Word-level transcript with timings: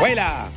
Quella! 0.00 0.49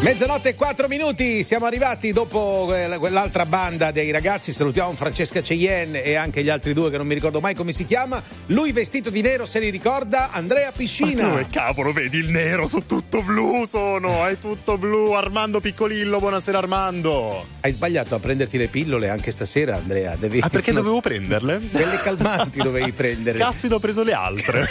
Mezzanotte 0.00 0.50
e 0.50 0.54
4 0.54 0.86
minuti, 0.86 1.42
siamo 1.42 1.66
arrivati 1.66 2.12
dopo 2.12 2.72
eh, 2.72 2.98
quell'altra 2.98 3.44
banda 3.44 3.90
dei 3.90 4.12
ragazzi, 4.12 4.52
salutiamo 4.52 4.92
Francesca 4.92 5.40
Cheyenne 5.40 6.04
e 6.04 6.14
anche 6.14 6.44
gli 6.44 6.48
altri 6.48 6.72
due 6.72 6.88
che 6.88 6.96
non 6.96 7.06
mi 7.08 7.14
ricordo 7.14 7.40
mai 7.40 7.56
come 7.56 7.72
si 7.72 7.84
chiama. 7.84 8.22
Lui 8.46 8.70
vestito 8.70 9.10
di 9.10 9.22
nero 9.22 9.44
se 9.44 9.58
li 9.58 9.70
ricorda, 9.70 10.30
Andrea 10.30 10.70
Piscina. 10.70 11.24
Ma 11.24 11.28
dove 11.30 11.46
cavolo 11.50 11.92
vedi 11.92 12.18
il 12.18 12.30
nero 12.30 12.68
su 12.68 12.86
tutto 12.86 13.22
blu 13.22 13.64
sono, 13.64 14.24
è 14.24 14.38
tutto 14.38 14.78
blu, 14.78 15.14
Armando 15.14 15.58
Piccolillo, 15.58 16.20
buonasera 16.20 16.58
Armando. 16.58 17.44
Hai 17.58 17.72
sbagliato 17.72 18.14
a 18.14 18.20
prenderti 18.20 18.56
le 18.56 18.68
pillole 18.68 19.08
anche 19.08 19.32
stasera 19.32 19.74
Andrea, 19.74 20.14
devi... 20.14 20.38
Ah 20.38 20.48
perché 20.48 20.72
dovevo 20.72 21.00
prenderle? 21.00 21.58
Delle 21.72 21.98
calmanti 22.00 22.62
dovevi 22.62 22.92
prendere. 22.92 23.36
Caspita 23.36 23.74
ho 23.74 23.80
preso 23.80 24.04
le 24.04 24.12
altre. 24.12 24.64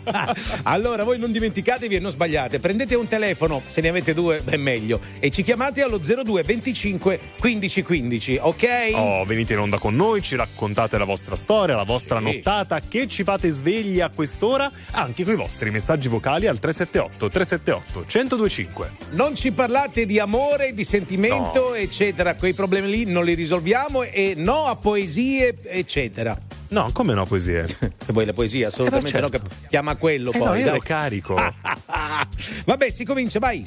allora 0.64 1.04
voi 1.04 1.18
non 1.18 1.32
dimenticatevi 1.32 1.96
e 1.96 2.00
non 2.00 2.10
sbagliate, 2.10 2.60
prendete 2.60 2.94
un 2.94 3.08
telefono, 3.08 3.62
se 3.66 3.80
ne 3.80 3.88
avete 3.88 4.12
due, 4.12 4.42
beh 4.42 4.56
meglio. 4.58 5.00
E 5.18 5.30
ci 5.30 5.42
chiamate 5.42 5.82
allo 5.82 5.98
02 5.98 6.42
25 6.42 7.20
15 7.38 7.82
15, 7.82 8.38
ok? 8.40 8.66
Oh, 8.94 9.24
venite 9.24 9.54
in 9.54 9.60
onda 9.60 9.78
con 9.78 9.94
noi, 9.94 10.20
ci 10.22 10.36
raccontate 10.36 10.98
la 10.98 11.04
vostra 11.04 11.36
storia, 11.36 11.76
la 11.76 11.84
vostra 11.84 12.18
sì. 12.18 12.24
nottata, 12.24 12.80
che 12.80 13.06
ci 13.08 13.24
fate 13.24 13.48
svegli 13.48 14.00
a 14.00 14.10
quest'ora, 14.10 14.70
anche 14.92 15.24
con 15.24 15.32
i 15.32 15.36
vostri 15.36 15.70
messaggi 15.70 16.08
vocali 16.08 16.46
al 16.46 16.58
378 16.58 17.30
378 17.30 18.04
1025. 18.12 18.92
Non 19.10 19.34
ci 19.34 19.52
parlate 19.52 20.04
di 20.04 20.18
amore, 20.18 20.74
di 20.74 20.84
sentimento, 20.84 21.68
no. 21.68 21.74
eccetera, 21.74 22.34
quei 22.34 22.54
problemi 22.54 22.88
lì 22.88 23.04
non 23.04 23.24
li 23.24 23.34
risolviamo 23.34 24.02
e 24.02 24.34
no 24.36 24.66
a 24.66 24.76
poesie, 24.76 25.56
eccetera. 25.64 26.38
No, 26.70 26.90
come 26.92 27.14
no 27.14 27.24
poesie? 27.24 27.66
Vuoi 28.08 28.26
la 28.26 28.32
poesia? 28.32 28.68
Assolutamente 28.68 29.08
eh, 29.08 29.20
certo. 29.20 29.38
no, 29.42 29.48
chiama 29.68 29.96
quello 29.96 30.32
eh 30.32 30.38
poi. 30.38 30.46
No, 30.48 30.54
io 30.54 30.64
dai. 30.64 30.74
lo 30.74 30.80
carico. 30.80 31.34
Vabbè, 32.64 32.90
si 32.90 33.04
comincia, 33.04 33.38
vai. 33.38 33.66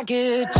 I 0.00 0.02
get 0.02 0.59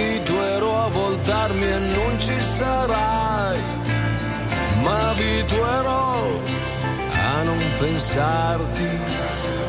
abituerò 0.00 0.84
a 0.86 0.88
voltarmi 0.88 1.66
e 1.66 1.78
non 1.78 2.20
ci 2.20 2.40
sarai, 2.40 3.60
ma 4.82 5.10
abituerò 5.10 6.40
a 7.12 7.42
non 7.42 7.62
pensarti 7.78 8.88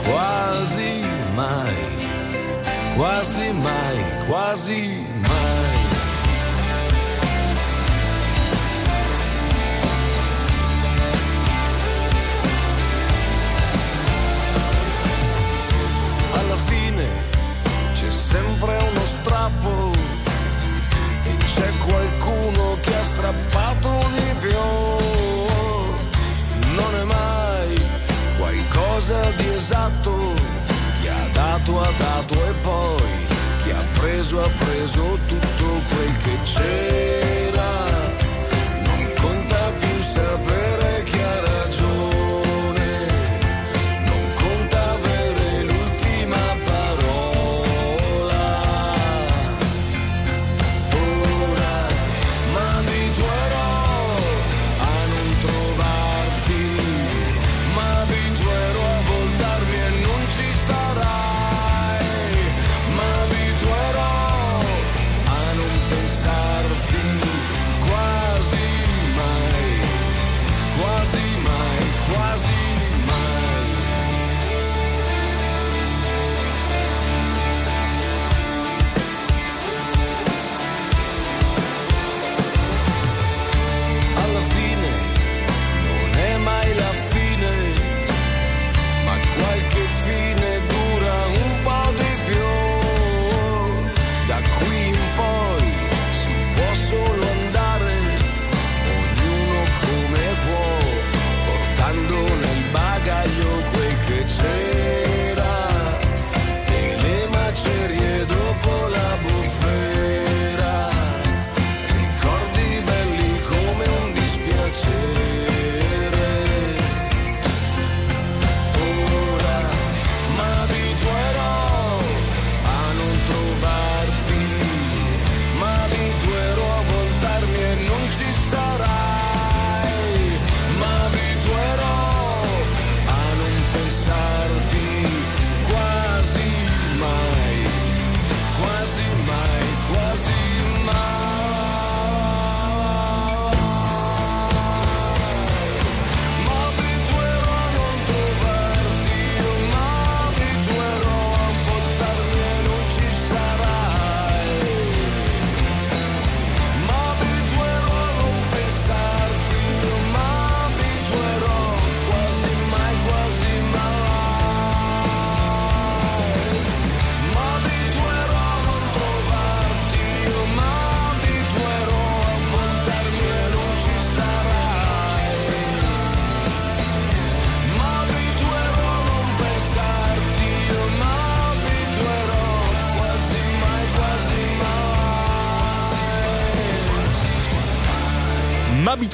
quasi 0.04 1.04
mai, 1.36 1.76
quasi 2.96 3.52
mai, 3.52 4.26
quasi 4.28 4.76
mai. 4.76 5.01
Preso 34.32 34.44
ha 34.44 34.50
preso 34.66 35.18
tutto 35.28 35.82
quel 35.90 36.18
che 36.24 36.38
c'era. 36.44 37.11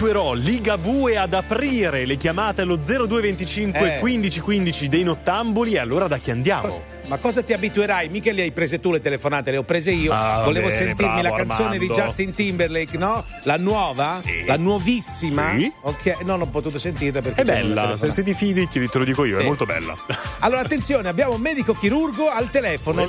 M'abituerò 0.08 0.34
Ligabue 0.36 1.18
ad 1.18 1.34
aprire 1.34 2.06
le 2.06 2.16
chiamate 2.16 2.62
allo 2.62 2.78
0225 2.78 3.96
Eh. 3.98 4.00
15 4.00 4.40
15 4.40 4.88
dei 4.88 5.04
nottamboli 5.04 5.74
e 5.74 5.80
allora 5.80 6.08
da 6.08 6.18
chi 6.18 6.32
andiamo? 6.32 6.62
Cosa- 6.70 6.82
ma 7.08 7.18
cosa 7.18 7.42
ti 7.44 7.52
abituerai? 7.52 8.08
Mica 8.08 8.32
le 8.32 8.44
hai 8.44 8.52
prese 8.54 8.80
tu 8.80 8.92
le 8.94 9.02
telefonate, 9.02 9.52
le 9.52 9.58
ho 9.58 9.64
prese 9.64 9.92
io. 9.92 10.14
Ah, 10.14 10.44
Volevo 10.46 10.68
bene, 10.68 10.80
sentirmi 10.86 11.22
bravo, 11.22 11.22
la 11.24 11.36
canzone 11.44 11.76
Armando. 11.76 11.94
di 11.94 12.00
Justin 12.00 12.32
Timberlake, 12.32 12.98
no? 12.98 13.24
La 13.44 13.58
nuova? 13.58 14.22
Sì. 14.24 14.46
La 14.46 14.56
nuovissima? 14.58 15.52
Sì. 15.58 15.72
Ok, 15.82 16.22
non 16.24 16.40
ho 16.42 16.46
potuto 16.48 16.80
sentirla 16.80 17.22
perché 17.22 17.42
È 17.42 17.46
bella, 17.46 17.98
se, 17.98 18.10
se 18.10 18.24
ti 18.24 18.34
fidi 18.34 18.66
ti- 18.70 18.88
te 18.90 18.98
lo 18.98 19.04
dico 19.04 19.26
io, 19.26 19.38
è 19.38 19.42
Sì. 19.42 19.46
molto 19.48 19.66
bella. 19.66 19.94
Allora, 20.40 20.62
attenzione, 20.62 21.10
abbiamo 21.10 21.34
un 21.34 21.42
medico 21.42 21.74
chirurgo 21.76 22.30
al 22.30 22.50
telefono. 22.50 23.06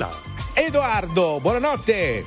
Edoardo, 0.54 1.38
buonanotte. 1.40 2.24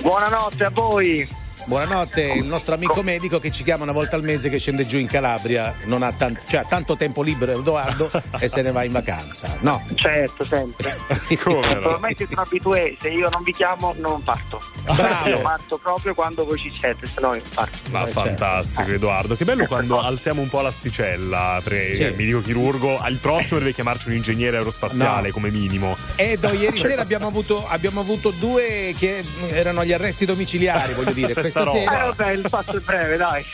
Buonanotte 0.00 0.64
a 0.64 0.70
voi. 0.70 1.28
Buonanotte, 1.66 2.20
il 2.36 2.44
nostro 2.44 2.74
amico 2.74 3.02
medico 3.02 3.40
che 3.40 3.50
ci 3.50 3.62
chiama 3.64 3.84
una 3.84 3.92
volta 3.92 4.16
al 4.16 4.22
mese 4.22 4.50
che 4.50 4.58
scende 4.58 4.86
giù 4.86 4.98
in 4.98 5.06
Calabria, 5.06 5.74
non 5.84 6.02
ha, 6.02 6.12
tan- 6.12 6.38
cioè, 6.46 6.60
ha 6.60 6.64
tanto 6.64 6.94
tempo 6.96 7.22
libero 7.22 7.52
Edoardo 7.58 8.10
e 8.38 8.48
se 8.48 8.60
ne 8.60 8.70
va 8.70 8.84
in 8.84 8.92
vacanza. 8.92 9.56
No. 9.60 9.82
Certo, 9.94 10.44
sempre. 10.46 10.94
Come 11.42 11.74
no? 11.80 11.88
Ormai 11.88 12.14
siete 12.14 12.34
un 12.34 12.40
abitué, 12.40 12.96
se 13.00 13.08
io 13.08 13.30
non 13.30 13.42
vi 13.42 13.52
chiamo 13.52 13.94
non 13.98 14.22
parto. 14.22 14.60
Bravo. 14.84 15.28
Io 15.28 15.40
parto 15.40 15.78
proprio 15.78 16.12
quando 16.14 16.44
voi 16.44 16.58
ci 16.58 16.70
siete, 16.78 17.06
se 17.06 17.18
no 17.20 17.34
io 17.34 17.42
parto. 17.54 17.78
Ma 17.90 18.02
Eh, 18.02 18.04
certo. 18.06 18.20
fantastico, 18.20 18.90
Edoardo. 18.90 19.34
Che 19.34 19.44
bello 19.46 19.64
quando 19.66 19.98
alziamo 20.04 20.42
un 20.42 20.48
po' 20.50 20.60
l'asticella. 20.60 21.60
Perché 21.64 21.92
Sì. 21.92 22.02
il 22.02 22.14
medico 22.14 22.40
chirurgo 22.42 22.98
al 23.00 23.16
prossimo 23.16 23.58
deve 23.58 23.72
chiamarci 23.72 24.08
un 24.08 24.14
ingegnere 24.16 24.58
aerospaziale 24.58 25.28
No. 25.28 25.32
come 25.32 25.50
minimo. 25.50 25.96
Edo, 26.16 26.52
ieri 26.52 26.80
sera 26.82 27.00
abbiamo 27.00 27.26
avuto, 27.26 27.66
abbiamo 27.66 28.00
avuto 28.00 28.30
due 28.32 28.94
che 28.98 29.24
erano 29.50 29.80
agli 29.80 29.92
arresti 29.94 30.26
domiciliari, 30.26 30.92
voglio 30.92 31.12
dire. 31.12 31.52
Questa 31.54 31.62
roba. 31.62 31.78
Eh 31.78 31.84
sera. 31.84 32.04
vabbè, 32.06 32.30
il 32.32 32.46
fatto 32.48 32.76
è 32.76 32.80
breve, 32.80 33.16
dai. 33.16 33.44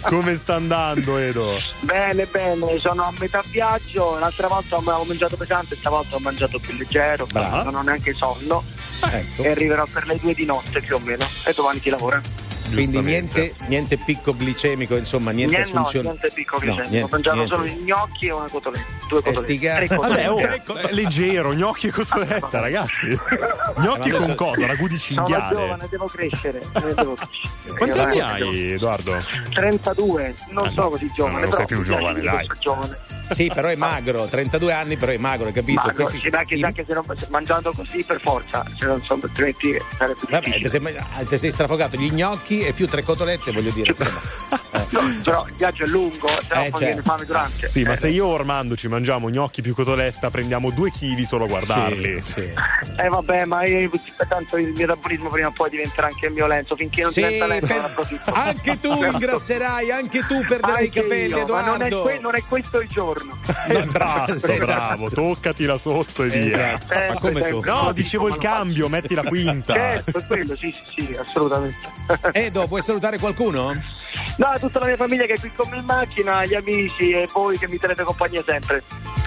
come 0.04 0.34
sta 0.34 0.56
andando, 0.56 1.16
Edo? 1.16 1.56
bene, 1.80 2.26
bene, 2.26 2.78
sono 2.78 3.04
a 3.04 3.12
metà 3.18 3.42
viaggio, 3.48 4.18
l'altra 4.18 4.48
volta 4.48 4.76
avevo 4.76 5.04
mangiato 5.04 5.36
pesante, 5.36 5.76
stavolta 5.76 6.16
ho 6.16 6.20
mangiato 6.20 6.58
più 6.58 6.76
leggero, 6.76 7.26
non 7.32 7.74
ho 7.74 7.82
neanche 7.82 8.12
sonno. 8.12 8.62
Ecco. 9.04 9.42
e 9.42 9.50
arriverò 9.50 9.84
per 9.92 10.06
le 10.06 10.16
due 10.16 10.32
di 10.32 10.46
notte 10.46 10.80
più 10.80 10.94
o 10.94 10.98
meno 10.98 11.26
e 11.44 11.52
domani 11.54 11.78
si 11.78 11.90
lavora. 11.90 12.20
Quindi 12.72 13.00
niente, 13.00 13.54
niente 13.68 13.96
picco 13.98 14.34
glicemico, 14.34 14.96
insomma, 14.96 15.30
niente 15.30 15.54
Niente, 15.56 15.72
no, 15.74 15.80
assunzione. 15.80 16.08
niente 16.08 16.30
piccolo 16.34 16.58
No, 16.64 16.72
glicemico. 16.74 16.90
niente, 16.90 17.06
Ho 17.06 17.08
mangiato 17.10 17.36
niente. 17.36 17.54
solo 17.56 17.84
gnocchi 17.84 18.26
e 18.26 18.30
una 18.32 18.48
cotoletta. 18.50 18.86
Due 19.08 19.20
sti 19.20 19.32
cotolette. 19.58 19.96
Vabbè, 19.96 20.30
oh, 20.30 20.34
cotolette. 20.34 20.88
è 20.88 20.92
leggero, 20.92 21.52
gnocchi 21.54 21.86
e 21.86 21.90
cotoletta, 21.90 22.60
ragazzi. 22.60 23.06
Gnocchi 23.78 24.10
con 24.10 24.22
adesso- 24.22 24.34
cosa? 24.34 24.66
Ragù 24.66 24.88
di 24.88 24.96
Sono 24.96 25.24
cinghiale. 25.26 25.54
giovane, 25.56 25.86
devo 25.90 26.06
crescere. 26.06 26.60
devo 26.72 27.14
crescere. 27.14 27.76
Quanti 27.76 27.98
anni 27.98 28.20
hai, 28.20 28.72
Edoardo? 28.72 29.16
32, 29.52 30.34
non 30.50 30.66
Ah, 30.66 30.70
sono 30.70 30.82
no. 30.82 30.88
così 30.90 31.10
giovane. 31.14 31.40
Non 31.40 31.52
sei 31.52 31.64
però 31.66 31.80
più 31.80 31.82
giovane, 31.82 32.20
dai. 32.20 32.46
sono 32.46 32.58
giovane. 32.60 32.96
Sì, 33.30 33.50
però 33.52 33.68
è 33.68 33.76
magro, 33.76 34.26
32 34.26 34.72
anni, 34.72 34.96
però 34.96 35.12
è 35.12 35.16
magro, 35.18 35.46
hai 35.46 35.52
capito? 35.52 35.80
Ma 35.86 35.86
no, 35.86 35.94
Questi- 35.94 36.20
sì, 36.20 36.28
anche, 36.28 36.54
i- 36.54 36.62
anche 36.62 36.84
se 36.86 36.94
non 36.94 37.04
mangiando 37.30 37.72
così 37.72 38.02
per 38.04 38.20
forza, 38.20 38.64
se 38.78 38.86
non 38.86 39.02
so, 39.02 39.18
altrimenti 39.22 39.76
sarebbe 39.96 40.18
Vabbè, 40.28 40.42
ti 40.44 40.58
difficile. 40.58 40.68
sei, 41.14 41.26
ti 41.26 41.38
sei 41.38 41.50
strafogato 41.50 41.96
gli 41.96 42.10
gnocchi 42.12 42.60
e 42.60 42.72
più 42.72 42.86
tre 42.86 43.02
cotolette, 43.02 43.52
voglio 43.52 43.70
dire. 43.70 43.94
No, 44.90 45.00
però 45.22 45.46
il 45.46 45.54
viaggio 45.54 45.84
è 45.84 45.86
lungo, 45.86 46.28
se 46.40 46.54
no 46.54 46.64
Eh, 46.64 46.70
poi 46.70 46.80
certo. 46.80 46.84
viene 46.84 47.02
fame 47.02 47.24
durante. 47.24 47.68
Sì, 47.70 47.82
ma 47.84 47.92
Eh, 47.92 47.96
se 47.96 48.08
io 48.08 48.26
Ormando 48.26 48.74
ci 48.76 48.88
mangiamo 48.88 49.28
gnocchi 49.30 49.62
più 49.62 49.72
cotoletta, 49.72 50.30
prendiamo 50.30 50.70
due 50.70 50.90
chili 50.90 51.24
solo 51.24 51.44
a 51.44 51.46
guardarli. 51.46 52.20
Sì, 52.24 52.32
sì. 52.32 52.52
Eh 52.96 53.08
vabbè, 53.08 53.44
ma 53.44 53.64
io, 53.64 53.88
tanto 54.28 54.56
il 54.56 54.72
metabolismo 54.76 55.28
prima 55.30 55.48
o 55.48 55.52
poi 55.52 55.70
diventerà 55.70 56.08
anche 56.08 56.26
il 56.26 56.32
mio 56.32 56.46
lento, 56.48 56.74
finché 56.74 57.02
non 57.02 57.10
Sì, 57.12 57.20
diventa 57.22 57.46
lento 57.46 57.66
per- 57.66 57.76
non 57.76 57.84
approfitto. 57.84 58.32
anche 58.32 58.80
tu 58.80 58.90
ingrasserai, 59.12 59.90
anche 59.92 60.20
tu 60.26 60.40
perderai 60.44 60.84
Anche 60.86 60.98
i 60.98 61.02
capelli, 61.02 61.28
io, 61.28 61.46
ma 61.46 61.60
non 61.64 61.82
è, 61.82 61.86
Edoardo. 61.86 62.02
que- 62.02 62.18
non 62.20 62.34
è 62.34 62.42
questo 62.46 62.80
il 62.80 62.88
giorno. 63.14 63.38
Esatto, 63.66 64.32
Esatto. 64.32 64.64
bravo, 64.64 65.10
toccatila 65.10 65.76
sotto 65.78 66.24
e 66.24 66.28
via. 66.28 66.74
Esatto. 66.74 66.92
Eh, 66.92 67.08
Ma 67.08 67.14
come 67.20 67.42
sempre. 67.42 67.70
No, 67.70 67.92
dicevo 67.92 68.28
il 68.28 68.36
cambio, 68.36 68.88
metti 68.88 69.14
la 69.14 69.22
quinta. 69.22 69.72
Certo, 69.74 70.18
è 70.18 70.26
quello, 70.26 70.56
sì, 70.56 70.70
sì, 70.72 71.02
sì, 71.02 71.16
assolutamente. 71.16 71.88
Edo, 72.32 72.66
vuoi 72.66 72.82
salutare 72.82 73.18
qualcuno? 73.18 73.72
No, 74.36 74.50
tutta 74.60 74.80
la 74.80 74.86
mia 74.86 74.96
famiglia 74.96 75.24
che 75.26 75.34
è 75.34 75.40
qui 75.40 75.50
con 75.54 75.68
me 75.70 75.78
in 75.78 75.84
macchina, 75.84 76.44
gli 76.44 76.54
amici 76.54 77.10
e 77.10 77.28
voi 77.32 77.56
che 77.58 77.68
mi 77.68 77.78
tenete 77.78 78.02
compagnia 78.02 78.42
sempre. 78.44 78.82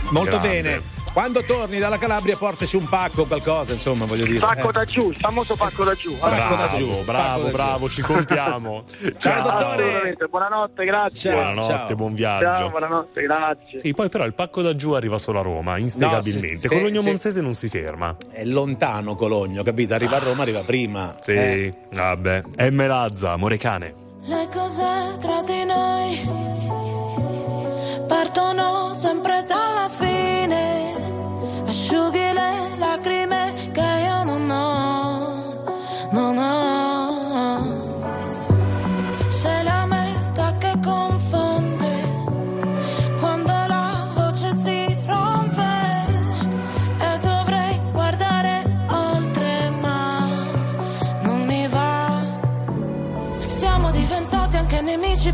Molto 0.09 0.37
Grande. 0.37 0.47
bene. 0.47 0.81
Quando 1.17 1.43
torni 1.43 1.79
dalla 1.79 1.97
Calabria 1.97 2.37
portaci 2.37 2.75
un 2.75 2.87
pacco 2.87 3.23
o 3.23 3.25
qualcosa, 3.25 3.73
insomma, 3.73 4.05
voglio 4.05 4.23
dire. 4.27 4.37
Pacco 4.37 4.69
Eh. 4.69 4.71
da 4.71 4.85
giù, 4.85 5.09
il 5.09 5.15
famoso 5.15 5.55
pacco 5.55 5.83
da 5.83 5.95
giù. 5.95 6.15
Pacco 6.15 6.35
Bravo, 6.35 6.55
da 6.55 6.77
giù, 6.77 6.87
pacco 6.89 7.03
bravo, 7.05 7.43
da 7.45 7.49
bravo, 7.49 7.87
giù. 7.87 7.93
ci 7.95 8.01
contiamo. 8.03 8.83
Ciao, 9.17 9.41
dottore. 9.41 9.83
Assolutamente, 9.83 10.27
buonanotte, 10.27 10.85
grazie. 10.85 11.31
Ciao. 11.31 11.53
Buonanotte, 11.53 11.95
buon 11.95 12.15
Ciao, 12.17 12.37
viaggio. 12.39 12.69
buonanotte, 12.69 13.21
grazie. 13.23 13.79
Sì, 13.79 13.93
poi 13.95 14.09
però 14.09 14.25
il 14.25 14.35
pacco 14.35 14.61
da 14.61 14.75
giù 14.75 14.91
arriva 14.91 15.17
solo 15.17 15.39
a 15.39 15.41
Roma, 15.41 15.77
inspiegabilmente. 15.79 16.53
No, 16.53 16.59
se- 16.59 16.67
Cologno 16.69 17.01
se- 17.01 17.07
Monzese 17.07 17.41
non 17.41 17.53
si 17.55 17.67
ferma. 17.67 18.15
È 18.31 18.43
lontano 18.45 19.15
Cologno, 19.15 19.63
capito? 19.63 19.95
Arriva 19.95 20.17
a 20.17 20.19
Roma, 20.19 20.43
arriva 20.43 20.61
prima. 20.61 21.15
Sì, 21.19 21.31
Eh. 21.31 21.73
vabbè. 21.93 22.43
M. 22.69 22.85
Lazza, 22.85 23.31
amore 23.31 23.57
cane. 23.57 23.95
Le 24.21 24.47
cose 24.53 25.17
tra 25.19 25.41
di 25.41 25.63
noi 25.65 26.96
partono 28.05 28.93
sempre 28.93 29.43
dalla 29.47 29.89
fine. 29.89 30.93
Asciughi 31.65 32.31
le 32.33 32.75
lacrime 32.77 33.53
che 33.71 34.03
io 34.05 34.23
non 34.23 34.49
ho, 34.49 35.63
non 36.11 36.37
ho. 36.37 36.56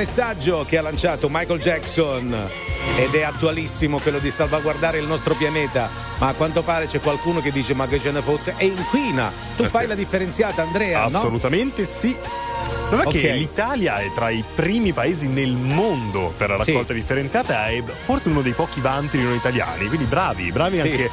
messaggio 0.00 0.64
che 0.66 0.78
ha 0.78 0.82
lanciato 0.82 1.28
Michael 1.30 1.60
Jackson 1.60 2.34
ed 2.96 3.14
è 3.14 3.20
attualissimo 3.20 3.98
quello 3.98 4.18
di 4.18 4.30
salvaguardare 4.30 4.96
il 4.96 5.06
nostro 5.06 5.34
pianeta. 5.34 5.90
Ma 6.18 6.28
a 6.28 6.32
quanto 6.32 6.62
pare 6.62 6.86
c'è 6.86 7.00
qualcuno 7.00 7.42
che 7.42 7.52
dice: 7.52 7.74
Ma 7.74 7.86
che 7.86 7.98
ce 8.00 8.10
ne 8.10 8.22
fotte? 8.22 8.54
E 8.56 8.64
inquina. 8.64 9.30
Tu 9.56 9.64
Eh 9.64 9.68
fai 9.68 9.82
sì. 9.82 9.88
la 9.88 9.94
differenziata, 9.94 10.62
Andrea? 10.62 11.00
no? 11.00 11.04
Assolutamente 11.18 11.84
sì. 11.84 12.16
Non 12.90 13.00
è 13.00 13.06
Ok. 13.06 13.12
che 13.20 13.32
l'Italia 13.32 13.98
è 13.98 14.10
tra 14.14 14.30
i 14.30 14.42
primi 14.54 14.92
paesi 14.94 15.28
nel 15.28 15.54
mondo 15.54 16.32
per 16.34 16.48
la 16.48 16.62
Sì. 16.64 16.70
raccolta 16.70 16.92
differenziata 16.94 17.68
e 17.68 17.84
forse 18.04 18.28
uno 18.30 18.40
dei 18.40 18.52
pochi 18.52 18.80
vanti 18.80 19.20
noi 19.22 19.36
italiani, 19.36 19.86
quindi 19.86 20.06
bravi, 20.06 20.50
bravi 20.50 20.76
Sì. 20.76 20.82
anche 20.82 21.10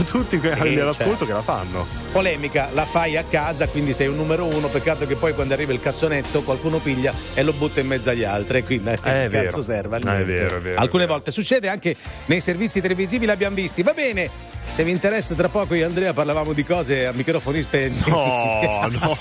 a 0.00 0.04
tutti 0.04 0.38
quelli 0.38 0.74
Sì, 0.74 0.78
all'ascolto 0.80 1.10
certo. 1.10 1.26
che 1.26 1.32
la 1.32 1.42
fanno. 1.42 1.86
Polemica, 2.12 2.68
la 2.72 2.84
fai 2.84 3.16
a 3.16 3.24
casa, 3.24 3.66
quindi 3.68 3.92
sei 3.92 4.08
un 4.08 4.16
numero 4.16 4.44
uno. 4.44 4.68
Peccato 4.68 5.06
che 5.06 5.16
poi 5.16 5.34
quando 5.34 5.54
arriva 5.54 5.72
il 5.72 5.80
cassonetto 5.80 6.42
qualcuno 6.42 6.78
piglia 6.78 7.12
e 7.34 7.42
lo 7.42 7.52
butta 7.52 7.80
in 7.80 7.86
mezzo 7.86 8.10
agli 8.10 8.24
altri. 8.24 8.64
Quindi 8.64 8.90
eh, 8.90 8.94
È 9.02 9.28
che 9.30 9.42
cazzo 9.44 9.62
serve? 9.62 9.96
a 9.96 10.18
È 10.18 10.24
vero, 10.24 10.56
è 10.56 10.60
vero, 10.60 10.80
Alcune 10.80 11.04
è 11.04 11.06
vero. 11.06 11.18
volte 11.18 11.30
succede 11.30 11.68
anche 11.68 11.96
nei 12.26 12.40
servizi 12.40 12.80
televisivi, 12.80 13.26
l'abbiamo 13.26 13.54
visti. 13.56 13.82
Va 13.82 13.92
bene. 13.92 14.58
Se 14.74 14.84
vi 14.84 14.92
interessa, 14.92 15.34
tra 15.34 15.48
poco 15.48 15.74
io 15.74 15.82
e 15.82 15.84
Andrea 15.84 16.12
parlavamo 16.12 16.52
di 16.52 16.64
cose 16.64 17.06
a 17.06 17.12
microfoni 17.12 17.60
spenti. 17.60 18.08
No, 18.10 18.86
no. 19.00 19.18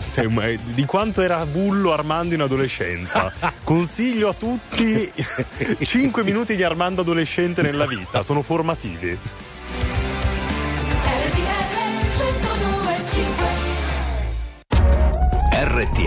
Sei 0.00 0.58
Di 0.74 0.84
quanto 0.86 1.22
era 1.22 1.44
bullo 1.46 1.92
Armando 1.92 2.34
in 2.34 2.40
adolescenza. 2.40 3.32
Consiglio 3.62 4.28
a 4.30 4.34
tutti 4.34 5.10
5 5.80 6.24
minuti 6.24 6.56
di 6.56 6.62
Armando 6.64 7.02
adolescente 7.02 7.62
nella 7.62 7.86
vita, 7.86 8.22
sono 8.22 8.42
formativi. 8.42 9.16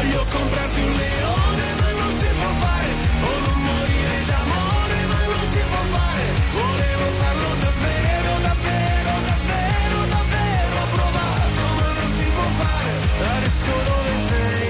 voglio 0.00 0.24
comprarti 0.30 0.80
un 0.80 0.92
leone 0.92 1.66
ma 1.80 1.90
non 2.00 2.10
si 2.18 2.28
può 2.38 2.50
fare, 2.64 2.90
o 3.20 3.32
morire 3.68 4.18
d'amore 4.30 4.98
ma 5.12 5.20
non 5.32 5.44
si 5.52 5.60
può 5.70 5.82
fare, 5.96 6.24
volevo 6.58 7.06
farlo 7.20 7.50
davvero, 7.66 8.30
davvero, 8.48 9.12
davvero, 9.30 9.98
davvero 10.16 10.80
provato, 10.96 11.62
ma 11.78 11.88
non 11.98 12.10
si 12.16 12.26
può 12.36 12.48
fare, 12.60 12.92
adesso 13.36 13.72
dove 13.88 14.14
sei? 14.28 14.68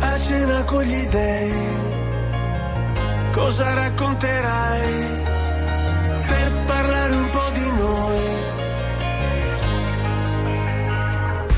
a 0.00 0.18
cena 0.18 0.64
con 0.64 0.82
gli 0.82 1.06
dei. 1.06 1.84
Cosa 3.32 3.74
racconterai 3.74 5.35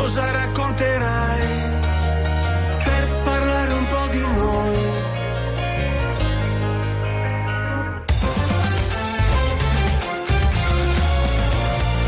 Cosa 0.00 0.30
racconterai? 0.30 1.78
per 2.84 3.20
parlare 3.22 3.72
un 3.74 3.86
po' 3.86 4.06
di 4.10 4.18
noi. 4.18 4.78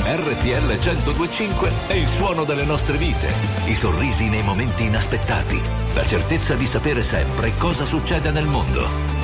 RTL 0.05 0.79
1025 0.81 1.73
è 1.89 1.93
il 1.93 2.07
suono 2.07 2.45
delle 2.45 2.65
nostre 2.65 2.97
vite, 2.97 3.31
i 3.67 3.75
sorrisi 3.75 4.29
nei 4.31 4.43
momenti 4.43 4.85
inaspettati, 4.85 5.61
la 5.95 6.07
certezza 6.07 6.55
di 6.55 6.67
sapere 6.67 7.03
sempre 7.03 7.53
cosa 7.59 7.85
succede 7.85 8.31
nel 8.31 8.47
mondo. 8.47 9.22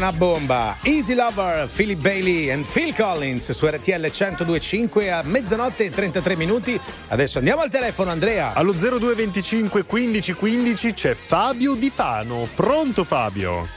Una 0.00 0.12
bomba. 0.12 0.76
Easy 0.82 1.14
Lover, 1.14 1.68
Philip 1.68 1.98
Bailey 2.00 2.48
e 2.48 2.56
Phil 2.72 2.94
Collins 2.94 3.50
su 3.52 3.66
RTL 3.66 4.00
1025 4.10 5.10
a 5.12 5.22
mezzanotte 5.22 5.84
e 5.84 5.90
33 5.90 6.36
minuti. 6.36 6.80
Adesso 7.08 7.36
andiamo 7.36 7.60
al 7.60 7.68
telefono, 7.68 8.10
Andrea. 8.10 8.54
Allo 8.54 8.72
0225 8.72 9.84
15 9.84 10.32
15 10.32 10.94
c'è 10.94 11.14
Fabio 11.14 11.74
Di 11.74 11.90
Fano. 11.90 12.48
Pronto 12.54 13.04
Fabio? 13.04 13.68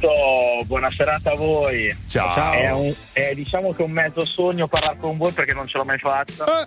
Pronto, 0.00 0.64
buona 0.64 0.90
serata 0.90 1.30
a 1.30 1.36
voi. 1.36 1.96
Ciao. 2.08 2.32
Ciao. 2.32 2.52
È 2.54 2.72
un- 2.72 2.94
è, 3.12 3.32
diciamo 3.34 3.72
che 3.72 3.82
è 3.82 3.84
un 3.84 3.92
mezzo 3.92 4.24
sogno 4.24 4.66
parlare 4.66 4.96
con 4.98 5.16
voi 5.16 5.30
perché 5.30 5.52
non 5.52 5.68
ce 5.68 5.78
l'ho 5.78 5.84
mai 5.84 5.98
fatta. 5.98 6.44
Eh, 6.46 6.66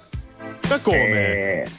ma 0.70 0.80
come? 0.80 1.04
Eh, 1.04 1.70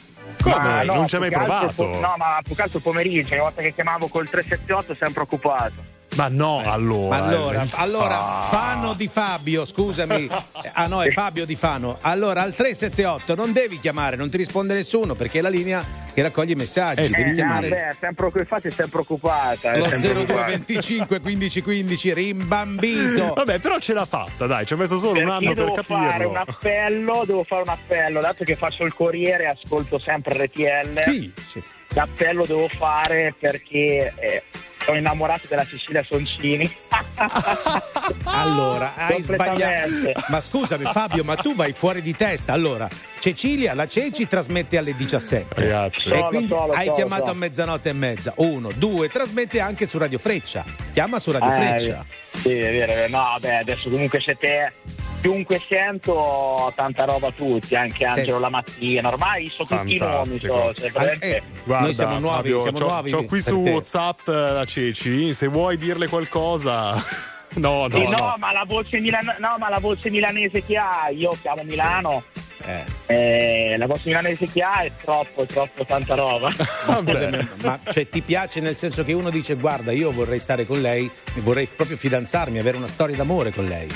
Come? 0.43 0.55
ma 0.57 0.83
Non 0.83 1.07
ci 1.07 1.15
hai 1.15 1.21
mai 1.21 1.31
provato? 1.31 1.73
po- 1.73 1.85
no, 1.99 2.13
ma 2.17 2.39
più 2.43 2.53
che 2.53 2.61
altro 2.61 2.77
il 2.77 2.83
pomeriggio, 2.83 3.31
ogni 3.33 3.41
volta 3.41 3.61
che 3.63 3.73
chiamavo 3.73 4.07
col 4.09 4.29
378 4.29 4.95
sempre 4.99 5.23
occupato. 5.23 5.92
Ma 6.15 6.27
no, 6.27 6.61
allora. 6.65 7.17
Ma 7.17 7.25
allora, 7.25 7.63
eh, 7.63 7.67
allora 7.71 8.35
ah. 8.37 8.39
Fano 8.39 8.93
di 8.93 9.07
Fabio, 9.07 9.65
scusami. 9.65 10.29
Ah 10.75 10.87
no, 10.87 11.03
è 11.03 11.11
Fabio 11.11 11.45
di 11.45 11.55
Fano. 11.55 11.97
Allora 12.01 12.41
al 12.41 12.53
378 12.53 13.35
non 13.35 13.51
devi 13.53 13.77
chiamare, 13.77 14.15
non 14.15 14.29
ti 14.29 14.37
risponde 14.37 14.73
nessuno 14.73 15.13
perché 15.13 15.39
è 15.39 15.41
la 15.41 15.49
linea 15.49 15.85
che 16.13 16.21
raccoglie 16.21 16.53
i 16.53 16.55
messaggi. 16.55 17.01
Eh, 17.01 17.09
devi 17.09 17.23
sì. 17.23 17.31
chiamare 17.33 17.69
Vabbè, 17.69 17.95
sempre, 17.99 18.31
infatti 18.39 18.67
è 18.69 18.71
sempre 18.71 18.99
occupata. 19.01 19.73
è 19.73 19.77
lo 19.77 19.85
sempre 19.85 20.11
occupata. 20.11 20.45
0225 20.45 21.19
1515 21.21 22.13
rimbambito. 22.13 23.33
Vabbè, 23.35 23.59
però 23.59 23.77
ce 23.77 23.93
l'ha 23.93 24.05
fatta, 24.05 24.47
dai, 24.47 24.65
ci 24.65 24.73
ha 24.73 24.77
messo 24.77 24.97
solo 24.97 25.19
un 25.19 25.25
Perché 25.25 25.31
anno 25.31 25.49
io 25.49 25.53
per 25.53 25.63
devo 25.63 25.83
fare 25.83 26.07
capirlo. 26.07 26.29
un 26.29 26.37
appello, 26.37 27.23
devo 27.25 27.43
fare 27.43 27.61
un 27.61 27.69
appello, 27.69 28.21
dato 28.21 28.43
che 28.43 28.55
faccio 28.55 28.83
il 28.83 28.93
corriere 28.93 29.43
e 29.43 29.47
ascolto 29.47 29.99
sempre 29.99 30.45
RTL. 30.45 31.01
Sì. 31.01 31.31
Sì. 31.45 31.63
L'appello 31.89 32.45
devo 32.45 32.67
fare 32.67 33.35
perché 33.37 34.13
eh, 34.17 34.43
sono 34.83 34.97
innamorato 34.97 35.47
della 35.47 35.65
Cecilia 35.65 36.03
Soncini. 36.07 36.71
Allora, 38.25 38.93
hai 38.95 39.21
sbagliato. 39.21 40.11
Ma 40.27 40.41
scusami 40.41 40.85
Fabio, 40.85 41.23
ma 41.23 41.35
tu 41.35 41.55
vai 41.55 41.71
fuori 41.71 42.01
di 42.01 42.13
testa. 42.15 42.51
Allora, 42.53 42.89
Cecilia, 43.19 43.73
la 43.73 43.87
Ceci 43.87 44.27
trasmette 44.27 44.77
alle 44.77 44.93
17. 44.95 45.61
Ragazzi. 45.61 46.07
E 46.07 46.11
Lo 46.11 46.17
so, 46.17 46.25
quindi 46.27 46.47
lo 46.47 46.57
so, 46.57 46.65
lo 46.67 46.73
hai 46.73 46.85
so, 46.87 46.93
chiamato 46.93 47.21
lo 47.21 47.27
so. 47.27 47.31
a 47.31 47.35
mezzanotte 47.35 47.89
e 47.89 47.93
mezza. 47.93 48.33
Uno, 48.37 48.71
due, 48.75 49.07
trasmette 49.09 49.59
anche 49.59 49.87
su 49.87 49.97
Radio 49.97 50.17
Freccia. 50.19 50.65
Chiama 50.91 51.19
su 51.19 51.31
Radio 51.31 51.51
Eh, 51.51 51.53
Freccia. 51.55 52.05
Sì, 52.41 52.51
è 52.57 52.71
vero, 52.71 52.91
è 52.91 52.95
vero. 52.95 53.09
No, 53.17 53.23
vabbè, 53.23 53.53
adesso 53.55 53.89
comunque 53.89 54.19
siete 54.19 54.73
chiunque 55.23 55.61
sento 55.65 56.71
tanta 56.75 57.05
roba 57.05 57.31
tutti, 57.31 57.75
anche 57.75 58.05
Sì. 58.05 58.19
Angelo 58.19 58.39
la 58.39 58.49
mattina. 58.49 59.07
Ormai 59.07 59.49
so 59.49 59.63
tutti 59.63 59.95
i 59.95 59.97
nomi, 59.97 60.37
so, 60.39 60.73
cioè, 60.73 60.91
veramente- 60.91 61.37
Eh, 61.37 61.41
Guarda, 61.63 61.85
noi 61.85 61.93
siamo 61.93 62.19
nuovi, 62.19 62.35
Fabio, 62.35 62.59
siamo 62.59 62.77
c'ho, 62.77 62.83
nuovi. 62.87 63.11
c'ho 63.11 63.23
qui 63.25 63.41
su. 63.41 63.55
WhatsApp 63.55 64.27
eh, 64.27 64.31
la 64.51 64.65
Ceci, 64.65 65.33
se 65.33 65.47
vuoi 65.47 65.77
dirle 65.77 66.07
qualcosa. 66.07 66.91
No, 67.55 67.85
no, 67.85 67.95
Sì, 68.03 68.09
no, 68.09 68.17
no. 68.17 68.35
ma 68.39 68.51
la 68.51 68.63
voce 68.65 68.99
milan- 68.99 69.35
no, 69.37 69.57
ma 69.59 69.69
la 69.69 69.77
voce 69.77 70.09
milanese 70.09 70.65
che 70.65 70.75
ha, 70.75 71.09
io 71.09 71.37
chiamo 71.39 71.61
Milano, 71.63 72.23
Eh. 72.65 72.83
eh, 73.05 73.77
la 73.77 73.85
voce 73.85 74.01
milanese 74.07 74.49
che 74.49 74.63
ha 74.63 74.79
è 74.81 74.91
troppo, 74.99 75.45
troppo 75.45 75.85
tanta 75.85 76.15
roba. 76.15 76.49
Ma 76.87 76.95
scusami, 76.95 77.47
ma 77.61 77.79
cioè, 77.91 78.09
ti 78.09 78.23
piace 78.23 78.59
nel 78.59 78.75
senso 78.75 79.03
che 79.03 79.13
uno 79.13 79.29
dice 79.29 79.53
guarda 79.53 79.91
io 79.91 80.11
vorrei 80.11 80.39
stare 80.39 80.65
con 80.65 80.81
lei, 80.81 81.07
vorrei 81.43 81.67
proprio 81.67 81.95
fidanzarmi, 81.95 82.57
avere 82.57 82.75
una 82.77 82.87
storia 82.87 83.15
d'amore 83.15 83.51
con 83.53 83.65
lei. 83.67 83.87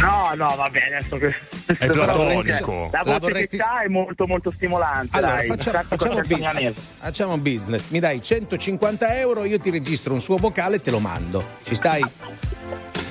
No, 0.00 0.32
no, 0.34 0.54
vabbè, 0.56 0.80
adesso 0.94 1.16
che... 1.18 1.34
È 1.78 1.86
platonico. 1.90 2.88
La 2.92 3.02
La 3.04 3.18
vorresti- 3.18 3.56
è 3.58 3.88
molto, 3.88 4.26
molto 4.26 4.50
stimolante, 4.50 5.16
Allora 5.16 5.34
dai. 5.36 5.46
facciamo, 5.46 5.82
facciamo 5.82 6.20
business. 6.22 6.74
facciamo 6.98 7.32
un 7.34 7.42
business, 7.42 7.86
mi 7.88 7.98
dai 8.00 8.22
150 8.22 9.18
euro, 9.18 9.44
io 9.44 9.58
ti 9.60 9.70
registro 9.70 10.12
un 10.14 10.20
suo 10.20 10.36
vocale 10.36 10.76
e 10.76 10.80
te 10.80 10.90
lo 10.90 10.98
mando. 10.98 11.44
Ci 11.62 11.74
stai? 11.74 12.02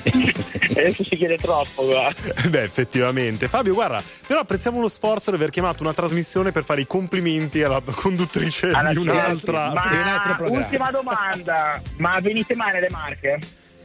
Adesso 0.08 1.02
si 1.04 1.16
chiede 1.16 1.36
troppo, 1.36 1.84
guarda. 1.84 2.20
Beh, 2.48 2.62
effettivamente. 2.62 3.48
Fabio, 3.48 3.74
guarda, 3.74 4.02
però 4.26 4.40
apprezziamo 4.40 4.80
lo 4.80 4.88
sforzo 4.88 5.30
di 5.30 5.36
aver 5.36 5.50
chiamato 5.50 5.82
una 5.82 5.92
trasmissione 5.94 6.52
per 6.52 6.64
fare 6.64 6.82
i 6.82 6.86
complimenti 6.86 7.62
alla 7.62 7.82
conduttrice 7.84 8.70
Alla 8.70 8.90
di 8.90 8.98
un'altra. 8.98 9.68
Di 9.88 9.96
un 9.96 10.06
altro 10.06 10.34
programma. 10.36 10.64
ultima 10.64 10.90
domanda, 10.90 11.80
ma 11.96 12.18
venite 12.20 12.54
mai 12.54 12.72
nelle 12.72 12.88
Marche? 12.90 13.38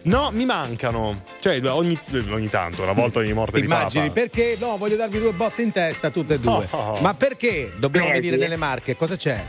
No, 0.04 0.30
mi 0.34 0.46
mancano. 0.46 1.24
Cioè, 1.40 1.62
ogni, 1.70 1.98
ogni 2.30 2.50
tanto, 2.50 2.84
una 2.84 2.92
volta 2.92 3.20
ogni 3.20 3.34
morte 3.34 3.60
di 3.60 3.66
Immagini 3.66 4.08
papa. 4.10 4.20
perché? 4.20 4.58
No, 4.60 4.78
voglio 4.78 4.96
darvi 4.98 5.20
due 5.20 5.32
botte 5.34 5.62
in 5.62 5.72
testa, 5.72 6.10
tutte 6.10 6.36
e 6.36 6.40
due. 6.40 6.68
Oh. 6.72 7.00
Ma 7.00 7.14
perché 7.14 7.72
dobbiamo 7.78 8.08
Eh, 8.08 8.14
venire 8.14 8.36
sì. 8.36 8.42
nelle 8.42 8.56
Marche? 8.58 8.96
Cosa 8.98 9.16
c'è? 9.16 9.42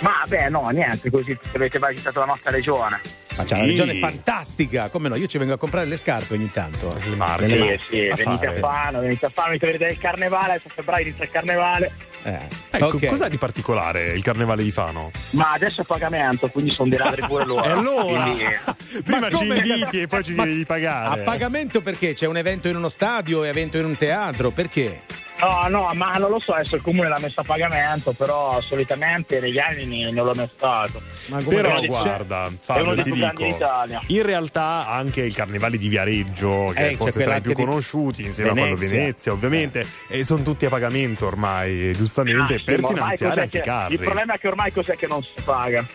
Ma 0.00 0.22
beh, 0.26 0.48
no, 0.50 0.68
niente, 0.68 1.10
così 1.10 1.36
se 1.50 1.56
avete 1.56 1.78
mai 1.78 1.92
visitato 1.92 2.18
la 2.20 2.26
nostra 2.26 2.50
regione. 2.50 3.00
Ma 3.36 3.44
c'è 3.44 3.54
una 3.54 3.64
regione 3.64 3.94
fantastica, 3.94 4.88
come 4.88 5.08
no? 5.08 5.14
Io 5.14 5.26
ci 5.26 5.38
vengo 5.38 5.54
a 5.54 5.56
comprare 5.56 5.86
le 5.86 5.96
scarpe 5.96 6.34
ogni 6.34 6.50
tanto. 6.50 6.94
Le 7.08 7.14
Marche. 7.16 7.48
Sì, 7.48 7.86
sì, 7.88 8.06
a 8.08 8.14
venite 8.16 8.46
fare. 8.46 8.56
a 8.56 8.58
Fano, 8.58 9.00
venite 9.00 9.26
a 9.26 9.30
Fano, 9.32 9.46
venite 9.48 9.66
a 9.68 9.70
vedere 9.72 9.92
il 9.92 9.98
carnevale, 9.98 10.54
a 10.54 10.60
febbraio 10.74 11.06
inizia 11.06 11.24
il 11.24 11.30
carnevale. 11.30 11.92
Eh, 12.22 12.38
Ecco, 12.70 12.86
ok. 12.86 13.06
cos'ha 13.06 13.28
di 13.28 13.38
particolare 13.38 14.12
il 14.12 14.22
carnevale 14.22 14.62
di 14.62 14.70
Fano? 14.70 15.10
Ma 15.30 15.52
adesso 15.52 15.80
è 15.82 15.84
pagamento, 15.84 16.48
quindi 16.48 16.70
sono 16.72 16.88
dei 16.90 16.98
ladri 16.98 17.22
pure 17.26 17.44
loro. 17.46 17.64
E 17.64 17.70
allora? 17.70 18.22
Quindi- 18.24 18.44
Prima 19.04 19.28
Ma 19.30 19.30
ci 19.30 19.46
inviti 19.46 20.00
e 20.02 20.06
poi 20.06 20.24
ci 20.24 20.34
devi 20.34 20.64
pagare. 20.66 21.20
A 21.20 21.24
pagamento 21.24 21.80
perché? 21.80 22.12
C'è 22.12 22.26
un 22.26 22.36
evento 22.36 22.68
in 22.68 22.76
uno 22.76 22.88
stadio 22.88 23.44
e 23.44 23.48
evento 23.48 23.78
in 23.78 23.84
un 23.84 23.96
teatro? 23.96 24.50
Perché? 24.50 25.02
No, 25.40 25.68
no, 25.68 25.90
ma 25.94 26.12
non 26.12 26.30
lo 26.30 26.40
so, 26.40 26.52
adesso 26.52 26.76
il 26.76 26.82
comune 26.82 27.08
l'ha 27.08 27.18
messo 27.20 27.40
a 27.40 27.44
pagamento, 27.44 28.12
però 28.12 28.60
solitamente 28.60 29.38
negli 29.38 29.58
anni 29.58 30.10
non 30.10 30.24
l'ho 30.26 30.34
mai 30.34 30.48
stato. 30.52 31.00
Ma 31.28 31.40
Però 31.46 31.80
guarda, 31.80 32.44
è 32.44 32.48
uno 32.48 32.56
Fabio, 32.60 32.94
dei 32.94 33.04
ti 33.04 33.10
più 33.10 33.20
grandi 33.20 33.44
dico, 33.44 34.00
in 34.06 34.22
realtà 34.22 34.88
anche 34.88 35.20
il 35.22 35.34
carnevale 35.34 35.78
di 35.78 35.88
Viareggio, 35.88 36.72
che 36.74 36.86
Eh, 36.86 36.90
è 36.90 36.96
forse 36.96 37.22
tra 37.22 37.36
i 37.36 37.40
più 37.40 37.52
conosciuti, 37.52 38.24
insieme 38.24 38.50
a 38.50 38.52
quello 38.54 38.66
di 38.74 38.80
Venezia. 38.80 38.98
Venezia, 38.98 39.32
ovviamente, 39.32 39.86
e 40.08 40.24
sono 40.24 40.42
tutti 40.42 40.66
a 40.66 40.70
pagamento 40.70 41.26
ormai, 41.26 41.92
giustamente, 41.94 42.54
Ah, 42.54 42.58
sì, 42.58 42.64
per 42.64 42.84
finanziare 42.84 43.40
anche 43.42 43.58
i 43.58 43.62
carri. 43.62 43.94
Il 43.94 44.00
problema 44.00 44.34
è 44.34 44.38
che 44.38 44.48
ormai 44.48 44.72
cos'è 44.72 44.96
che 44.96 45.06
non 45.06 45.22
si 45.22 45.40
paga? 45.44 45.86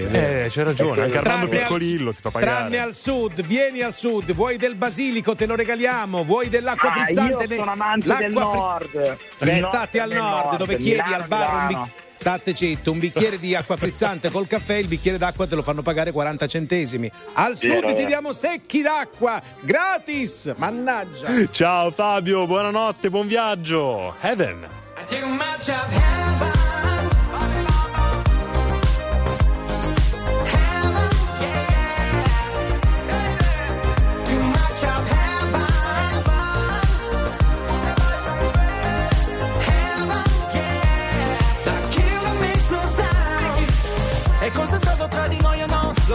Vero. 0.00 0.44
Eh, 0.44 0.48
c'è 0.48 0.62
ragione, 0.64 1.02
anche 1.02 1.18
Armando 1.18 1.46
Tranne 1.46 1.62
al- 1.62 1.68
Piccolillo 1.68 2.12
si 2.12 2.20
fa 2.20 2.30
pagare. 2.30 2.50
Tranne 2.52 2.78
al 2.78 2.94
sud, 2.94 3.42
vieni 3.44 3.80
al 3.82 3.94
sud, 3.94 4.32
vuoi 4.34 4.56
del 4.56 4.74
basilico, 4.76 5.34
te 5.34 5.46
lo 5.46 5.54
regaliamo, 5.56 6.24
vuoi 6.24 6.48
dell'acqua 6.48 6.90
Ah, 6.90 6.92
frizzante? 7.04 7.44
io 7.44 7.54
sono 7.56 7.70
amante 7.72 8.06
l'acqua 8.08 8.26
del 8.26 8.36
fri- 8.36 8.50
nord. 8.50 9.16
Se 9.34 9.50
Il 9.52 9.64
state 9.64 10.00
al 10.00 10.10
nord, 10.10 10.56
dove 10.56 10.76
chiedi 10.76 11.12
al 11.12 11.26
bar 11.26 11.70
un. 11.72 11.88
State 12.18 12.56
zitto, 12.56 12.92
un 12.92 12.98
bicchiere 12.98 13.38
di 13.38 13.54
acqua 13.54 13.76
frizzante 13.76 14.30
col 14.30 14.46
caffè, 14.46 14.76
il 14.76 14.86
bicchiere 14.86 15.18
d'acqua 15.18 15.46
te 15.46 15.54
lo 15.54 15.62
fanno 15.62 15.82
pagare 15.82 16.12
40 16.12 16.46
centesimi. 16.46 17.10
Al 17.34 17.54
sud 17.58 17.68
Vero, 17.68 17.94
ti 17.94 18.06
diamo 18.06 18.32
secchi 18.32 18.80
d'acqua, 18.80 19.38
gratis! 19.60 20.50
Mannaggia! 20.56 21.28
Ciao 21.50 21.90
Fabio, 21.90 22.46
buonanotte, 22.46 23.10
buon 23.10 23.26
viaggio. 23.26 24.14
Heaven. 24.22 24.66
E 24.98 26.55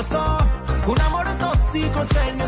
Un 0.03 0.97
amore 0.97 1.35
tossico 1.35 2.01
se 2.01 2.29
il 2.29 2.35
mio 2.35 2.47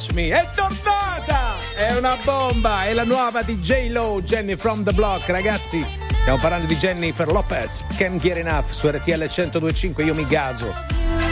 Touch 0.00 0.14
Me 0.14 0.30
è 0.30 0.48
tornata! 0.54 1.56
È 1.76 1.94
una 1.94 2.16
bomba! 2.24 2.86
È 2.86 2.94
la 2.94 3.04
nuova 3.04 3.42
di 3.42 3.58
J-Lo, 3.58 4.22
Jenny 4.22 4.56
from 4.56 4.82
the 4.82 4.92
Block, 4.92 5.28
ragazzi. 5.28 5.84
Stiamo 6.22 6.38
parlando 6.40 6.66
di 6.66 6.76
Jennifer 6.76 7.26
Lopez, 7.26 7.84
Can't 7.98 8.18
Get 8.18 8.38
Enough 8.38 8.70
su 8.70 8.88
RTL 8.88 9.26
1025, 9.28 10.04
io 10.04 10.14
mi 10.14 10.26
gaso 10.26 10.89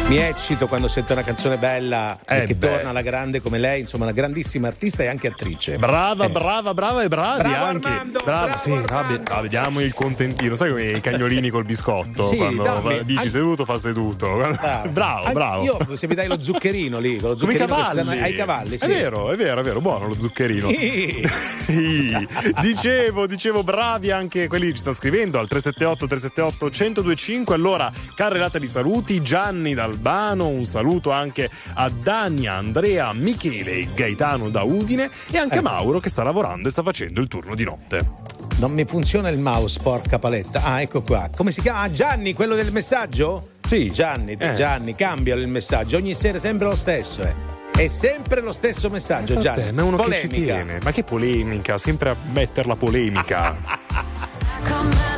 mi 0.08 0.16
eccito 0.16 0.68
quando 0.68 0.88
sento 0.88 1.12
una 1.12 1.22
canzone 1.22 1.58
bella 1.58 2.18
eh 2.26 2.44
che 2.44 2.54
beh. 2.54 2.66
torna 2.66 2.88
alla 2.88 3.02
grande 3.02 3.42
come 3.42 3.58
lei, 3.58 3.80
insomma, 3.80 4.04
una 4.04 4.14
grandissima 4.14 4.66
artista 4.66 5.02
e 5.02 5.06
anche 5.06 5.26
attrice. 5.26 5.76
Brava, 5.76 6.24
eh. 6.24 6.30
brava, 6.30 6.72
brava 6.72 7.02
e 7.02 7.08
bravi 7.08 7.42
bravo 7.42 7.64
anche. 7.66 7.88
Armando, 7.88 8.20
bravo, 8.24 8.46
bravo 8.46 8.58
sì, 8.58 8.70
ah, 8.70 8.78
Armando. 8.78 9.30
Ah, 9.30 9.40
vediamo 9.42 9.80
il 9.82 9.92
contentino, 9.92 10.56
sai 10.56 10.70
come 10.70 10.84
i 10.92 11.00
cagnolini 11.02 11.50
col 11.50 11.66
biscotto 11.66 12.26
sì, 12.28 12.36
quando 12.36 12.62
dammi. 12.62 13.04
dici 13.04 13.18
anche... 13.18 13.28
seduto 13.28 13.66
fa 13.66 13.76
seduto. 13.76 14.36
Bravo, 14.36 14.88
bravo. 14.92 15.32
bravo. 15.32 15.62
Io 15.64 15.78
se 15.94 16.06
mi 16.06 16.14
dai 16.14 16.26
lo 16.26 16.40
zuccherino 16.40 16.98
lì, 16.98 17.18
con 17.18 17.30
lo 17.30 17.36
zuccherino 17.36 18.10
ai 18.10 18.34
cavalli. 18.34 18.78
Sì. 18.78 18.86
È 18.86 18.88
vero, 18.88 19.30
è 19.30 19.36
vero, 19.36 19.60
è 19.60 19.62
vero, 19.62 19.82
buono 19.82 20.06
lo 20.06 20.18
zuccherino. 20.18 20.68
Sì 20.68 21.28
dicevo, 22.62 23.26
dicevo, 23.26 23.62
bravi 23.62 24.10
anche 24.10 24.48
quelli 24.48 24.68
che 24.68 24.72
ci 24.72 24.80
stanno 24.80 24.96
scrivendo 24.96 25.38
al 25.38 25.46
378-378-1025. 25.50 27.52
Allora, 27.52 27.92
carrellata 28.14 28.58
di 28.58 28.66
saluti, 28.66 29.22
Gianni 29.22 29.74
d'Albano, 29.74 30.48
un 30.48 30.64
saluto 30.64 31.10
anche 31.10 31.50
a 31.74 31.90
Dania, 31.90 32.54
Andrea, 32.54 33.12
Michele 33.12 33.88
Gaetano 33.94 34.48
da 34.48 34.62
Udine 34.62 35.10
e 35.30 35.38
anche 35.38 35.58
a 35.58 35.62
Mauro 35.62 36.00
che 36.00 36.08
sta 36.08 36.22
lavorando 36.22 36.68
e 36.68 36.70
sta 36.70 36.82
facendo 36.82 37.20
il 37.20 37.28
turno 37.28 37.54
di 37.54 37.64
notte. 37.64 38.36
Non 38.58 38.72
mi 38.72 38.84
funziona 38.84 39.28
il 39.28 39.38
mouse, 39.38 39.78
porca 39.80 40.18
paletta. 40.18 40.62
Ah, 40.64 40.80
ecco 40.80 41.02
qua. 41.02 41.30
Come 41.36 41.52
si 41.52 41.60
chiama? 41.60 41.80
Ah, 41.80 41.92
Gianni, 41.92 42.32
quello 42.32 42.54
del 42.54 42.72
messaggio? 42.72 43.50
Sì. 43.64 43.92
Gianni, 43.92 44.36
eh. 44.38 44.54
Gianni, 44.54 44.94
cambia 44.94 45.34
il 45.34 45.46
messaggio. 45.46 45.96
Ogni 45.96 46.14
sera 46.14 46.38
sempre 46.38 46.66
lo 46.66 46.74
stesso, 46.74 47.22
eh. 47.22 47.57
È 47.78 47.86
sempre 47.86 48.40
lo 48.40 48.50
stesso 48.50 48.90
messaggio, 48.90 49.34
eh, 49.34 49.36
ma 49.36 49.42
Gianni. 49.42 49.70
Ma 49.70 49.84
uno 49.84 49.96
polemica. 49.98 50.26
che 50.26 50.34
ci 50.34 50.42
tiene. 50.42 50.80
Ma 50.82 50.90
che 50.90 51.04
polemica, 51.04 51.78
sempre 51.78 52.10
a 52.10 52.16
metterla 52.32 52.74
polemica. 52.74 53.56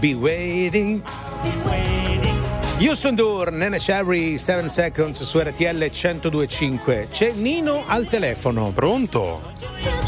Be 0.00 0.14
waiting. 0.14 1.02
be 1.42 1.50
waiting. 1.68 2.38
Yusundur, 2.78 3.50
Nene 3.52 3.78
Sherry, 3.78 4.38
7 4.38 4.68
Seconds 4.68 5.22
su 5.22 5.38
RTL 5.38 5.90
1025. 5.90 7.08
C'è 7.10 7.32
Nino 7.32 7.84
al 7.86 8.06
telefono. 8.06 8.70
Pronto? 8.72 9.52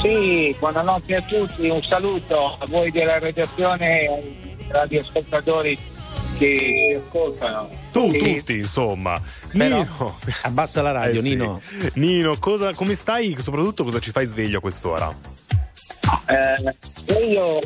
Sì, 0.01 0.55
buonanotte 0.59 1.17
a 1.17 1.23
tutti, 1.23 1.69
un 1.69 1.83
saluto 1.83 2.57
a 2.59 2.67
voi 2.69 2.91
della 2.91 3.19
redazione 3.19 4.01
e 4.03 4.07
ai 4.09 4.57
radioascoltatori 4.69 5.79
che 6.39 6.57
ci 6.91 6.99
ascoltano. 7.07 7.69
Tu, 7.93 8.11
Sì. 8.17 8.37
tutti, 8.39 8.57
insomma. 8.57 9.21
Però, 9.53 9.77
Nino. 9.83 10.19
abbassa 10.43 10.81
la 10.81 10.93
radio, 10.93 11.21
Eh 11.21 11.23
sì. 11.23 11.29
Nino. 11.29 11.61
Nino, 11.95 12.37
cosa- 12.39 12.73
come 12.73 12.95
stai? 12.95 13.37
Soprattutto 13.39 13.85
cosa 13.85 13.99
ci 14.01 14.11
fai 14.11 14.25
sveglio 14.25 14.59
a 14.59 14.61
quest'ora? 14.63 15.15
Eh, 16.27 17.23
io 17.31 17.59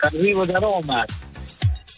arrivo 0.00 0.44
da 0.44 0.58
Roma, 0.58 1.04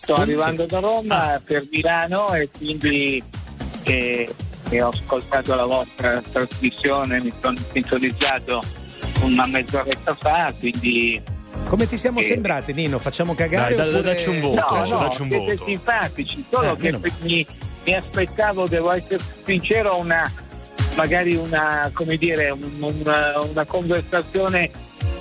sto 0.03 0.15
arrivando 0.15 0.67
da 0.67 0.81
Roma 0.81 1.35
Ah. 1.35 1.41
per 1.45 1.65
Milano 1.71 2.33
e 2.35 2.49
quindi 2.57 3.23
eh, 3.85 4.35
e 4.71 4.83
ho 4.83 4.89
ascoltato 4.89 5.55
la 5.55 5.65
vostra 5.67 6.21
trasmissione, 6.33 7.21
mi 7.21 7.33
sono 7.41 7.57
sintonizzato 7.73 8.63
una 9.23 9.47
mezz'oretta 9.47 10.15
fa, 10.15 10.53
quindi 10.59 11.21
Come 11.69 11.87
ti 11.87 11.97
siamo 11.97 12.19
Eh. 12.21 12.25
sembrati, 12.25 12.73
Nino? 12.73 12.99
Facciamo 12.99 13.35
cagare? 13.35 13.75
Dai, 13.75 13.87
oppure- 13.89 14.03
dacci 14.03 14.29
un 14.31 14.41
voto. 14.41 14.61
no, 14.61 14.77
dacci- 14.79 14.93
no, 14.93 14.99
dacci 14.99 15.23
un 15.23 15.29
siete 15.29 15.53
voto. 15.53 15.65
simpatici, 15.65 16.45
solo 16.51 16.73
Eh, 16.73 16.77
che 16.77 16.99
mi, 17.21 17.47
mi 17.85 17.95
aspettavo, 17.95 18.67
devo 18.67 18.91
essere 18.93 19.21
sincero, 19.45 19.99
una 19.99 20.31
magari 20.97 21.35
una 21.37 21.91
come 21.95 22.17
dire 22.17 22.51
un- 22.51 22.77
una, 23.01 23.41
una 23.41 23.65
conversazione 23.65 24.71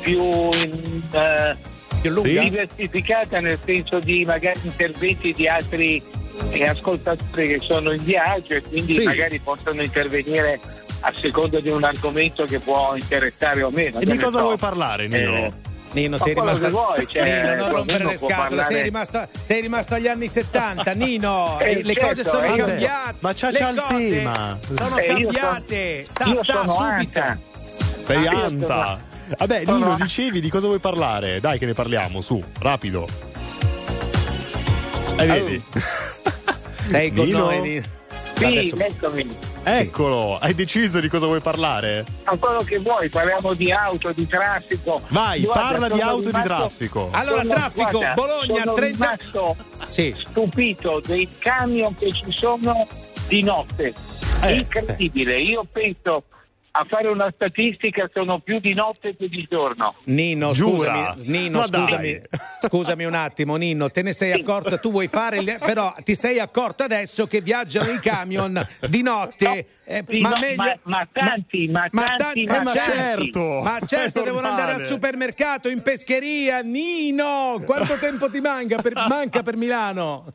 più, 0.01 0.21
in, 0.53 1.01
eh, 1.11 1.55
Più 2.02 2.10
lunga? 2.10 2.41
diversificata 2.41 3.39
nel 3.39 3.60
senso 3.64 3.99
di 3.99 4.26
magari 4.26 4.60
interventi 4.64 5.34
di 5.34 5.47
altri 5.47 6.02
eh, 6.52 6.68
ascoltatori 6.68 7.47
che 7.47 7.60
sono 7.62 7.91
in 7.91 8.04
viaggio 8.04 8.54
e 8.54 8.62
quindi 8.62 8.93
Sì. 8.93 9.04
magari 9.04 9.39
possono 9.39 9.82
intervenire 9.84 10.60
a 11.02 11.12
seconda 11.16 11.60
di 11.60 11.70
un 11.70 11.84
argomento 11.84 12.45
che 12.45 12.60
può 12.60 12.95
interessare 12.95 13.64
o 13.64 13.70
meno. 13.70 13.99
E 13.99 14.06
di 14.06 14.18
cosa 14.18 14.38
so. 14.38 14.43
vuoi 14.43 14.58
parlare, 14.58 15.08
Nino? 15.08 15.36
Eh, 15.36 15.52
Nino, 15.93 16.18
sei 16.18 16.34
rimasto, 16.34 16.70
vuoi, 16.70 17.06
cioè, 17.06 17.41
Nino, 17.41 17.56
non 17.56 17.72
rompere 17.72 18.06
le 18.06 18.18
scatole, 18.18 18.64
sei 18.64 18.84
rimasto, 18.84 19.28
sei 19.41 19.62
rimasto 19.62 19.93
agli 19.95 20.08
anni 20.08 20.30
70, 20.30 20.93
Nino, 20.93 21.60
Eh, 21.60 21.84
le 21.84 21.93
certo, 21.93 22.08
cose 22.08 22.24
sono 22.24 22.45
eh, 22.45 22.56
io- 22.56 22.66
cambiate. 22.66 23.16
Ma 23.20 23.30
le 23.30 23.36
c'ha 23.36 23.49
il 23.49 23.84
tema. 23.88 24.60
Sono 24.72 24.97
Eh, 24.97 25.06
io 25.06 25.14
cambiate. 25.14 26.06
sono- 26.06 26.14
Ta- 26.14 26.26
io 26.26 26.41
ta, 26.45 26.54
sono 26.54 26.74
subito. 26.76 27.20
Anta. 27.20 27.38
Sei 28.04 28.16
Ah, 28.28 28.32
io 28.32 28.43
Anta. 28.43 29.04
Vabbè, 29.38 29.61
sono- 29.63 29.77
Nino, 29.77 29.95
dicevi 29.99 30.41
di 30.41 30.49
cosa 30.49 30.67
vuoi 30.67 30.79
parlare? 30.79 31.39
Dai, 31.39 31.57
che 31.59 31.65
ne 31.65 31.73
parliamo, 31.73 32.21
su, 32.21 32.43
rapido. 32.59 33.07
E 35.17 35.25
vedi? 35.25 35.63
Sei 36.84 37.13
con 37.13 37.25
Nino? 37.25 37.39
noi, 37.39 37.61
Nino. 37.61 37.84
Sì, 38.36 38.45
Adesso- 38.45 38.77
eccomi. 38.79 39.49
Eccolo, 39.63 40.39
hai 40.39 40.55
deciso 40.55 40.99
di 40.99 41.07
cosa 41.07 41.27
vuoi 41.27 41.39
parlare? 41.39 42.03
Ma 42.25 42.36
quello 42.36 42.63
che 42.63 42.79
vuoi, 42.79 43.09
parliamo 43.09 43.53
di 43.53 43.71
auto, 43.71 44.11
di 44.11 44.25
traffico. 44.25 44.99
Vai, 45.09 45.41
Guarda, 45.41 45.61
parla 45.61 45.88
di 45.89 45.99
sono 45.99 46.09
auto 46.09 46.21
e 46.21 46.23
di 46.23 46.27
rimasto- 46.41 46.53
traffico. 46.55 47.09
Allora, 47.11 47.41
sono- 47.41 47.53
traffico, 47.53 47.91
guarda, 47.91 48.13
Bologna, 48.13 48.59
sono 48.63 48.73
30 48.73 49.05
rimasto 49.19 49.55
Sì. 49.86 50.15
stupito 50.27 51.01
dei 51.05 51.29
camion 51.38 51.95
che 51.95 52.11
ci 52.11 52.25
sono 52.32 52.88
di 53.27 53.43
notte. 53.43 53.93
Eh, 54.41 54.55
Incredibile, 54.55 55.39
io 55.39 55.63
penso 55.71 56.23
a 56.74 56.86
fare 56.88 57.07
una 57.09 57.30
statistica 57.36 58.09
sono 58.13 58.39
più 58.39 58.59
di 58.59 58.74
notte 58.74 59.15
che 59.17 59.28
di 59.28 59.45
giorno. 59.49 59.95
Nino, 60.05 60.51
Giura? 60.53 61.11
scusami, 61.15 61.30
Nino, 61.30 61.59
Ma 61.59 61.65
scusami, 61.65 62.22
scusami 62.61 63.03
un 63.03 63.13
attimo, 63.13 63.55
Nino, 63.57 63.89
te 63.89 64.01
ne 64.01 64.13
sei 64.13 64.32
accorto, 64.32 64.80
tu 64.80 64.89
vuoi 64.91 65.07
fare, 65.09 65.39
il- 65.39 65.57
però 65.59 65.93
ti 66.03 66.15
sei 66.15 66.39
accorto 66.39 66.84
adesso 66.84 67.28
che 67.28 67.41
viaggiano 67.41 67.89
i 67.91 67.99
camion 67.99 68.65
di 68.89 69.01
notte. 69.01 69.65
eh, 69.84 70.05
Sì, 70.07 70.19
ma, 70.22 70.30
no, 70.30 70.38
meglio, 70.39 70.55
ma- 70.63 70.80
ma 70.84 71.07
tanti, 71.11 71.67
ma 71.67 71.89
tanti, 71.89 72.45
tan- 72.45 72.63
ma 72.63 72.72
eh, 72.74 72.80
certo. 72.80 73.59
ma 73.61 73.80
certo 73.86 74.22
devono 74.22 74.47
andare 74.47 74.74
al 74.74 74.84
supermercato, 74.84 75.67
in 75.67 75.82
pescheria. 75.82 76.61
Nino, 76.61 77.61
quanto 77.65 77.97
tempo 77.97 78.30
ti 78.30 78.39
manca 78.39 78.82
per, 78.82 78.93
manca 79.09 79.43
per 79.43 79.57
Milano? 79.57 80.26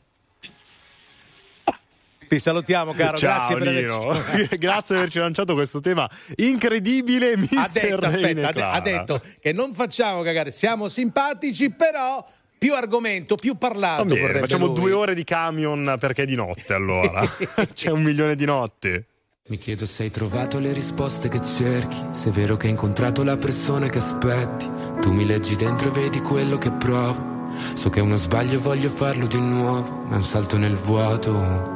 Ti 2.29 2.39
salutiamo, 2.39 2.93
caro. 2.93 3.17
Ciao 3.19 3.31
grazie 3.49 3.57
per 3.57 3.69
Nino, 3.69 4.11
averci. 4.11 4.59
grazie 4.59 4.85
per 4.89 4.97
averci 4.97 5.19
lanciato 5.19 5.55
questo 5.55 5.81
tema 5.81 6.09
incredibile. 6.37 7.33
ha 7.33 7.37
Mister 7.37 7.99
detto, 7.99 8.11
Reine 8.11 8.45
aspetta, 8.45 8.71
ha, 8.73 8.81
de- 8.81 8.93
ha 8.93 8.99
detto 8.99 9.21
che 9.41 9.53
non 9.53 9.73
facciamo 9.73 10.23
cagare, 10.23 10.51
siamo 10.51 10.89
simpatici, 10.89 11.71
però 11.71 12.25
più 12.59 12.75
argomento, 12.75 13.35
più 13.37 13.57
parlato. 13.57 14.05
Bene, 14.05 14.41
facciamo 14.41 14.67
lui. 14.67 14.75
due 14.75 14.93
ore 14.93 15.15
di 15.15 15.25
camion 15.25 15.97
perché 15.99 16.23
è 16.23 16.27
di 16.27 16.35
notte 16.35 16.73
allora. 16.73 17.23
C'è 17.75 17.91
un 17.91 18.03
milione 18.03 18.35
di 18.35 18.45
notte. 18.45 19.07
Mi 19.49 19.59
chiedo 19.59 19.87
se 19.87 20.03
hai 20.03 20.11
trovato 20.11 20.59
le 20.59 20.73
risposte 20.73 21.29
che 21.29 21.41
cerchi, 21.41 21.97
se 22.11 22.31
è 22.31 22.33
vero 22.33 22.57
che 22.57 22.67
hai 22.67 22.73
incontrato 22.73 23.23
la 23.23 23.37
persona 23.37 23.89
che 23.89 23.99
aspetti. 23.99 24.69
Tu 25.01 25.13
mi 25.13 25.25
leggi 25.25 25.55
dentro 25.55 25.89
e 25.91 25.93
vedi 25.93 26.19
quello 26.21 26.59
che 26.59 26.73
provo. 26.73 27.35
So 27.75 27.89
che 27.91 28.01
è 28.01 28.03
uno 28.03 28.17
sbaglio 28.17 28.55
e 28.55 28.57
voglio 28.57 28.89
farlo 28.89 29.27
di 29.29 29.39
nuovo, 29.39 30.03
ma 30.09 30.15
è 30.15 30.17
un 30.17 30.25
salto 30.25 30.59
nel 30.59 30.75
vuoto. 30.75 31.76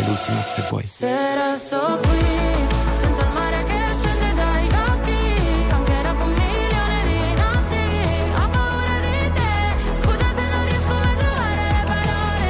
è 0.00 0.06
l'ultima 0.06 0.42
se 0.42 0.62
vuoi. 0.68 0.86
Se 0.86 1.34
resto 1.34 1.98
qui, 2.02 2.24
sento 3.00 3.20
il 3.20 3.32
mare 3.32 3.64
che 3.64 3.78
scende 3.92 4.34
dai 4.34 4.66
occhi, 4.66 5.20
anche 5.70 6.02
dopo 6.02 6.24
un 6.24 6.32
milione 6.32 7.02
di 7.04 7.34
notti, 7.40 7.84
ho 8.34 8.48
paura 8.48 8.96
di 9.06 9.30
te, 9.38 9.52
scusa 10.00 10.26
se 10.34 10.42
non 10.52 10.64
riesco 10.64 10.94
mai 10.94 11.12
a 11.12 11.16
trovare 11.20 11.64
le 11.72 11.82
parole, 11.92 12.48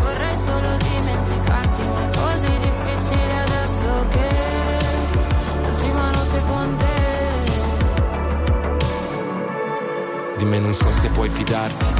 vorrei 0.00 0.36
solo 0.44 0.70
dimenticarti, 0.76 1.82
ma 1.82 2.02
è 2.02 2.10
così 2.18 2.52
difficile 2.58 3.34
adesso 3.46 3.90
che 4.10 4.28
l'ultima 5.62 6.10
notte 6.10 6.40
con 6.46 6.76
te. 6.76 6.98
Di 10.38 10.44
me 10.44 10.58
non 10.58 10.74
so 10.74 10.90
se 10.90 11.08
puoi 11.08 11.28
fidarti. 11.28 11.99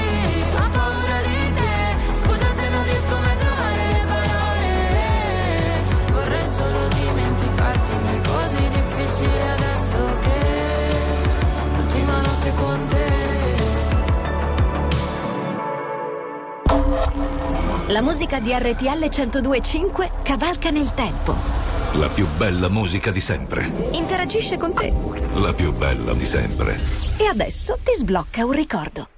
difficile 9.11 9.51
adesso 9.51 9.97
che 10.21 10.89
l'ultima 11.75 12.21
notte 12.21 12.53
con 12.55 12.87
te. 12.87 13.09
La 17.87 18.01
musica 18.01 18.39
di 18.39 18.53
RTL 18.53 19.09
1025 19.09 20.11
cavalca 20.23 20.69
nel 20.69 20.93
tempo. 20.93 21.35
La 21.95 22.07
più 22.07 22.25
bella 22.37 22.69
musica 22.69 23.11
di 23.11 23.19
sempre. 23.19 23.69
Interagisce 23.91 24.57
con 24.57 24.73
te. 24.73 24.93
La 25.35 25.51
più 25.51 25.73
bella 25.73 26.13
di 26.13 26.25
sempre. 26.25 26.79
E 27.17 27.25
adesso 27.25 27.77
ti 27.83 27.93
sblocca 27.93 28.45
un 28.45 28.53
ricordo. 28.53 29.09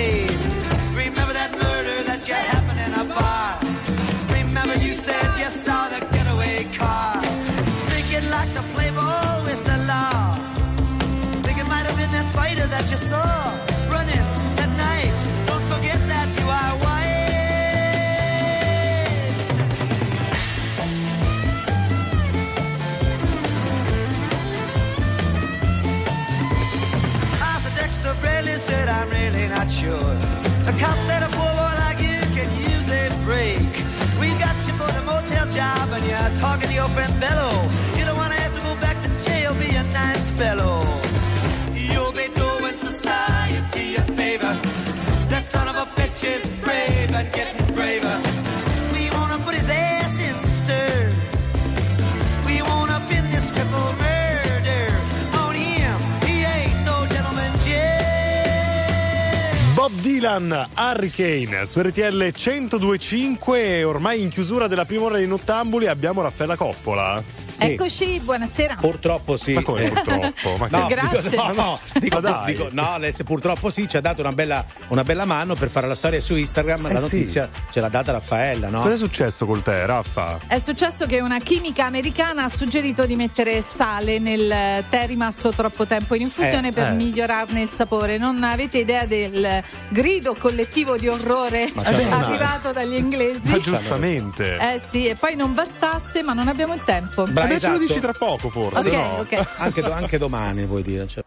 Hey! 0.00 0.29
Talking 36.90 37.04
to 37.04 37.20
your 37.20 37.20
friend 37.20 37.20
Bello. 37.20 37.68
You 37.98 38.04
don't 38.04 38.16
want 38.16 38.32
to 38.32 38.40
have 38.40 38.54
to 38.54 38.60
go 38.62 38.74
back 38.80 39.02
to 39.02 39.24
jail, 39.24 39.54
be 39.54 39.74
a 39.76 39.82
nice 39.92 40.30
fellow. 40.30 40.99
Dylan, 60.20 60.68
Hurricane, 60.76 61.64
su 61.64 61.80
RTL 61.80 62.30
1025 62.34 63.78
e 63.78 63.84
ormai 63.84 64.20
in 64.20 64.28
chiusura 64.28 64.66
della 64.66 64.84
prima 64.84 65.04
ora 65.04 65.16
di 65.16 65.26
Nottambuli 65.26 65.86
abbiamo 65.86 66.20
Raffaella 66.20 66.56
Coppola. 66.56 67.39
Eccoci, 67.62 68.20
buonasera. 68.20 68.76
Purtroppo 68.80 69.36
sì. 69.36 69.52
Ma 69.52 69.62
come 69.62 69.82
Eh, 69.84 69.90
purtroppo? 69.90 70.56
Ma 70.58 70.68
No, 70.70 70.86
Grazie. 70.86 71.28
dico- 71.30 71.42
no, 71.46 71.52
no, 71.52 71.80
dico, 72.00 72.20
Ma 72.20 72.20
dai. 72.30 72.52
dico- 72.54 72.68
no, 72.72 72.96
senso, 73.00 73.24
purtroppo 73.24 73.70
sì, 73.70 73.86
ci 73.88 73.96
ha 73.96 74.00
dato 74.00 74.20
una 74.22 74.32
bella, 74.32 74.64
una 74.88 75.04
bella 75.04 75.24
mano 75.24 75.54
per 75.54 75.68
fare 75.68 75.86
la 75.86 75.94
storia 75.94 76.20
su 76.20 76.34
Instagram. 76.36 76.86
Eh 76.86 76.92
la 76.92 76.98
sì. 76.98 77.02
notizia 77.02 77.48
ce 77.70 77.80
l'ha 77.80 77.88
data 77.88 78.12
Raffaella, 78.12 78.68
no? 78.68 78.80
Cosa 78.80 78.94
è 78.94 78.96
successo 78.96 79.44
col 79.46 79.62
te, 79.62 79.84
Raffa? 79.84 80.38
È 80.46 80.58
successo 80.58 81.06
che 81.06 81.20
una 81.20 81.38
chimica 81.38 81.84
americana 81.84 82.44
ha 82.44 82.48
suggerito 82.48 83.04
di 83.04 83.14
mettere 83.16 83.60
sale 83.62 84.18
nel 84.18 84.84
tè 84.88 85.06
rimasto 85.06 85.50
troppo 85.52 85.86
tempo 85.86 86.14
in 86.14 86.22
infusione 86.22 86.68
Eh, 86.68 86.72
per 86.72 86.88
eh. 86.88 86.92
migliorarne 86.92 87.60
il 87.60 87.70
sapore. 87.70 88.16
Non 88.16 88.42
avete 88.42 88.78
idea 88.78 89.04
del 89.04 89.62
grido 89.88 90.34
collettivo 90.34 90.96
di 90.96 91.08
orrore 91.08 91.70
c'hanno 91.74 92.00
una- 92.02 92.26
arrivato 92.26 92.72
dagli 92.72 92.94
inglesi? 92.94 93.48
Ma 93.48 93.58
giustamente. 93.58 94.56
Eh 94.56 94.80
sì, 94.86 95.06
e 95.08 95.14
poi 95.14 95.36
non 95.36 95.52
bastasse, 95.54 96.22
ma 96.22 96.32
non 96.32 96.48
abbiamo 96.48 96.74
il 96.74 96.82
tempo. 96.84 97.24
Bra- 97.24 97.48
Vabbè, 97.54 97.60
ce 97.60 97.66
lo 97.68 97.74
esatto. 97.74 97.78
dici 97.78 98.00
tra 98.00 98.12
poco 98.12 98.48
forse. 98.48 98.88
Ok, 98.88 98.92
no? 98.92 99.18
ok. 99.18 99.46
Anche, 99.58 99.82
anche 99.82 100.18
domani 100.18 100.64
vuoi 100.64 100.82
dire. 100.82 101.06
cioè. 101.06 101.22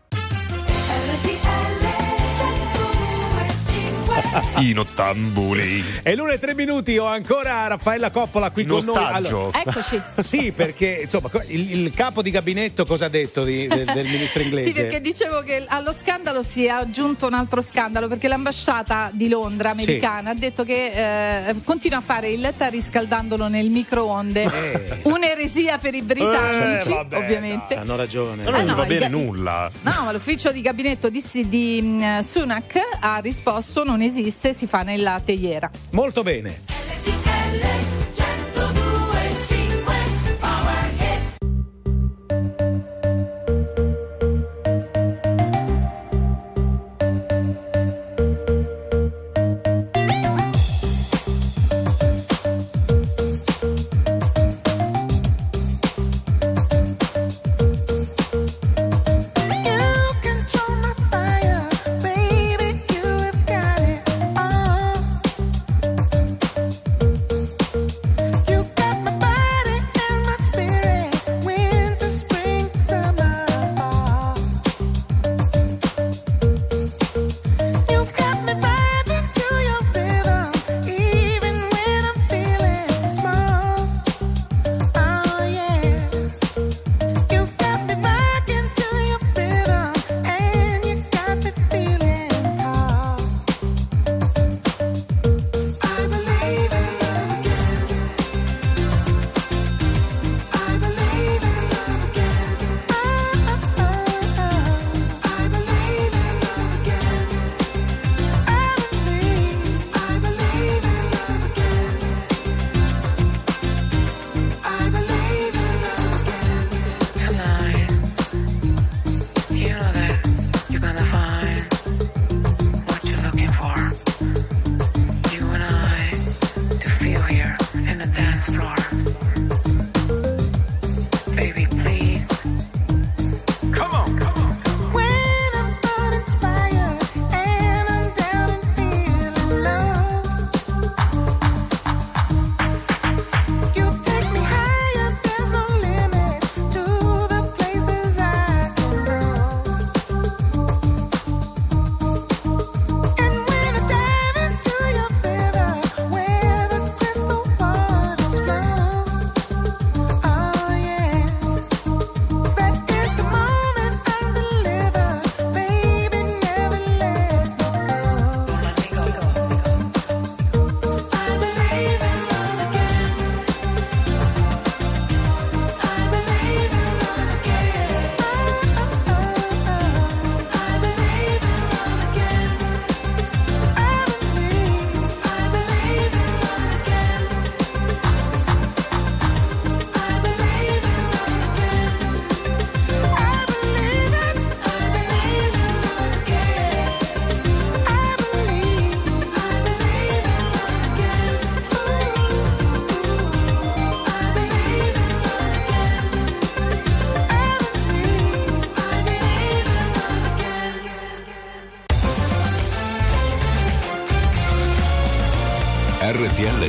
I 4.60 4.74
nottambuli. 4.74 5.84
E 6.04 6.16
l'una 6.16 6.34
e 6.34 6.40
tre 6.40 6.56
minuti 6.56 6.98
ho 6.98 7.06
ancora 7.06 7.68
Raffaella 7.68 8.10
Coppola 8.12 8.50
qui 8.52 8.66
con 8.66 8.84
noi. 8.84 8.96
Nostaggio. 8.96 9.52
Eccoci. 9.54 10.02
sì, 10.24 10.52
perché 10.52 11.02
insomma 11.04 11.30
il, 11.48 11.72
il 11.84 11.92
capo 11.94 12.22
di 12.22 12.32
gabinetto 12.32 12.86
cosa 12.86 13.06
ha 13.06 13.10
detto 13.10 13.44
di- 13.44 13.68
del, 13.68 13.86
del 13.86 14.06
ministro 14.10 14.42
inglese? 14.42 14.72
Sì, 14.72 14.80
perché 14.82 15.02
dicevo 15.02 15.42
che 15.44 15.66
allo 15.68 15.94
scandalo 15.94 16.42
si 16.44 16.66
è 16.66 16.70
aggiunto 16.70 17.28
un 17.28 17.34
altro 17.34 17.62
scandalo 17.62 18.08
perché 18.08 18.28
l'ambasciata 18.28 19.12
di 19.14 19.30
Londra 19.30 19.72
americana 19.72 20.32
ha 20.32 20.36
detto 20.36 20.64
che 20.64 21.48
eh, 21.48 21.56
continua 21.64 22.00
a 22.00 22.02
fare 22.02 22.30
il 22.30 22.54
tè 22.58 22.70
riscaldandolo 22.70 23.48
nel 23.48 23.70
microonde. 23.70 24.42
Eh. 24.44 25.00
Un'eresia 25.04 25.78
per 25.78 25.94
i 25.94 26.02
britannici, 26.02 26.90
Eh, 26.90 26.94
vabbè, 26.94 27.18
ovviamente. 27.18 27.76
Hanno 27.76 27.96
ragione. 27.96 28.44
Ma 28.44 28.52
non 28.52 28.60
Eh 28.60 28.64
no, 28.64 28.76
va 28.76 28.86
bene 28.86 29.00
ga- 29.02 29.08
nulla. 29.10 29.72
No, 29.82 29.92
ma 30.06 30.12
l'ufficio 30.12 30.52
di 30.52 30.62
gabinetto 30.62 31.10
di, 31.10 31.24
di, 31.48 31.80
mm, 31.84 32.20
Sunak 32.20 32.80
ha 33.00 33.18
risposto 33.20 33.84
non 33.84 34.02
esiste, 34.02 34.22
si 34.54 34.68
fa 34.68 34.84
nella 34.84 35.22
teiera. 35.24 35.70
Molto 35.92 36.24
bene. 36.24 36.62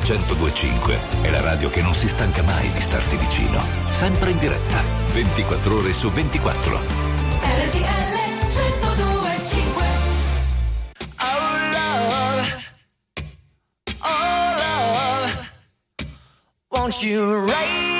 1025 0.05 0.99
è 1.23 1.31
la 1.31 1.41
radio 1.41 1.71
che 1.71 1.81
non 1.81 1.95
si 1.95 2.09
stanca 2.09 2.43
mai 2.43 2.71
di 2.73 2.81
starti 2.81 3.17
vicino. 3.17 3.59
Sempre 3.91 4.33
in 4.33 4.39
diretta, 4.39 4.83
24 5.15 5.77
ore 5.79 5.95
su 5.95 6.11
24. 6.11 6.77
RTL 6.77 8.15
1025 8.51 9.87
Oh 11.21 11.57
love, 11.73 12.53
oh 14.03 14.53
love, 14.59 15.49
won't 16.69 17.01
you 17.03 17.47
write? 17.47 17.94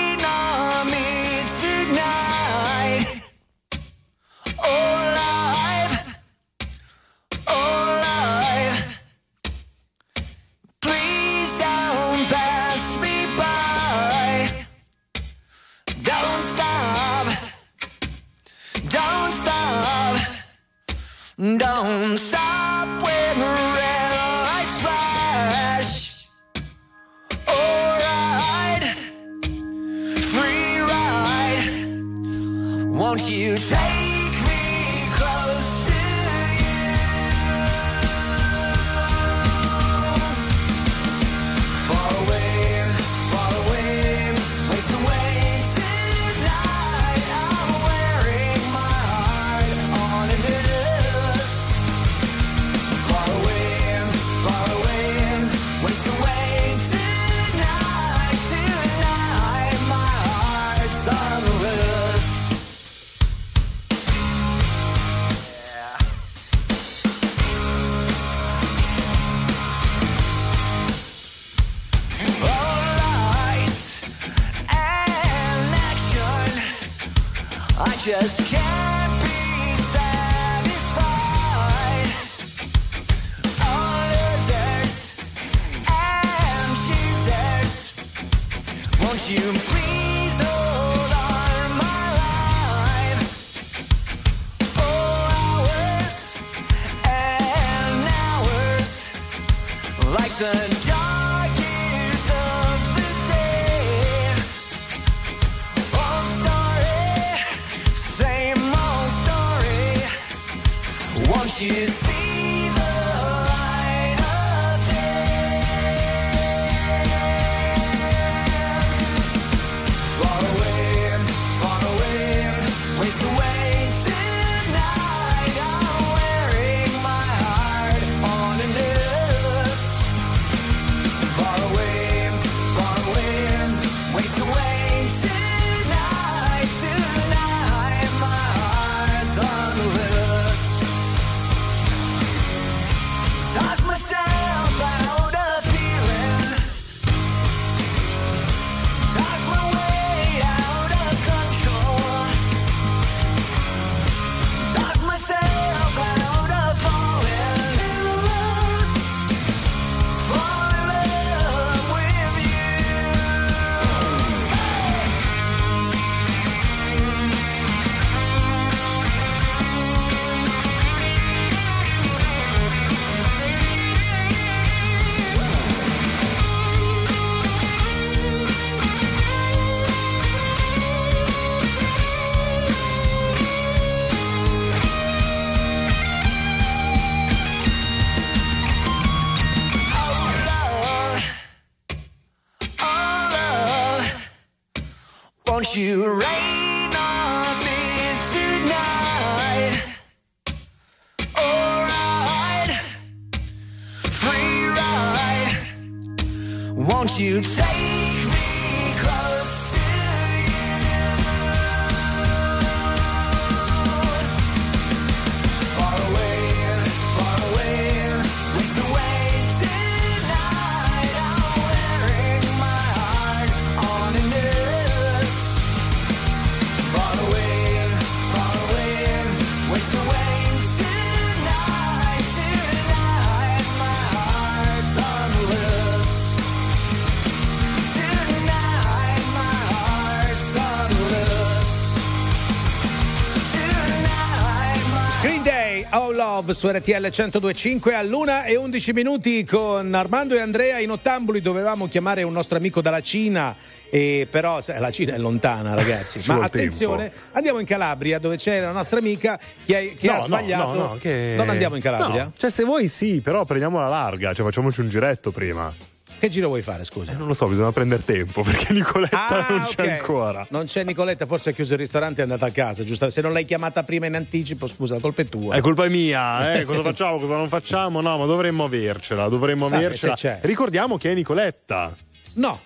su 246.55 246.69
RTL 246.69 246.93
1025 246.93 247.95
all'una 247.95 248.45
e 248.45 248.57
11 248.57 248.93
minuti 248.93 249.45
con 249.45 249.93
Armando 249.93 250.35
e 250.35 250.41
Andrea 250.41 250.79
in 250.79 250.91
Ottambuli 250.91 251.41
dovevamo 251.41 251.89
chiamare 251.89 252.23
un 252.23 252.33
nostro 252.33 252.57
amico 252.57 252.81
dalla 252.81 253.03
Cina 253.03 253.55
e 253.91 254.27
però 254.31 254.61
la 254.67 254.91
Cina 254.91 255.15
è 255.15 255.19
lontana, 255.19 255.75
ragazzi. 255.75 256.21
Ma 256.27 256.43
attenzione, 256.43 257.11
tempo. 257.11 257.17
andiamo 257.33 257.59
in 257.59 257.67
Calabria 257.67 258.19
dove 258.19 258.37
c'è 258.37 258.61
la 258.61 258.71
nostra 258.71 258.99
amica 258.99 259.39
che, 259.65 259.79
è, 259.79 259.95
che 259.95 260.07
no, 260.07 260.13
ha 260.15 260.21
sbagliato. 260.21 260.73
No, 260.73 260.87
no, 260.87 260.97
che... 261.01 261.35
Non 261.37 261.49
andiamo 261.49 261.77
in 261.77 261.83
Calabria? 261.83 262.31
cioè, 262.37 262.51
se 262.51 262.65
vuoi 262.65 262.89
sì, 262.89 263.21
però 263.21 263.45
prendiamo 263.45 263.81
la 263.81 263.89
larga, 263.89 264.33
cioè 264.33 264.45
facciamoci 264.45 264.81
un 264.81 264.89
giretto 264.89 265.31
prima. 265.33 265.94
Che 266.19 266.29
giro 266.29 266.49
vuoi 266.49 266.63
fare, 266.63 266.85
scusa? 266.85 267.13
Eh, 267.13 267.17
non 267.17 267.27
lo 267.27 267.35
so, 267.35 267.47
bisogna 267.47 267.73
prendere 267.73 268.03
tempo 268.05 268.43
perché 268.43 268.73
Nicoletta 268.73 269.27
Ah, 269.27 269.47
non 269.51 269.63
c'è 269.65 269.91
ancora. 269.91 270.47
Non 270.51 270.65
c'è 270.65 270.85
Nicoletta, 270.85 271.27
forse 271.27 271.51
ha 271.51 271.53
chiuso 271.53 271.75
il 271.75 271.79
ristorante 271.81 272.21
e 272.23 272.25
è 272.25 272.29
andata 272.29 272.47
a 272.47 272.51
casa, 272.51 272.83
giusto? 272.85 273.11
Se 273.11 273.21
non 273.21 273.33
l'hai 273.33 273.45
chiamata 273.45 273.83
prima 273.83 274.07
in 274.07 274.15
anticipo, 274.15 274.67
scusa, 274.67 274.95
la 274.95 275.01
colpa 275.01 275.23
è 275.23 275.27
tua. 275.27 275.55
È 275.55 275.61
colpa 275.61 275.87
mia, 275.89 276.55
eh? 276.55 276.65
cosa 276.67 276.83
facciamo, 276.83 277.19
cosa 277.19 277.37
non 277.37 277.49
facciamo? 277.49 278.01
No, 278.01 278.17
ma 278.17 278.25
dovremmo 278.25 278.65
avercela, 278.65 279.29
dovremmo 279.29 279.69
Vabbè, 279.69 279.85
avercela. 279.85 280.39
Ricordiamo 280.43 280.97
che 280.97 281.11
è 281.11 281.15
Nicoletta. 281.15 281.95
No, 282.37 282.59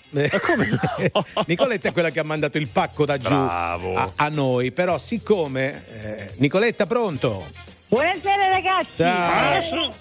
Nicoletta 1.45 1.89
è 1.89 1.93
quella 1.93 2.09
che 2.09 2.21
ha 2.21 2.25
mandato 2.25 2.57
il 2.57 2.69
pacco 2.69 3.05
da 3.05 3.19
giù 3.19 3.29
Bravo. 3.29 3.97
a, 3.97 4.13
a 4.17 4.29
noi, 4.31 4.73
però 4.73 4.97
siccome 4.97 5.85
eh, 6.03 6.31
Nicoletta 6.37 6.87
pronto? 6.87 7.45
Buonasera 7.89 8.49
ragazzi. 8.49 8.97
Ciao. 8.97 9.93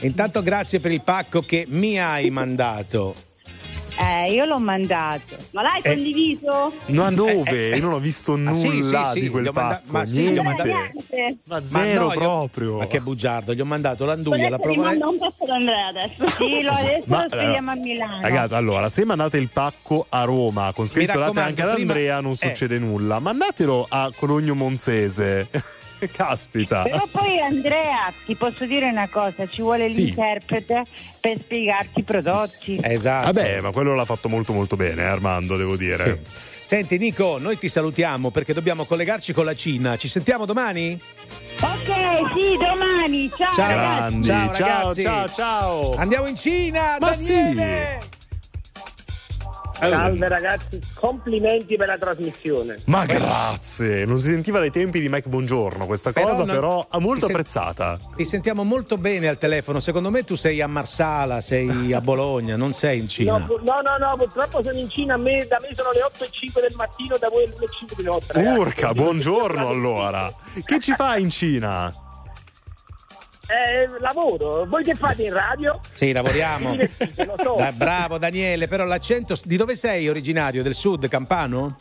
Intanto 0.00 0.42
grazie 0.42 0.80
per 0.80 0.92
il 0.92 1.02
pacco 1.02 1.40
che 1.40 1.64
mi 1.68 1.98
hai 1.98 2.30
mandato. 2.30 3.14
Eh, 3.98 4.30
io 4.32 4.44
l'ho 4.44 4.58
mandato. 4.58 5.36
Ma 5.52 5.62
l'hai 5.62 5.80
Eh. 5.82 5.94
condiviso? 5.94 6.70
Ma 6.88 7.10
dove? 7.10 7.68
Io 7.74 7.80
non 7.82 7.94
ho 7.94 7.98
visto 7.98 8.34
Ah, 8.34 8.52
sì, 8.52 8.68
nulla 8.68 9.06
sì, 9.06 9.12
sì, 9.12 9.20
di 9.20 9.28
quel 9.30 9.44
manda- 9.44 9.60
pacco. 9.62 9.82
ma 9.86 10.04
sì, 10.04 10.28
gli 10.28 10.36
ho 10.38 10.42
mandato- 10.42 10.68
Ma 10.68 10.92
Ma 11.46 11.62
zero 11.66 12.00
no, 12.08 12.12
gli 12.12 12.16
ho- 12.16 12.20
proprio. 12.20 12.76
Ma 12.76 12.86
che 12.88 13.00
bugiardo, 13.00 13.54
gli 13.54 13.60
ho 13.62 13.64
mandato 13.64 14.04
l'anduia, 14.04 14.50
la 14.50 14.58
prova. 14.58 14.82
mando 14.82 15.08
un 15.08 15.18
pezzo 15.18 15.46
d'Andrea 15.46 15.86
adesso. 15.86 16.28
Sì, 16.36 16.60
lo, 16.62 16.72
adesso 16.72 17.04
Ma, 17.06 17.22
lo 17.22 17.28
scriviamo 17.30 17.70
a 17.70 17.74
Milano. 17.74 18.20
Ragazzi, 18.20 18.52
allora, 18.54 18.88
se 18.90 19.04
mandate 19.06 19.38
il 19.38 19.48
pacco 19.50 20.04
a 20.10 20.24
Roma 20.24 20.72
con 20.74 20.86
scritto 20.86 21.18
date 21.18 21.40
anche 21.40 21.62
ad 21.62 21.72
prima- 21.72 21.92
Andrea, 21.92 22.20
non 22.20 22.32
eh. 22.32 22.36
succede 22.36 22.78
nulla. 22.78 23.18
Mandatelo 23.18 23.86
a 23.88 24.10
Cologno 24.14 24.54
Monzese. 24.54 25.48
Caspita. 26.12 26.82
Però 26.82 27.06
poi 27.10 27.40
Andrea, 27.40 28.12
ti 28.24 28.34
posso 28.34 28.64
dire 28.66 28.88
una 28.88 29.08
cosa, 29.08 29.46
ci 29.48 29.62
vuole 29.62 29.90
Sì. 29.90 30.04
l'interprete 30.06 30.82
per 31.20 31.40
spiegarti 31.40 32.00
i 32.00 32.02
prodotti. 32.02 32.78
Esatto. 32.82 33.32
Vabbè, 33.32 33.60
ma 33.60 33.70
quello 33.70 33.94
l'ha 33.94 34.04
fatto 34.04 34.28
molto 34.28 34.52
molto 34.52 34.76
bene, 34.76 35.02
eh, 35.02 35.06
Armando, 35.06 35.56
devo 35.56 35.76
dire. 35.76 36.20
Senti 36.66 36.98
Nico, 36.98 37.38
noi 37.38 37.58
ti 37.58 37.68
salutiamo 37.68 38.30
perché 38.30 38.52
dobbiamo 38.52 38.84
collegarci 38.84 39.32
con 39.32 39.44
la 39.44 39.54
Cina. 39.54 39.96
Ci 39.96 40.08
sentiamo 40.08 40.44
domani? 40.46 41.00
Ok, 41.60 42.32
sì, 42.34 42.56
domani. 42.58 43.30
Ciao, 43.36 43.52
Ciao, 43.52 43.68
Grandi, 43.68 44.26
ciao, 44.26 44.46
ciao, 44.54 44.66
ragazzi. 44.66 45.02
ciao, 45.02 45.28
ciao. 45.28 45.94
Andiamo 45.94 46.26
in 46.26 46.34
Cina, 46.36 46.96
Ma 47.00 47.10
Daniele! 47.10 48.14
Salve 49.78 50.28
ragazzi, 50.28 50.80
complimenti 50.94 51.76
per 51.76 51.86
la 51.88 51.98
trasmissione. 51.98 52.78
Ma 52.86 53.04
grazie, 53.04 54.04
non 54.06 54.18
si 54.18 54.30
sentiva 54.30 54.58
dai 54.58 54.70
tempi 54.70 55.00
di 55.00 55.08
Mike 55.08 55.28
Buongiorno 55.28 55.86
questa 55.86 56.12
Però 56.12 56.28
cosa, 56.28 56.44
non- 56.44 56.54
però 56.54 56.86
ha 56.88 56.98
molto 56.98 57.26
ti 57.26 57.32
sen- 57.32 57.36
apprezzata. 57.36 57.98
Ti 58.16 58.24
sentiamo 58.24 58.64
molto 58.64 58.96
bene 58.96 59.28
al 59.28 59.36
telefono. 59.38 59.80
Secondo 59.80 60.10
me 60.10 60.24
tu 60.24 60.34
sei 60.34 60.60
a 60.62 60.66
Marsala, 60.66 61.40
sei 61.40 61.92
a 61.92 62.00
Bologna, 62.00 62.56
non 62.56 62.72
sei 62.72 62.96
in 62.98 63.02
No, 63.04 63.08
Cina. 63.08 63.44
pu- 63.46 63.60
no, 63.62 63.74
no, 63.82 63.96
no, 63.98 64.16
purtroppo 64.16 64.62
sono 64.62 64.78
in 64.78 64.88
Cina, 64.88 65.14
a 65.14 65.18
me- 65.18 65.46
da 65.46 65.58
me 65.60 65.68
sono 65.74 65.90
le 65.92 66.02
8 66.02 66.24
e 66.24 66.28
5 66.30 66.60
del 66.62 66.74
mattino, 66.76 67.16
da 67.18 67.28
voi 67.28 67.46
le 67.46 67.52
1 67.56 67.64
e 67.64 67.68
5 67.78 67.96
di 67.98 68.02
notte. 68.04 68.32
ragazzi. 68.32 68.58
Urca, 68.58 68.92
buongiorno 68.94 69.68
allora. 69.68 70.32
Che 70.64 70.78
ci 70.80 70.92
fai 70.94 71.22
in 71.22 71.30
Cina? 71.30 71.92
Eh, 73.48 73.88
lavoro, 74.00 74.66
voi 74.66 74.82
che 74.82 74.94
fate 74.94 75.22
in 75.22 75.32
radio? 75.32 75.78
Sì, 75.92 76.12
lavoriamo. 76.12 76.74
So. 77.46 77.54
Dai, 77.56 77.72
bravo 77.72 78.18
Daniele, 78.18 78.66
però 78.66 78.84
l'accento 78.84 79.36
di 79.44 79.56
dove 79.56 79.76
sei 79.76 80.08
originario? 80.08 80.62
Del 80.62 80.74
sud, 80.74 81.06
Campano? 81.08 81.76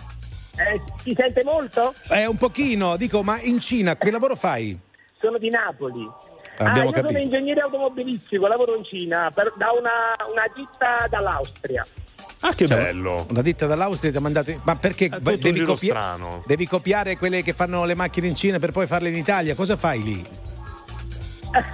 Eh, 0.57 0.81
si 1.03 1.13
sente 1.17 1.43
molto? 1.43 1.93
Eh, 2.09 2.25
un 2.25 2.37
pochino, 2.37 2.95
dico, 2.97 3.23
ma 3.23 3.39
in 3.41 3.59
Cina 3.59 3.95
che 3.95 4.11
lavoro 4.11 4.35
fai? 4.35 4.77
Sono 5.19 5.37
di 5.37 5.49
Napoli. 5.49 6.07
Abbiamo 6.57 6.79
ah, 6.81 6.83
io 6.83 6.91
capito. 6.91 7.11
sono 7.13 7.23
ingegnere 7.23 7.59
automobilistico, 7.61 8.47
lavoro 8.47 8.75
in 8.75 8.83
Cina 8.83 9.29
per- 9.33 9.53
da 9.57 9.71
una, 9.71 9.91
una 10.31 10.43
ditta 10.53 11.07
dall'Austria. 11.09 11.85
Ah, 12.41 12.53
che 12.53 12.67
bello. 12.67 13.25
Una 13.29 13.41
ditta 13.41 13.65
dall'Austria 13.65 14.11
ti 14.11 14.17
ha 14.17 14.21
mandato. 14.21 14.59
Ma 14.63 14.75
perché 14.75 15.09
un 15.11 15.19
devi, 15.21 15.75
strano. 15.75 16.43
devi 16.45 16.67
copiare 16.67 17.17
quelle 17.17 17.41
che 17.41 17.53
fanno 17.53 17.85
le 17.85 17.95
macchine 17.95 18.27
in 18.27 18.35
Cina 18.35 18.59
per 18.59 18.71
poi 18.71 18.87
farle 18.87 19.09
in 19.09 19.15
Italia? 19.15 19.55
Cosa 19.55 19.75
fai 19.77 20.03
lì? 20.03 20.25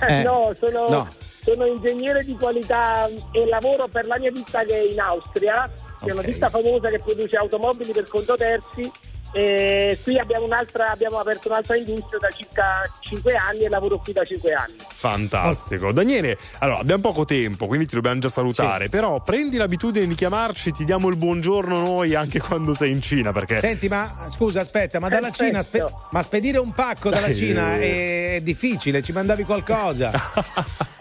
Eh, 0.07 0.21
no, 0.23 0.51
sono, 0.59 0.87
no. 0.89 1.07
sono 1.41 1.65
ingegnere 1.65 2.23
di 2.23 2.35
qualità 2.35 3.07
e 3.31 3.45
lavoro 3.47 3.87
per 3.87 4.05
la 4.05 4.19
mia 4.19 4.31
ditta 4.31 4.63
che 4.63 4.75
è 4.75 4.91
in 4.91 4.99
Austria, 4.99 5.69
che 6.03 6.09
è 6.09 6.13
una 6.13 6.21
ditta 6.21 6.49
famosa 6.49 6.89
che 6.89 6.99
produce 6.99 7.35
automobili 7.37 7.91
per 7.91 8.07
conto 8.07 8.35
terzi. 8.35 8.91
E 9.33 9.97
qui 10.03 10.19
abbiamo, 10.19 10.45
un'altra, 10.45 10.89
abbiamo 10.89 11.17
aperto 11.17 11.47
un'altra 11.47 11.77
industria 11.77 12.19
da 12.19 12.29
circa 12.29 12.89
5 12.99 13.33
anni 13.35 13.63
e 13.63 13.69
lavoro 13.69 13.97
qui 13.99 14.11
da 14.11 14.23
5 14.23 14.53
anni. 14.53 14.75
Fantastico. 14.77 15.91
Daniele, 15.91 16.37
allora 16.59 16.79
abbiamo 16.79 17.01
poco 17.01 17.23
tempo, 17.25 17.67
quindi 17.67 17.85
ti 17.85 17.95
dobbiamo 17.95 18.19
già 18.19 18.29
salutare, 18.29 18.89
però 18.89 19.21
prendi 19.21 19.57
l'abitudine 19.57 20.05
di 20.07 20.15
chiamarci, 20.15 20.71
ti 20.71 20.83
diamo 20.83 21.07
il 21.09 21.15
buongiorno 21.15 21.79
noi 21.79 22.13
anche 22.13 22.39
quando 22.39 22.73
sei 22.73 22.91
in 22.91 23.01
Cina, 23.01 23.31
perché 23.31 23.59
Senti, 23.59 23.87
ma 23.87 24.27
scusa, 24.29 24.59
aspetta, 24.59 24.99
ma 24.99 25.07
dalla 25.07 25.27
Perfetto. 25.29 25.45
Cina, 25.45 25.61
spe- 25.61 25.93
ma 26.11 26.21
spedire 26.21 26.57
un 26.57 26.71
pacco 26.73 27.09
dalla 27.09 27.27
Dai. 27.27 27.35
Cina 27.35 27.75
è, 27.75 28.35
è 28.35 28.41
difficile, 28.41 29.01
ci 29.01 29.11
mandavi 29.13 29.43
qualcosa. 29.43 30.11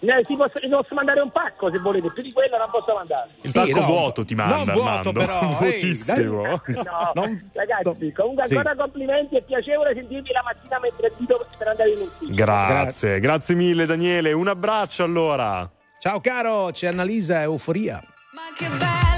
Si 0.00 0.34
posso, 0.36 0.60
posso 0.70 0.94
mandare 0.94 1.20
un 1.20 1.30
pacco 1.30 1.70
se 1.72 1.78
volete, 1.80 2.12
più 2.12 2.22
di 2.22 2.32
quello 2.32 2.56
non 2.56 2.68
posso 2.70 2.94
mandare. 2.94 3.30
il 3.42 3.50
Sì, 3.50 3.58
pacco 3.58 3.80
no, 3.80 3.86
vuoto 3.86 4.24
ti 4.24 4.34
manda, 4.36 4.56
non 4.62 4.72
vuoto, 4.74 5.10
però, 5.12 5.58
ehi. 5.62 5.98
No, 6.16 7.10
Non- 7.14 7.50
ragazzi, 7.52 8.12
comunque 8.12 8.44
Sì. 8.46 8.54
ancora 8.54 8.76
complimenti, 8.76 9.36
è 9.36 9.42
piacevole 9.42 9.94
sentirvi 9.94 10.30
la 10.32 10.42
mattina 10.44 10.78
mentre 10.78 11.12
guido 11.16 11.44
per 11.58 11.66
andare 11.68 11.90
in 11.90 12.00
ufficio. 12.02 12.32
Grazie, 12.34 13.18
grazie 13.18 13.54
mille 13.56 13.86
Daniele, 13.86 14.32
un 14.32 14.46
abbraccio 14.46 15.02
allora. 15.02 15.68
Ciao 15.98 16.20
caro, 16.20 16.70
c'è 16.72 16.86
Annalisa 16.86 17.42
Euforia. 17.42 18.00
Ma 18.34 18.42
che 18.56 18.68
bella 18.68 19.17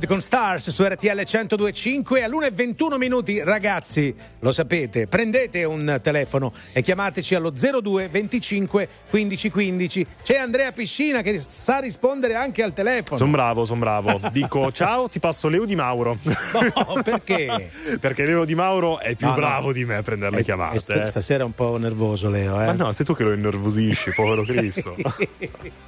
Red 0.00 0.06
con 0.08 0.20
Stars 0.22 0.70
su 0.70 0.82
RTL 0.82 1.08
1025 1.30 2.22
all'1.21 2.24 2.96
minuti 2.96 3.42
ragazzi 3.44 4.14
lo 4.38 4.50
sapete 4.50 5.06
prendete 5.06 5.64
un 5.64 6.00
telefono 6.02 6.54
e 6.72 6.80
chiamateci 6.80 7.34
allo 7.34 7.50
02 7.50 8.08
25 8.08 8.88
15 9.10 9.50
15 9.50 10.06
c'è 10.22 10.36
Andrea 10.38 10.72
Piscina 10.72 11.20
che 11.20 11.38
sa 11.40 11.80
rispondere 11.80 12.34
anche 12.34 12.62
al 12.62 12.72
telefono 12.72 13.18
Sono 13.18 13.30
bravo, 13.30 13.64
sono 13.66 13.80
bravo. 13.80 14.18
Dico 14.32 14.72
ciao, 14.72 15.06
ti 15.08 15.18
passo 15.18 15.48
Leo 15.48 15.66
Di 15.66 15.76
Mauro. 15.76 16.16
No, 16.22 17.02
perché? 17.02 17.70
Perché 18.00 18.24
Leo 18.24 18.44
Di 18.46 18.54
Mauro 18.54 19.00
è 19.00 19.14
più 19.14 19.26
No, 19.26 19.32
no. 19.34 19.38
bravo 19.38 19.72
di 19.72 19.84
me 19.84 19.96
a 19.96 20.02
prendere 20.02 20.30
le 20.30 20.40
Eh, 20.40 20.42
chiamate. 20.44 20.76
eh, 20.76 20.80
st- 20.80 21.02
stasera 21.04 21.42
è 21.42 21.46
un 21.46 21.52
po' 21.54 21.76
nervoso 21.76 22.30
Leo 22.30 22.58
eh? 22.60 22.66
Ma 22.66 22.72
no, 22.72 22.92
sei 22.92 23.04
tu 23.04 23.14
che 23.14 23.22
lo 23.24 23.32
innervosisci, 23.32 24.12
povero 24.12 24.42
Cristo. 24.44 24.96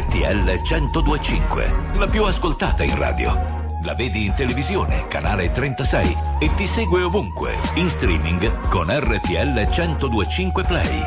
RTL 0.00 0.60
1025, 0.62 1.74
la 1.96 2.06
più 2.06 2.24
ascoltata 2.24 2.82
in 2.82 2.96
radio. 2.96 3.68
La 3.82 3.94
vedi 3.94 4.24
in 4.24 4.32
televisione, 4.32 5.06
canale 5.08 5.50
36 5.50 6.16
e 6.38 6.54
ti 6.54 6.66
segue 6.66 7.02
ovunque, 7.02 7.54
in 7.74 7.90
streaming 7.90 8.68
con 8.68 8.86
RTL 8.86 9.68
1025 9.68 10.62
Play. 10.64 11.02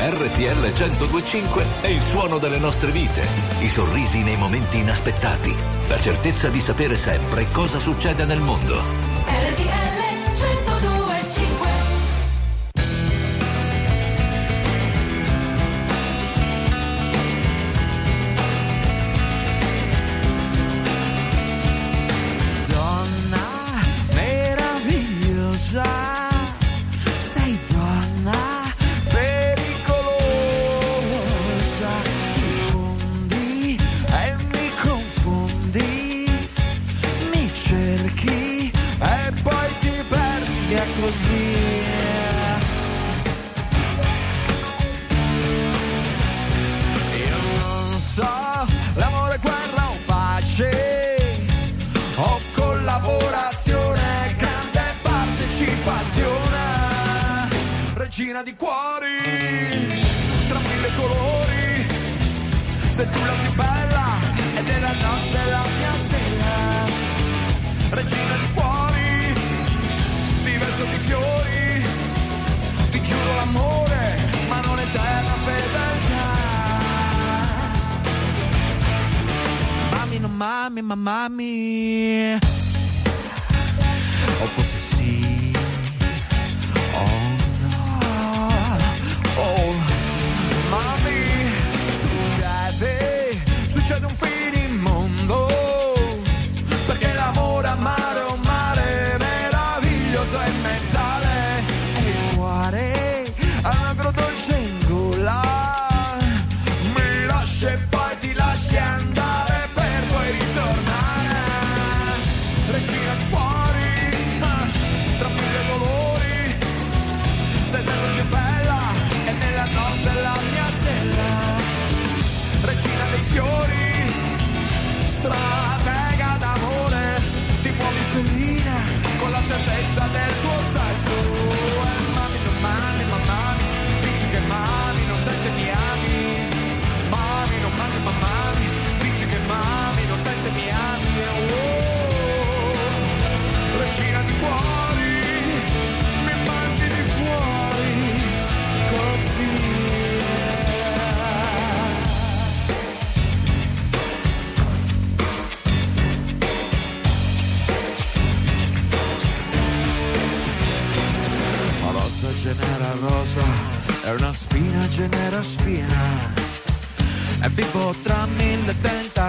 RTL 0.00 0.72
1025 0.72 1.66
è 1.82 1.88
il 1.88 2.00
suono 2.00 2.38
delle 2.38 2.58
nostre 2.58 2.90
vite, 2.90 3.26
i 3.60 3.68
sorrisi 3.68 4.22
nei 4.22 4.38
momenti 4.38 4.78
inaspettati, 4.78 5.54
la 5.88 6.00
certezza 6.00 6.48
di 6.48 6.60
sapere 6.60 6.96
sempre 6.96 7.46
cosa 7.52 7.78
succede 7.78 8.24
nel 8.24 8.40
mondo. 8.40 8.82
RTL 9.26 9.87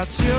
tentazioni, 0.10 0.39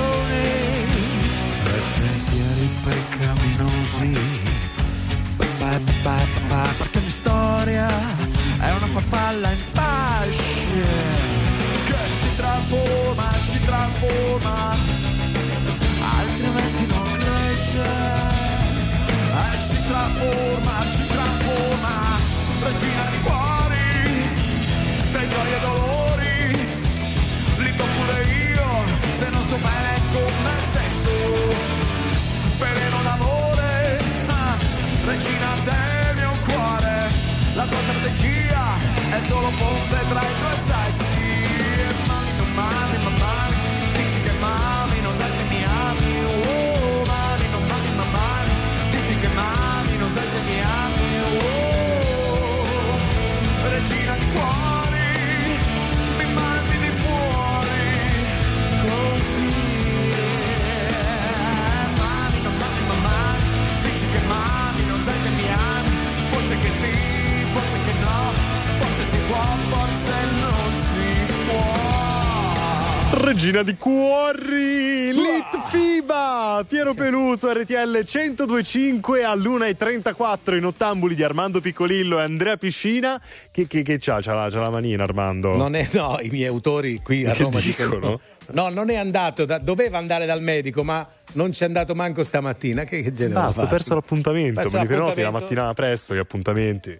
Peluso, 77.31 77.53
RTL 77.53 78.03
1025 78.03 79.23
all'1.34 79.23 80.57
in 80.57 80.65
ottambuli 80.65 81.15
di 81.15 81.23
Armando 81.23 81.61
Piccolillo 81.61 82.19
e 82.19 82.23
Andrea 82.23 82.57
Piscina. 82.57 83.21
Che, 83.49 83.67
che, 83.67 83.83
che 83.83 83.99
c'ha? 83.99 84.19
C'ha 84.21 84.33
la, 84.33 84.49
c'ha 84.49 84.59
la 84.59 84.69
manina 84.69 85.03
Armando? 85.03 85.55
Non 85.55 85.75
è, 85.75 85.87
no, 85.93 86.19
i 86.21 86.27
miei 86.29 86.47
autori 86.47 86.99
qui 87.01 87.25
a 87.25 87.31
Che 87.31 87.43
Roma 87.43 87.61
dicono? 87.61 87.95
dicono. 87.95 88.19
No, 88.51 88.67
non 88.67 88.89
è 88.89 88.95
andato, 88.95 89.45
da- 89.45 89.59
doveva 89.59 89.97
andare 89.97 90.25
dal 90.25 90.41
medico, 90.41 90.83
ma 90.83 91.07
non 91.33 91.51
c'è 91.51 91.63
andato 91.63 91.95
manco 91.95 92.25
stamattina. 92.25 92.83
Che, 92.83 93.01
che 93.01 93.13
genere 93.13 93.35
Basta, 93.35 93.63
ho 93.63 93.67
perso 93.67 93.93
l'appuntamento. 93.93 94.59
Perso 94.59 94.75
Me 94.75 94.81
li 94.81 94.87
prenoti 94.87 95.21
la 95.21 95.31
mattina 95.31 95.73
presto, 95.73 96.13
gli 96.13 96.17
appuntamenti. 96.19 96.99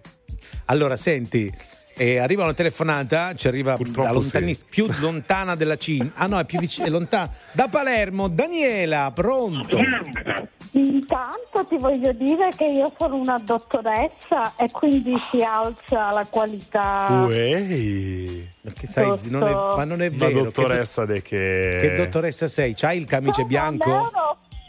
Allora, 0.66 0.96
senti, 0.96 1.52
eh, 1.96 2.18
arriva 2.18 2.42
una 2.44 2.54
telefonata, 2.54 3.34
ci 3.34 3.48
arriva 3.48 3.76
da 3.76 4.10
lontanis- 4.12 4.64
più 4.68 4.86
lontana 5.00 5.54
della 5.54 5.76
Cina. 5.76 6.10
Ah 6.14 6.26
no, 6.26 6.38
è 6.38 6.44
più 6.44 6.58
vicina, 6.58 6.86
è 6.86 6.90
lontana. 6.90 7.30
Da 7.52 7.68
Palermo, 7.68 8.28
Daniela, 8.28 9.10
pronto? 9.14 9.78
Intanto 10.74 11.66
ti 11.68 11.76
voglio 11.76 12.12
dire 12.12 12.48
che 12.56 12.64
io 12.64 12.90
sono 12.98 13.16
una 13.16 13.38
dottoressa 13.38 14.54
e 14.56 14.70
quindi 14.70 15.12
si 15.30 15.42
alza 15.42 16.10
la 16.12 16.26
qualità. 16.28 17.24
Uè. 17.26 18.46
Che 18.72 18.86
sai, 18.86 19.12
non 19.24 19.42
è- 19.42 19.52
ma 19.52 19.84
non 19.84 20.00
è 20.00 20.08
Ma 20.08 20.28
vero. 20.28 20.44
dottoressa 20.44 21.04
de 21.04 21.20
che... 21.20 21.78
Che, 21.80 21.88
che 21.90 21.96
dottoressa 21.96 22.48
sei? 22.48 22.72
C'hai 22.74 22.96
il 22.98 23.04
camice 23.04 23.44
bianco? 23.44 24.10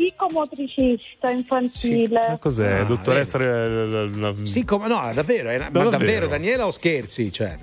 Psicomotricista 0.03 1.29
infantile. 1.29 2.27
Ma 2.29 2.37
cos'è? 2.37 2.79
Ah, 2.79 2.83
dottoressa... 2.83 3.37
eh, 3.39 4.09
la- 4.15 4.33
Sì, 4.43 4.63
come, 4.65 4.87
no, 4.87 5.01
davvero, 5.13 5.49
è 5.49 5.55
una- 5.55 5.69
No, 5.71 5.83
ma 5.83 5.89
davvero? 5.89 5.97
davvero 5.97 6.27
Daniela 6.27 6.65
o 6.67 6.71
scherzi? 6.71 7.31
Cioè, 7.31 7.57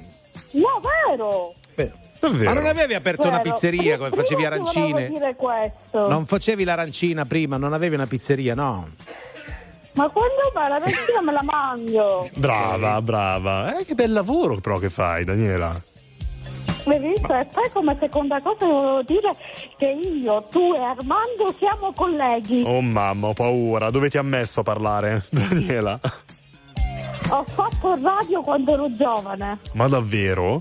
No, 0.53 0.81
vero. 1.07 1.53
Davvero? 2.21 2.51
ma 2.53 2.53
non 2.61 2.67
avevi 2.67 2.93
aperto 2.93 3.27
una 3.29 3.39
Vero. 3.39 3.53
pizzeria 3.53 3.97
come 3.97 4.11
Prima 4.11 4.23
facevi 4.23 4.45
arancine? 4.45 5.09
dire 5.09 5.35
questo. 5.37 6.07
Non 6.07 6.27
facevi 6.27 6.65
l'arancina 6.65 7.25
prima, 7.25 7.57
non 7.57 7.73
avevi 7.73 7.95
una 7.95 8.07
pizzeria, 8.07 8.55
no? 8.55 8.91
Ma 9.95 10.09
quando 10.11 10.35
va 10.53 10.69
la 10.69 10.79
vecchia 10.79 11.23
me 11.23 11.33
la 11.33 11.43
mangio. 11.43 12.29
Brava, 12.35 13.01
brava. 13.01 13.79
Eh, 13.81 13.85
che 13.87 13.95
bel 13.95 14.13
lavoro 14.13 14.57
però 14.61 14.77
che 14.79 14.91
fai, 14.91 15.25
Daniela. 15.25 15.81
Hai 16.85 16.99
visto? 16.99 17.35
E 17.35 17.47
poi 17.47 17.71
come 17.73 17.97
seconda 17.99 18.41
cosa 18.41 18.67
volevo 18.67 19.03
dire 19.03 19.31
che 19.77 19.87
io, 19.87 20.47
tu 20.51 20.73
e 20.75 20.81
Armando 20.81 21.55
siamo 21.57 21.93
colleghi. 21.93 22.63
Oh 22.67 22.81
mamma, 22.81 23.29
ho 23.29 23.33
paura. 23.33 23.91
Dove 23.91 24.11
ti 24.11 24.19
ha 24.19 24.23
messo 24.23 24.61
a 24.61 24.63
parlare, 24.63 25.25
Daniela? 25.31 25.99
Ho 27.31 27.45
fatto 27.45 27.95
radio 28.03 28.41
quando 28.41 28.73
ero 28.73 28.91
giovane. 28.91 29.59
Ma 29.75 29.89
davvero? 29.89 30.61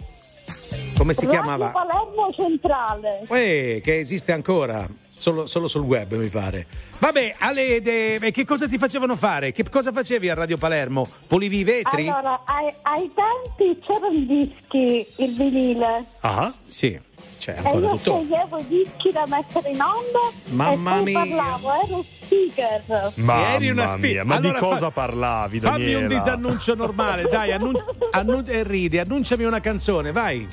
Come 0.98 1.14
si 1.14 1.26
radio 1.26 1.42
chiamava? 1.42 1.72
Palermo 1.72 2.30
Centrale. 2.34 3.26
Eh, 3.30 3.82
che 3.84 4.00
esiste 4.00 4.32
ancora. 4.34 4.86
Solo, 5.20 5.48
solo 5.48 5.68
sul 5.68 5.82
web, 5.82 6.14
mi 6.14 6.30
pare. 6.30 6.66
Vabbè, 7.00 7.36
Ale, 7.40 7.82
de- 7.82 8.16
e 8.16 8.32
che 8.32 8.46
cosa 8.46 8.70
ti 8.70 8.78
facevano 8.78 9.18
fare? 9.18 9.52
Che 9.52 9.68
cosa 9.70 9.92
facevi 9.92 10.30
a 10.30 10.34
Radio 10.34 10.56
Palermo? 10.56 11.06
Pulivi 11.28 11.58
i 11.58 11.64
vetri? 11.66 12.08
Allora, 12.08 12.42
ai, 12.46 12.74
ai 12.84 13.12
tempi 13.14 13.78
c'erano 13.86 14.16
i 14.18 14.26
dischi, 14.26 15.06
il 15.18 15.36
vinile. 15.36 16.06
Ah? 16.22 16.50
Sì. 16.66 16.98
Cioè, 17.38 17.56
E 17.62 17.70
io 17.70 17.80
tutto. 17.98 17.98
sceglievo 17.98 18.58
i 18.60 18.68
dischi 18.68 19.10
da 19.12 19.26
mettere 19.28 19.72
in 19.72 19.82
onda 19.82 20.32
Mamma 20.52 20.92
e 20.92 20.94
poi 20.94 21.04
mia. 21.04 21.20
parlavo, 21.20 21.70
ero 21.86 22.04
speaker. 22.04 23.12
Mamma 23.16 23.54
eri 23.56 23.70
una 23.72 23.96
mia, 23.98 24.24
ma 24.24 24.36
Allora 24.38 24.54
di 24.54 24.60
cosa 24.60 24.78
fa- 24.80 24.92
parlavi, 24.92 25.60
Fammi 25.60 25.78
Daniela? 25.80 26.00
un 26.00 26.08
disannuncio 26.08 26.76
normale, 26.76 27.24
dai, 27.24 27.52
annun- 27.52 27.84
annun- 28.12 28.46
e 28.48 28.64
ridi, 28.64 28.98
annunciami 29.00 29.44
una 29.44 29.60
canzone, 29.60 30.14
vai. 30.14 30.48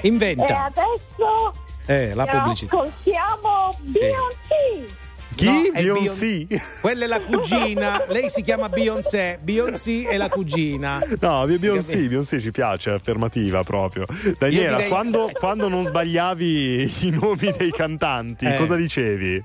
E 0.00 0.06
Inventa. 0.06 0.64
adesso 0.66 1.54
Eh, 1.86 2.14
la 2.14 2.24
pubblicità. 2.26 2.76
ascoltiamo 2.76 3.76
Beyoncé. 3.82 5.02
Chi? 5.34 5.46
No, 5.46 5.62
Beyoncé? 5.72 6.46
Quella 6.80 7.04
è 7.04 7.08
la 7.08 7.20
cugina, 7.20 8.04
lei 8.08 8.30
si 8.30 8.40
chiama 8.42 8.68
Beyoncé, 8.68 9.38
Beyoncé 9.42 10.06
è 10.06 10.16
la 10.16 10.28
cugina. 10.28 11.02
No, 11.20 11.44
Beyoncé, 11.46 12.06
Beyoncé 12.06 12.40
ci 12.40 12.52
piace, 12.52 12.90
è 12.90 12.94
affermativa 12.94 13.64
proprio. 13.64 14.06
Daniela, 14.38 14.76
direi- 14.76 14.88
quando, 14.88 15.30
quando 15.34 15.68
non 15.68 15.82
sbagliavi 15.82 16.82
i 17.06 17.10
nomi 17.10 17.52
dei 17.56 17.72
cantanti, 17.72 18.44
Eh. 18.46 18.56
cosa 18.56 18.76
dicevi? 18.76 19.42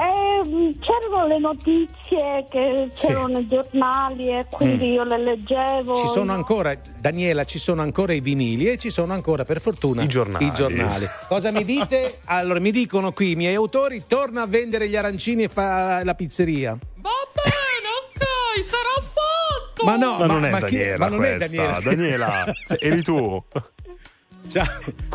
Ehm, 0.00 0.78
c'erano 0.78 1.26
le 1.26 1.38
notizie 1.38 2.46
che 2.48 2.90
c'erano 2.94 3.26
nei 3.26 3.48
giornali 3.48 4.28
e 4.28 4.46
quindi 4.48 4.86
Mm. 4.86 4.92
io 4.92 5.02
le 5.04 5.18
leggevo. 5.18 5.96
Ci 5.96 6.06
sono 6.06 6.32
ancora, 6.32 6.72
Daniela, 7.00 7.44
ci 7.44 7.58
sono 7.58 7.82
ancora 7.82 8.12
i 8.12 8.20
vinili 8.20 8.66
e 8.70 8.76
ci 8.78 8.90
sono 8.90 9.12
ancora, 9.12 9.44
per 9.44 9.60
fortuna, 9.60 10.02
I 10.02 10.06
giornali. 10.08 10.46
i 10.46 10.52
giornali. 10.52 11.04
Cosa 11.28 11.50
mi 11.50 11.64
dite? 11.64 12.20
Allora, 12.30 12.60
mi 12.60 12.70
dicono 12.70 13.12
qui 13.12 13.32
i 13.32 13.34
miei 13.36 13.54
autori, 13.56 14.04
torna 14.06 14.42
a 14.42 14.46
vendere 14.46 14.88
gli 14.88 14.94
arancini 14.96 15.42
e 15.44 15.48
fa 15.48 16.04
la 16.04 16.14
pizzeria. 16.14 16.72
Ok, 17.02 18.64
sarà 18.64 19.00
fatto. 19.00 19.84
Ma 19.84 19.96
no, 19.96 20.16
ma, 20.18 20.26
non 20.26 20.44
è 20.44 20.50
ma 20.50 20.60
chi- 20.60 20.76
Daniela 20.76 20.98
ma 20.98 21.08
non 21.08 21.24
è 21.24 21.36
questa. 21.36 21.56
Daniela. 21.56 21.80
Daniela, 21.80 22.44
eri 22.78 23.02
tu. 23.02 23.42
Ciao, 24.48 24.64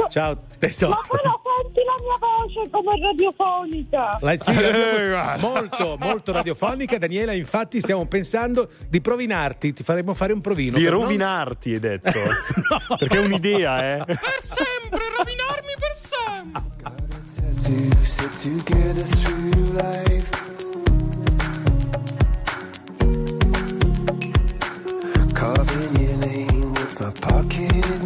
ciao 0.10 0.38
tesoro. 0.60 0.91
Ma 0.91 1.01
però 1.10 1.41
senti 1.43 1.81
la 1.84 1.95
mia 2.01 2.18
voce 2.19 2.69
come 2.69 2.99
radiofonica. 2.99 4.18
La- 4.22 4.38
sì, 4.39 4.51
Eh, 4.51 5.10
guarda. 5.10 5.38
molto, 5.41 5.97
molto 5.99 6.31
radiofonica, 6.31 6.97
Daniela. 6.97 7.34
Infatti, 7.34 7.80
stiamo 7.80 8.05
pensando 8.05 8.69
di 8.88 9.01
provinarti. 9.01 9.73
Ti 9.73 9.84
faremo 9.84 10.14
fare 10.14 10.34
un 10.34 10.41
provino. 10.41 10.77
Di 10.77 10.84
per 10.84 10.93
non- 10.93 11.01
rovinarti, 11.01 11.73
hai 11.73 11.80
detto. 11.80 12.11
Perché 12.99 13.18
è 13.18 13.19
un'idea, 13.26 13.95
eh. 13.97 14.05
Per 14.05 14.19
sempre, 14.41 15.01
rovinarmi 15.18 15.73
per 15.80 15.95
sempre. 15.95 16.61
Carving 25.34 25.99
your 26.01 26.18
name 26.18 26.72
with 26.73 26.99
my 27.01 27.11
pocket 27.11 28.01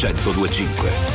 1025. 0.00 1.09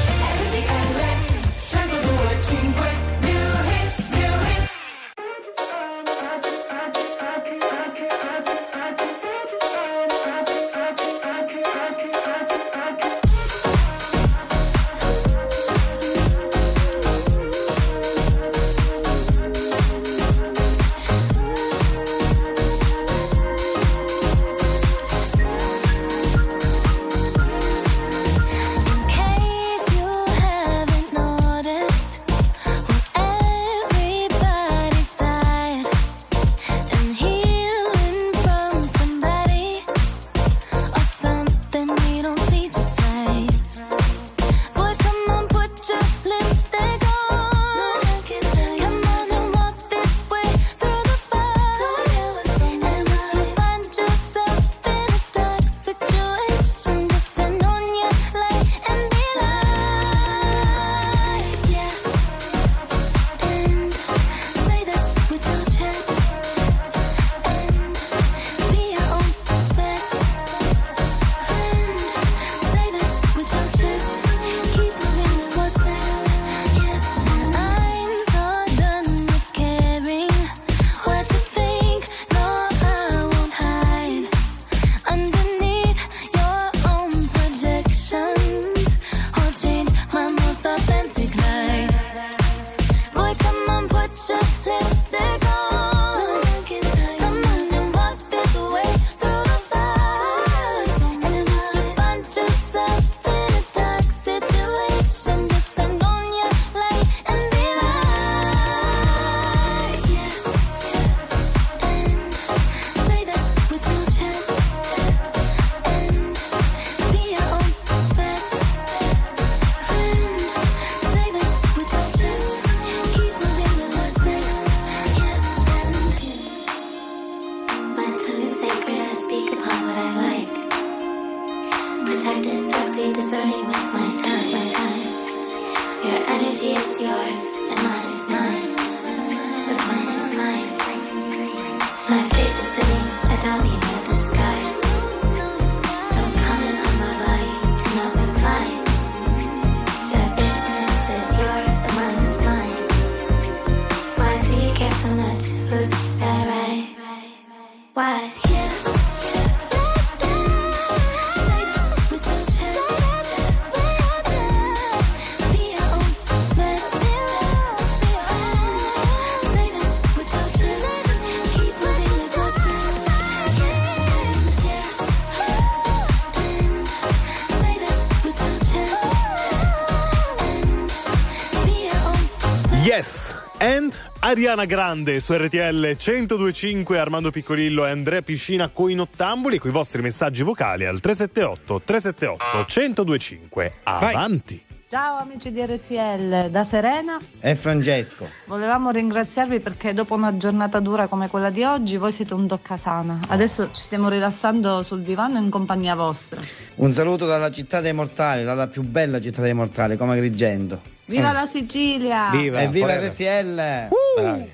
Ariana 184.36 184.66
Grande 184.66 185.22
su 185.22 185.32
RTL 185.32 185.96
1025, 185.98 187.00
Armando 187.00 187.32
Piccolillo 187.32 187.86
e 187.86 187.92
Andrea 187.92 188.22
Piscina 188.22 188.68
coi 188.68 188.94
nottambuli 188.94 189.58
con 189.60 189.70
i 189.70 189.74
vostri 189.74 190.02
messaggi 190.02 190.44
vocali 190.44 190.86
al 190.86 191.00
378 191.00 191.82
378 191.86 192.66
1025. 193.06 193.74
Avanti! 193.84 194.62
Ciao 194.90 195.20
amici 195.20 195.54
di 195.54 195.66
RTL, 195.66 196.50
da 196.50 196.66
Serena 196.66 197.18
E 197.40 197.56
Francesco. 197.56 198.30
volevamo 198.48 198.92
ringraziarvi 198.92 199.62
perché 199.62 199.94
dopo 199.94 200.16
una 200.16 200.36
giornata 200.36 200.82
dura 200.82 201.08
come 201.08 201.30
quella 201.30 201.50
di 201.50 201.64
oggi 201.64 201.96
voi 201.96 202.12
siete 202.12 202.34
un 202.34 202.46
toccasana. 202.46 203.22
Adesso 203.30 203.72
ci 203.72 203.84
stiamo 203.84 204.10
rilassando 204.10 204.84
sul 204.84 205.02
divano 205.02 205.38
in 205.38 205.50
compagnia 205.50 205.96
vostra. 205.96 206.42
Un 206.76 206.94
saluto 206.94 207.26
dalla 207.26 207.52
città 207.52 207.80
dei 207.80 207.94
mortali, 207.94 208.44
dalla 208.44 208.68
più 208.68 208.82
bella 208.84 209.22
città 209.22 209.42
dei 209.42 209.54
mortali, 209.54 209.96
come 209.96 210.12
Agrigento. 210.12 210.94
Viva 211.06 211.30
Eh. 211.30 211.34
la 211.34 211.48
Sicilia! 211.48 212.32
E 212.32 212.38
viva 212.38 212.60
forever. 212.72 213.12
RTL! 213.12 214.22
Bravi. 214.22 214.54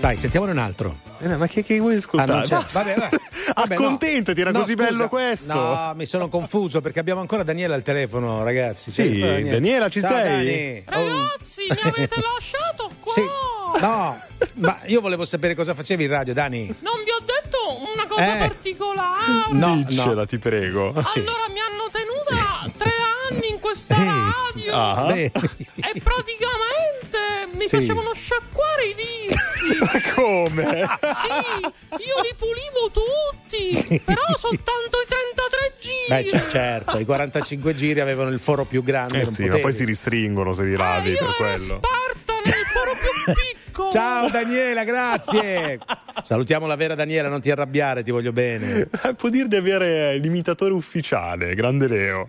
Dai, 0.00 0.16
sentiamone 0.16 0.52
un 0.52 0.58
altro. 0.58 0.98
ma 1.20 1.46
che, 1.46 1.62
che 1.64 1.78
vuoi 1.80 1.94
ascoltare? 1.96 2.32
Ah, 2.32 2.58
Basta. 2.60 2.82
Vabbè, 2.82 2.94
vabbè. 2.96 3.16
Vabbè, 3.54 3.74
no. 3.76 3.84
Accontentati, 3.84 4.40
era 4.40 4.50
No, 4.50 4.58
così 4.60 4.72
scusa. 4.72 4.84
bello 4.88 5.08
questo. 5.08 5.54
No, 5.54 5.92
mi 5.96 6.06
sono 6.06 6.28
confuso 6.28 6.80
perché 6.80 6.98
abbiamo 7.00 7.20
ancora 7.20 7.42
Daniela 7.42 7.74
al 7.74 7.82
telefono, 7.82 8.42
ragazzi. 8.44 8.90
Sì, 8.90 9.02
C'è 9.20 9.28
ancora 9.36 9.50
Daniela, 9.52 9.88
ci 9.88 10.00
Ciao, 10.00 10.10
sei? 10.16 10.84
Dani. 10.84 11.04
Oh, 11.06 11.08
Ragazzi, 11.08 11.62
mi 11.70 11.78
avete 11.90 12.20
lasciato 12.20 12.90
qua. 13.00 13.12
sì. 13.12 13.22
No, 13.80 14.16
ma 14.54 14.78
io 14.86 15.00
volevo 15.00 15.24
sapere 15.24 15.54
cosa 15.54 15.74
facevi 15.74 16.04
in 16.04 16.10
radio, 16.10 16.32
Dani. 16.34 16.66
Non 16.80 16.94
vi 17.04 17.10
ho 17.10 17.20
detto 17.24 17.58
una 17.92 18.06
cosa 18.06 18.34
Eh. 18.36 18.38
particolare. 18.48 19.52
No, 19.52 19.82
Diccela, 19.86 20.14
no. 20.14 20.24
ti 20.26 20.38
prego. 20.38 20.88
Allora 20.88 21.02
mi 21.04 21.04
tenuta 21.04 21.24
tre 21.24 21.65
questa 23.76 23.94
radio 23.94 24.74
Ah. 24.74 25.14
E 25.14 25.30
praticamente 26.02 27.46
mi 27.52 27.60
Sì. 27.66 27.76
facevano 27.76 28.12
sciacquare 28.14 28.84
i 28.86 28.94
dischi. 28.94 29.78
Ma 29.84 30.12
come? 30.14 30.64
Sì, 30.64 32.02
io 32.04 32.20
li 32.22 32.34
pulivo 32.36 32.90
tutti, 32.92 34.00
però 34.04 34.22
soltanto 34.36 34.98
i 35.00 35.06
33 35.08 35.74
giri. 35.80 36.08
Beh, 36.08 36.24
c- 36.24 36.48
certo, 36.50 36.98
i 36.98 37.04
45 37.04 37.74
giri 37.74 38.00
avevano 38.00 38.30
il 38.30 38.38
foro 38.38 38.64
più 38.64 38.82
grande. 38.82 39.20
Eh 39.20 39.24
sì, 39.26 39.44
ma 39.46 39.58
poi 39.58 39.72
si 39.72 39.84
ristringono 39.84 40.52
se 40.54 40.64
li 40.64 40.76
lavi 40.76 41.10
io 41.10 41.18
per 41.18 41.34
quello. 41.36 41.56
Sparta 41.82 42.34
nel 42.44 42.64
foro 42.72 42.92
più 42.94 43.32
piccolo. 43.34 43.90
Ciao 43.90 44.28
Daniela, 44.30 44.84
grazie. 44.84 45.78
Salutiamo 46.22 46.66
la 46.66 46.76
vera 46.76 46.94
Daniela, 46.94 47.28
non 47.28 47.40
ti 47.40 47.50
arrabbiare, 47.50 48.02
ti 48.02 48.10
voglio 48.10 48.32
bene. 48.32 48.86
Eh, 49.04 49.14
Può 49.14 49.28
dire 49.28 49.48
di 49.48 49.56
avere 49.56 50.16
l'imitatore 50.16 50.72
ufficiale, 50.72 51.54
grande 51.54 51.86
Leo. 51.88 52.28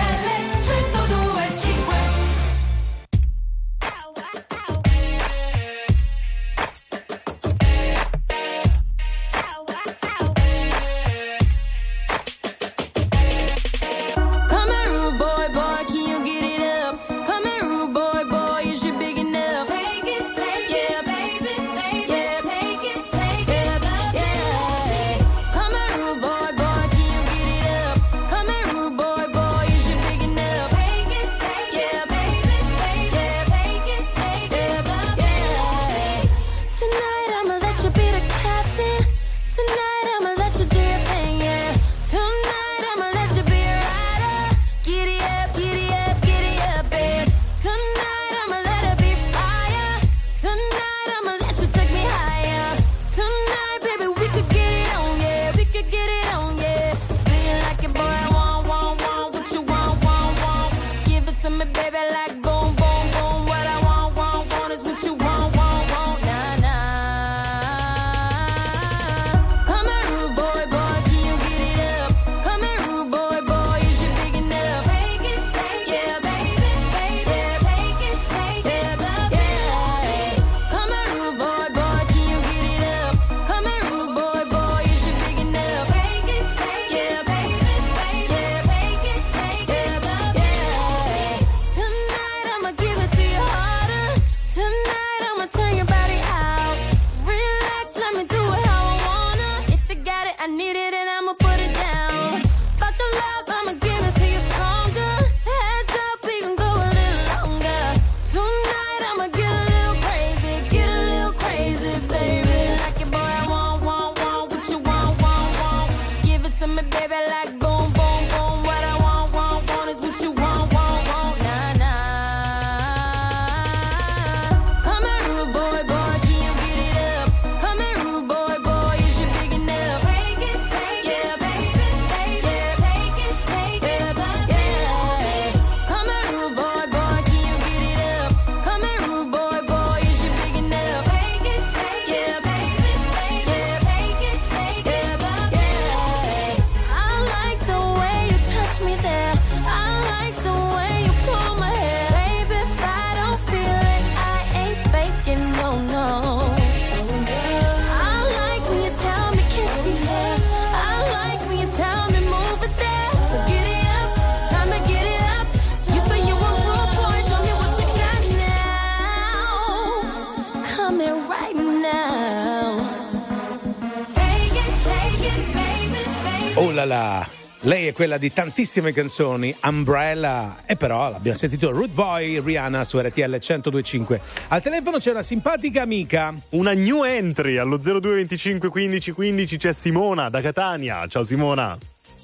è 177.91 177.93
quella 177.93 178.17
di 178.17 178.31
tantissime 178.31 178.93
canzoni, 178.93 179.55
Umbrella, 179.63 180.63
e 180.65 180.75
però 180.77 181.11
l'abbiamo 181.11 181.37
sentito 181.37 181.71
Root 181.71 181.89
Boy 181.89 182.41
Rihanna 182.41 182.83
su 182.83 182.97
RTL 182.97 183.21
1025. 183.21 184.21
Al 184.47 184.61
telefono 184.61 184.97
c'è 184.97 185.11
una 185.11 185.23
simpatica 185.23 185.81
amica. 185.81 186.33
Una 186.51 186.73
new 186.73 187.03
entry 187.03 187.57
allo 187.57 187.77
0225 187.77 188.69
15 188.69 189.11
15 189.11 189.57
c'è 189.57 189.73
Simona 189.73 190.29
da 190.29 190.41
Catania. 190.41 191.05
Ciao 191.07 191.23
Simona. 191.23 191.77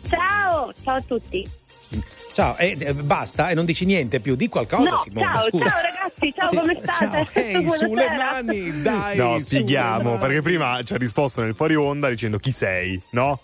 Ciao, 0.08 0.74
ciao 0.84 0.96
a 0.96 1.02
tutti. 1.02 1.48
Ciao, 2.34 2.56
e 2.58 2.76
eh, 2.80 2.94
basta? 2.94 3.50
E 3.50 3.54
non 3.54 3.66
dici 3.66 3.86
niente 3.86 4.20
più? 4.20 4.36
Di 4.36 4.48
qualcosa, 4.48 4.90
no, 4.90 4.98
Simona? 5.04 5.34
ciao, 5.34 5.44
scusa. 5.50 5.66
ciao 5.66 5.82
ragazzi, 5.82 6.34
ciao, 6.34 6.50
come 6.50 6.80
state? 6.82 7.28
Ehi, 7.34 7.52
Buonasera. 7.64 7.88
sulle 7.88 8.10
mani, 8.16 8.82
dai. 8.82 9.18
No, 9.18 9.38
spieghiamo, 9.38 10.18
perché 10.18 10.42
prima 10.42 10.82
ci 10.84 10.94
ha 10.94 10.98
risposto 10.98 11.42
nel 11.42 11.56
fuori 11.56 11.76
onda 11.76 12.08
dicendo 12.08 12.38
chi 12.38 12.52
sei, 12.52 13.02
no? 13.12 13.40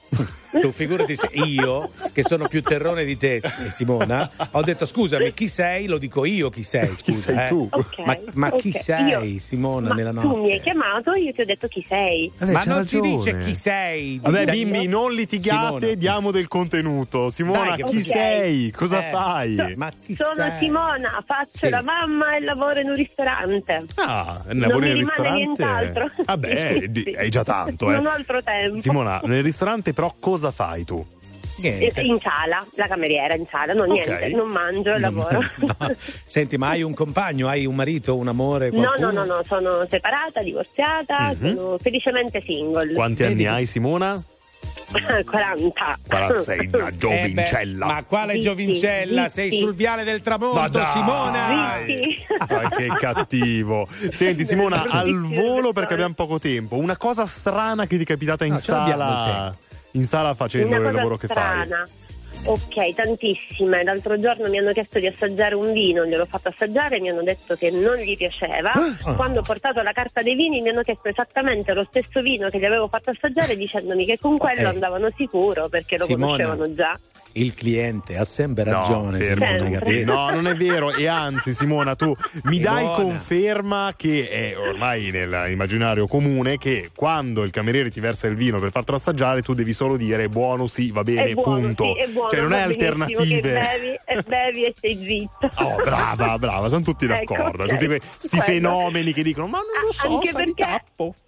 Tu 0.62 0.72
figurati 0.72 1.16
se 1.16 1.30
io, 1.34 1.90
che 2.12 2.24
sono 2.24 2.48
più 2.48 2.62
terrone 2.62 3.04
di 3.06 3.18
te, 3.18 3.42
Simona, 3.70 4.30
ho 4.52 4.62
detto 4.62 4.86
scusami, 4.86 5.34
chi 5.34 5.48
sei? 5.48 5.88
Lo 5.88 5.98
dico 5.98 6.26
io 6.26 6.50
chi 6.50 6.64
sei. 6.64 6.90
Scusa, 6.90 7.02
Chi 7.04 7.14
sei 7.14 7.38
eh. 7.46 7.48
tu? 7.48 7.68
Ok, 7.72 7.98
Ma, 8.06 8.18
ma 8.34 8.52
chi 8.52 8.70
ok. 8.70 8.76
sei, 8.80 9.34
Io- 9.34 9.40
Simona, 9.40 9.90
Ma 9.90 9.94
nella 9.96 10.12
tu 10.12 10.36
mi 10.38 10.52
hai 10.52 10.58
notte? 10.58 10.60
chiamato, 10.62 11.14
io 11.14 11.34
ti 11.34 11.42
ho 11.42 11.46
detto 11.46 11.68
chi 11.68 11.84
sei. 11.88 12.32
ma 12.40 12.60
c'ha 12.60 12.74
non 12.74 12.86
si 12.86 12.98
ragione. 13.00 13.16
dice 13.18 13.38
chi 13.40 13.56
sei. 13.56 14.20
Vabbè, 14.22 14.46
Dai, 14.46 14.64
bimbi, 14.64 14.88
non 14.88 15.12
litigate, 15.12 15.78
Simona. 15.80 15.94
diamo 15.96 16.32
del 16.32 16.48
contenuto. 16.48 17.30
Simona, 17.30 17.76
Dai, 17.76 17.84
chi 17.86 17.98
Ok. 17.98 18.04
sei? 18.04 18.72
Cosa 18.72 19.00
Eh, 19.08 19.10
fai? 19.12 19.74
Ma 19.76 19.92
chi 20.06 20.16
Sono 20.16 20.34
sei? 20.50 20.60
Simona, 20.60 21.24
faccio 21.26 21.58
Sì. 21.66 21.70
la 21.70 21.82
mamma 21.82 22.36
e 22.36 22.42
lavoro 22.42 22.80
in 22.80 22.90
un 22.90 22.96
ristorante. 22.96 23.86
Ah, 23.96 24.42
mi 24.50 24.60
nel 24.60 24.70
rimane 24.72 24.94
ristorante. 24.94 25.38
nient'altro. 25.38 26.12
Vabbè, 26.26 26.58
Sì, 26.84 26.92
di- 26.92 27.04
sì. 27.06 27.16
hai 27.18 27.30
già 27.30 27.44
tanto, 27.44 27.90
eh. 27.92 27.96
Non 27.96 28.06
ho 28.06 28.10
altro 28.12 28.42
tempo. 28.44 28.80
Simona, 28.80 29.20
nel 29.26 29.42
ristorante 29.44 29.94
però 29.94 30.14
cosa 30.20 30.43
fai 30.52 30.84
tu? 30.84 31.06
Niente. 31.58 32.02
Eh, 32.02 32.06
In 32.06 32.20
sala, 32.20 32.66
la 32.76 32.88
cameriera 32.88 33.36
in 33.36 33.46
sala, 33.50 33.74
no 33.74 33.84
Ok. 33.84 33.90
niente, 33.90 34.28
non 34.30 34.50
mangio 34.50 34.90
e 34.96 35.00
Non- 35.00 35.02
lavoro. 35.02 35.40
no. 35.58 35.76
Senti, 36.26 36.58
ma 36.58 36.70
hai 36.70 36.82
un 36.82 36.94
compagno, 36.96 37.48
hai 37.48 37.66
un 37.68 37.76
marito, 37.76 38.16
un 38.16 38.28
amore? 38.28 38.72
No, 38.72 38.82
Qualcuno? 38.82 39.12
no, 39.12 39.24
no, 39.24 39.36
no, 39.36 39.42
sono 39.48 39.86
separata, 39.90 40.42
divorziata, 40.42 41.32
Mhm. 41.40 41.56
sono 41.56 41.78
felicemente 41.78 42.42
single. 42.44 42.94
Quanti 42.94 43.24
anni 43.24 43.46
hai, 43.46 43.66
Simona? 43.68 44.22
40. 44.94 45.98
46, 46.08 46.70
una 46.74 46.88
Eh 46.88 46.92
beh, 46.92 46.98
giovincella. 46.98 47.86
ma 47.86 48.04
quale 48.04 48.34
Zitti, 48.34 48.46
giovincella? 48.46 49.30
zitti. 49.30 49.50
Sei 49.50 49.58
sul 49.60 49.76
viale 49.76 50.04
del 50.04 50.22
tramonto! 50.22 50.80
Simona! 50.92 51.74
Ah, 52.40 52.70
che 52.70 52.88
cattivo. 52.98 53.88
Senti, 54.12 54.44
Simona, 54.46 54.84
al 54.90 55.20
volo 55.22 55.72
perché 55.72 55.94
abbiamo 55.94 56.14
poco 56.14 56.40
tempo. 56.40 56.76
Una 56.78 56.98
cosa 56.98 57.26
strana 57.26 57.86
che 57.86 57.98
ti 57.98 58.04
è 58.04 58.06
capitata 58.06 58.46
in 58.46 58.54
No, 58.54 58.58
sala. 58.60 59.56
In 59.94 60.06
sala 60.06 60.34
facendo 60.34 60.76
il 60.76 60.82
lavoro 60.82 61.18
che 61.18 61.28
fai. 61.28 61.66
strana. 61.66 61.88
Ok, 62.46 62.94
tantissime. 62.96 63.84
L'altro 63.84 64.20
giorno 64.20 64.50
mi 64.50 64.58
hanno 64.58 64.74
chiesto 64.74 65.00
di 65.00 65.08
assaggiare 65.08 65.56
un 65.56 65.72
vino, 65.72 66.06
gliel'ho 66.06 66.26
fatto 66.26 66.50
assaggiare, 66.50 67.00
mi 67.00 67.10
hanno 67.10 67.24
detto 67.24 67.56
che 67.56 67.72
non 67.72 67.96
gli 67.98 68.18
piaceva. 68.18 68.72
Ah. 68.74 69.14
Quando 69.16 69.40
ho 69.40 69.44
portato 69.44 69.82
la 69.82 69.94
carta 69.94 70.22
dei 70.22 70.36
vini 70.36 70.60
mi 70.62 70.70
hanno 70.70 70.82
chiesto 70.82 71.08
esattamente 71.08 71.74
lo 71.74 71.86
stesso 71.90 72.22
vino 72.22 72.50
che 72.50 72.60
gli 72.60 72.66
avevo 72.66 72.88
fatto 72.90 73.12
assaggiare 73.12 73.56
dicendomi 73.56 74.04
che 74.06 74.18
con 74.20 74.38
quello 74.38 74.62
Eh. 74.62 74.66
andavano 74.66 75.10
sicuro 75.16 75.70
perché 75.70 75.98
lo 75.98 76.04
Simona. 76.06 76.36
conoscevano 76.36 76.74
già. 76.74 77.00
Il 77.36 77.56
cliente 77.56 78.16
ha 78.18 78.26
sempre 78.26 78.64
ragione. 78.64 79.18
fermo, 79.18 79.46
Simona, 79.46 79.58
tu. 79.58 79.72
capito? 79.72 80.14
No, 80.14 80.30
non 80.30 80.48
è 80.48 80.56
vero. 80.56 80.94
E 80.94 81.08
anzi, 81.08 81.52
Simona, 81.54 81.96
tu 81.96 82.14
mi 82.44 82.60
dai 82.60 82.80
Simona. 82.82 82.96
conferma 82.96 83.94
che 83.98 84.30
è 84.30 84.56
ormai 84.58 85.10
nell'immaginario 85.10 86.06
comune 86.08 86.58
che 86.60 86.92
quando 86.96 87.42
il 87.42 87.50
cameriere 87.50 87.90
ti 87.90 88.00
versa 88.00 88.28
il 88.28 88.36
vino 88.36 88.60
per 88.60 88.70
fartelo 88.70 88.98
assaggiare, 88.98 89.42
tu 89.42 89.54
devi 89.56 89.74
solo 89.74 89.98
dire 89.98 90.30
buono, 90.30 90.68
sì, 90.68 90.92
va 90.92 91.02
bene, 91.04 91.24
è 91.24 91.34
buono, 91.34 91.60
punto. 91.62 91.94
sì, 91.96 92.02
è 92.04 92.08
buono, 92.10 92.30
cioè, 92.30 92.42
non 92.42 92.54
è 92.54 92.62
alternative. 92.62 93.42
Bevi, 93.42 94.00
e 94.06 94.22
bevi 94.22 94.64
e 94.66 94.76
sei 94.80 94.98
zitto. 94.98 95.50
Oh, 95.64 95.76
brava, 95.78 96.38
brava, 96.38 96.68
sono 96.68 96.82
tutti 96.84 97.06
Ecco, 97.06 97.34
d'accordo. 97.36 97.64
ok. 97.64 97.70
Tutti 97.70 97.86
questi 97.88 98.40
fenomeni 98.42 99.12
che 99.12 99.24
dicono: 99.24 99.48
Ma 99.48 99.58
non 99.58 99.86
lo 99.86 99.92
so, 99.92 100.08
Anche 100.08 100.32
perché 100.32 100.84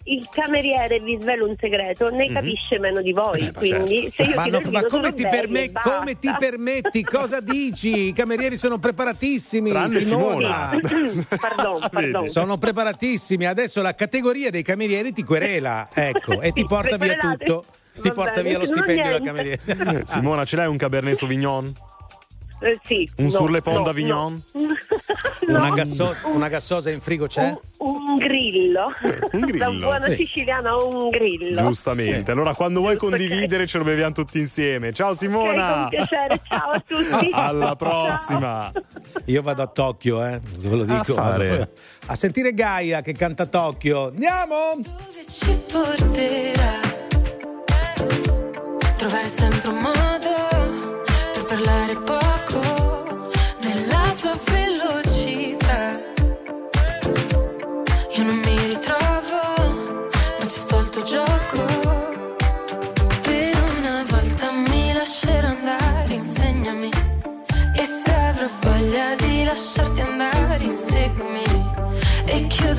il 0.08 0.28
cameriere, 0.32 1.00
vi 1.00 1.18
svelo 1.20 1.48
un 1.48 1.56
segreto, 1.60 2.10
ne 2.10 2.32
capisce 2.32 2.78
meno 2.80 3.02
di 3.02 3.12
voi. 3.12 3.52
quindi 3.54 4.12
se 4.16 4.24
io 4.24 4.30
Mhm. 4.30 4.32
Eh, 4.32 4.36
Ma, 4.36 4.44
ti 4.44 4.50
no, 4.52 4.72
ma 4.72 4.84
come, 4.86 5.14
ti 5.14 5.24
perme- 5.28 5.72
come 5.72 6.20
ti 6.20 6.30
permetti? 6.38 7.04
Cosa 7.04 7.40
dici? 7.40 8.08
I 8.10 8.14
camerieri 8.14 8.56
sono 8.58 8.78
preparatissimi. 8.78 9.70
Tranne 9.72 10.02
Simona. 10.02 10.70
pardon, 11.40 11.88
pardon. 11.90 12.28
Sono 12.28 12.58
preparatissimi. 12.58 13.46
Adesso 13.46 13.82
la 13.82 13.96
categoria 13.96 14.50
dei 14.52 14.62
camerieri 14.64 15.12
ti 15.12 15.24
querela, 15.24 15.88
ecco, 15.92 16.40
e 16.42 16.52
ti 16.52 16.62
Sì, 16.62 16.66
porta 16.68 16.98
via 16.98 17.16
tutto. 17.16 17.66
Ti 18.00 18.10
Va 18.10 18.14
porta 18.14 18.42
bene, 18.42 18.50
via 18.50 18.58
lo 18.60 18.66
no 18.66 18.70
stipendio 18.76 19.12
da 19.12 19.22
cameriere. 19.22 19.60
Simona, 20.06 20.44
ce 20.46 20.56
l'hai 20.58 20.68
un 20.68 20.78
Cabernet 20.78 21.16
Sauvignon? 21.16 21.74
Eh, 22.62 22.80
sì, 22.84 23.10
Un 23.18 23.26
no, 23.26 23.30
Surlepont 23.32 23.78
no, 23.78 23.84
d'Avignon? 23.84 24.44
Una, 25.48 25.70
gassosa, 25.72 26.28
una 26.28 26.48
gassosa 26.48 26.90
in 26.90 27.00
frigo 27.00 27.28
c'è? 27.28 27.50
no. 27.50 27.62
Un 27.78 28.16
grillo. 28.16 28.92
Un 29.34 29.42
grillo, 29.42 29.66
Da 29.66 29.72
buona 29.72 30.08
sì. 30.08 30.16
siciliana 30.16 30.76
un 30.76 31.10
grillo. 31.10 31.60
Giustamente. 31.62 32.32
Allora, 32.32 32.54
quando 32.56 32.80
vuoi 32.80 32.96
condividere, 32.98 33.68
ce 33.68 33.78
lo 33.78 33.84
beviamo 33.84 34.12
tutti 34.14 34.40
insieme. 34.40 34.94
Ciao, 34.94 35.14
Simona. 35.14 35.74
con 35.82 35.90
piacere, 35.90 36.40
ciao 36.48 36.70
a 36.72 36.80
tutti. 36.80 37.30
Alla 37.34 37.76
prossima. 37.76 38.72
Io 39.26 39.42
vado 39.42 39.62
a 39.62 39.68
Tokyo, 39.68 40.26
eh, 40.26 40.40
ve 40.62 40.70
lo 40.76 40.84
A 40.84 40.86
dico. 40.86 41.14
fare. 41.14 41.50
vado 41.50 41.70
A 42.08 42.16
sentire 42.16 42.54
Gaia 42.54 43.02
che 43.02 43.14
canta 43.14 43.46
Tokyo. 43.46 44.08
Andiamo! 44.08 44.80
ci 45.28 45.58
porterà. 45.72 46.94
Trovare 48.98 49.28
sempre 49.28 49.68
un 49.70 49.78
modo 49.80 51.04
per 51.34 51.44
parlare 51.46 51.96
poco 51.98 53.30
nella 53.60 54.14
tua 54.20 54.36
velocità. 54.46 54.74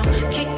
Chiudo 0.00 0.28
gli 0.30 0.57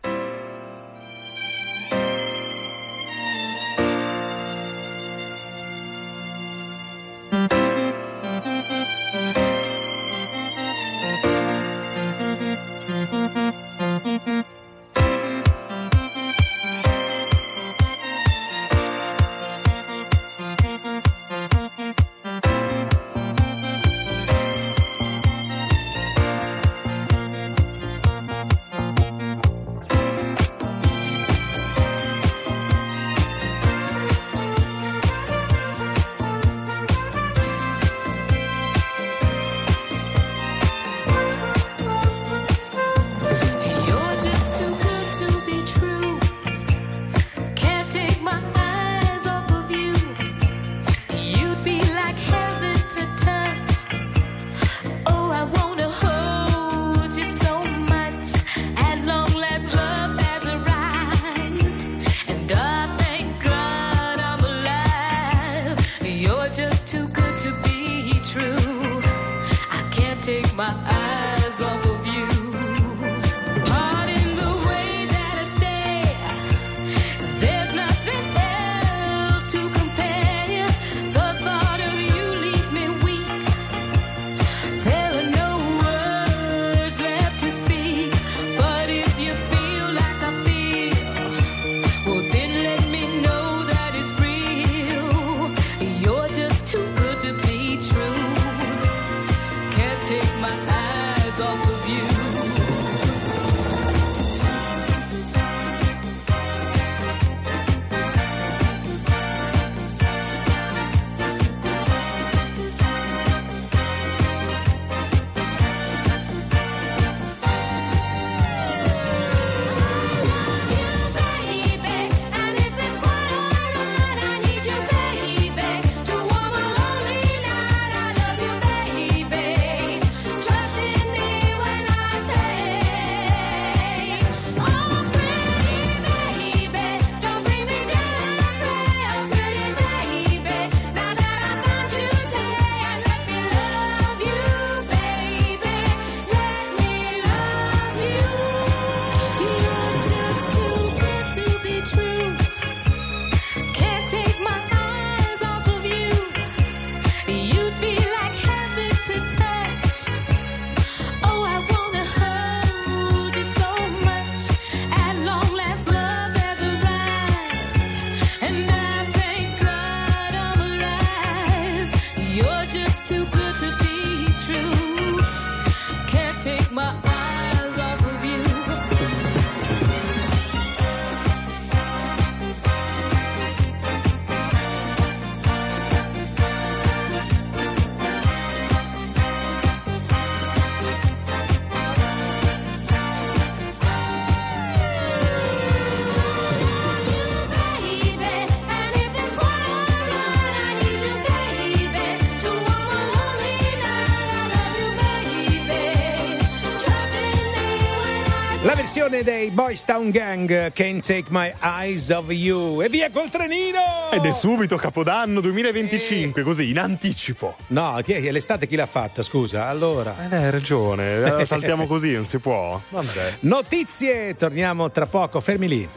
Versione 209.11 209.23
dei 209.23 209.49
Boys 209.51 209.83
Town 209.83 210.09
Gang, 210.09 210.71
Can't 210.71 211.05
Take 211.05 211.25
My 211.29 211.53
Eyes 211.61 212.07
Off 212.09 212.31
You. 212.31 212.81
E 212.81 212.87
via 212.87 213.11
col 213.11 213.29
trenino! 213.29 214.09
Ed 214.11 214.23
è 214.23 214.31
subito 214.31 214.77
Capodanno 214.77 215.41
2025, 215.41 216.41
così 216.41 216.69
in 216.69 216.79
anticipo. 216.79 217.55
No, 217.67 217.99
chi 218.01 218.13
è, 218.13 218.31
l'estate 218.31 218.67
chi 218.67 218.75
l'ha 218.75 218.85
fatta, 218.85 219.21
scusa? 219.21 219.67
Allora. 219.67 220.15
Eh, 220.29 220.35
hai 220.35 220.49
ragione, 220.49 221.43
saltiamo 221.45 221.85
così, 221.87 222.13
non 222.13 222.23
si 222.23 222.39
può. 222.39 222.81
Vabbè. 222.89 223.37
Notizie, 223.41 224.35
torniamo 224.35 224.89
tra 224.91 225.05
poco, 225.05 225.39
fermi 225.41 225.67
lì. 225.67 225.89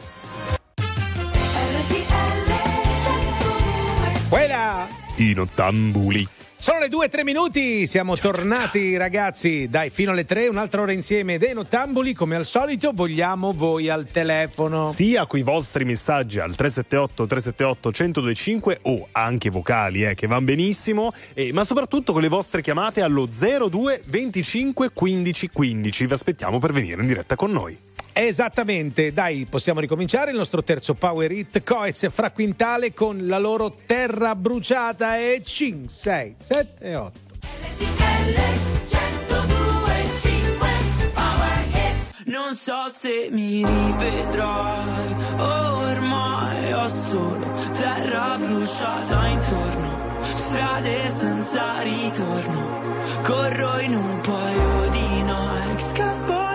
Quella! 4.29 4.87
I 5.15 5.33
nottambuli. 5.33 6.34
Sono 6.65 6.79
le 6.79 6.89
due 6.89 7.09
tre 7.09 7.23
minuti, 7.23 7.85
siamo 7.85 8.15
tornati 8.15 8.97
ragazzi, 8.97 9.67
dai 9.69 9.91
fino 9.91 10.09
alle 10.09 10.25
tre, 10.25 10.47
un'altra 10.47 10.81
ora 10.81 10.93
insieme 10.93 11.37
dei 11.37 11.53
nottambuli, 11.53 12.13
come 12.13 12.35
al 12.35 12.43
solito 12.43 12.89
vogliamo 12.91 13.53
voi 13.53 13.87
al 13.87 14.07
telefono. 14.07 14.87
Sia 14.87 15.27
con 15.27 15.37
i 15.37 15.43
vostri 15.43 15.85
messaggi 15.85 16.39
al 16.39 16.55
378 16.55 17.27
378 17.27 17.89
1025 17.89 18.79
o 18.81 19.07
anche 19.11 19.51
vocali 19.51 20.05
eh, 20.05 20.15
che 20.15 20.25
vanno 20.25 20.45
benissimo, 20.45 21.13
eh, 21.35 21.53
ma 21.53 21.63
soprattutto 21.63 22.13
con 22.13 22.23
le 22.23 22.29
vostre 22.29 22.61
chiamate 22.61 23.03
allo 23.03 23.27
02 23.27 24.01
25 24.07 24.89
15 24.91 25.49
15. 25.49 26.05
Vi 26.07 26.13
aspettiamo 26.13 26.57
per 26.57 26.73
venire 26.73 26.99
in 26.99 27.05
diretta 27.05 27.35
con 27.35 27.51
noi. 27.51 27.77
Esattamente, 28.17 29.11
dai, 29.11 29.45
possiamo 29.45 29.81
ricominciare 29.81 30.31
il 30.31 30.37
nostro 30.37 30.63
terzo 30.63 30.93
Power 30.93 31.29
Hit 31.33 31.63
Coez 31.63 32.09
fra 32.09 32.31
Quintale 32.31 32.93
con 32.93 33.27
la 33.27 33.37
loro 33.37 33.75
terra 33.85 34.37
bruciata 34.37 35.17
e 35.17 35.41
5, 35.43 35.89
6, 35.89 36.35
7 36.39 36.85
e 36.85 36.95
8. 36.95 37.19
Non 42.27 42.55
so 42.55 42.87
se 42.89 43.27
mi 43.31 43.65
rivedrai, 43.65 45.15
ormai 45.37 46.71
ho 46.71 46.87
solo 46.87 47.51
terra 47.73 48.37
bruciata 48.37 49.27
intorno, 49.27 50.23
strade 50.23 51.09
senza 51.09 51.81
ritorno, 51.81 52.93
corro 53.23 53.79
in 53.79 53.93
un 53.93 54.21
paio 54.21 54.89
di 54.89 55.21
Nike, 55.21 55.79
scappo 55.81 56.54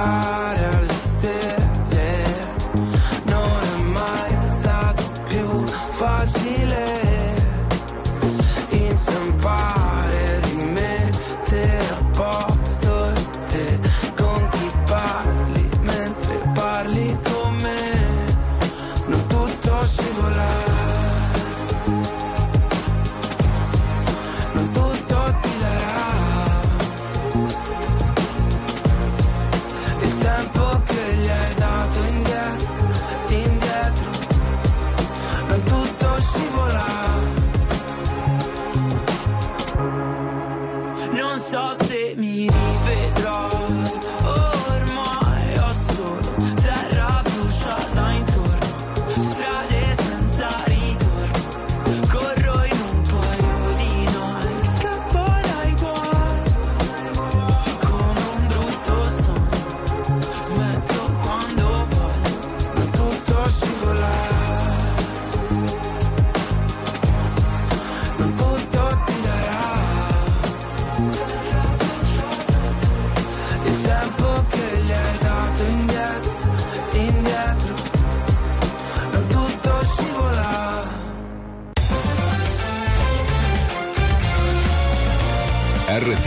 time 0.00 0.29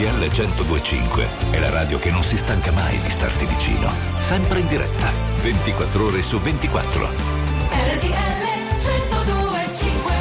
RTL 0.04 0.20
1025 0.20 1.28
è 1.52 1.60
la 1.60 1.70
radio 1.70 1.98
che 1.98 2.12
non 2.12 2.24
si 2.24 2.36
stanca 2.36 2.74
mai 2.74 3.00
di 3.00 3.10
starti 3.10 3.46
vicino. 3.46 3.90
Sempre 4.20 4.60
in 4.60 4.68
diretta, 4.68 5.10
24 5.42 6.06
ore 6.06 6.22
su 6.22 6.38
24. 6.40 7.08
RTL 7.08 8.44
1025 8.82 10.14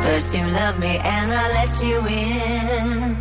First 0.00 0.34
you 0.34 0.44
loved 0.50 0.80
me 0.80 0.98
and 0.98 1.32
I 1.32 1.46
let 1.52 1.80
you 1.80 2.04
in. 2.08 3.16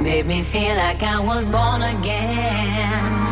Made 0.00 0.26
me 0.26 0.44
feel 0.44 0.76
like 0.76 1.02
I 1.02 1.18
was 1.18 1.48
born 1.48 1.82
again. 1.82 3.31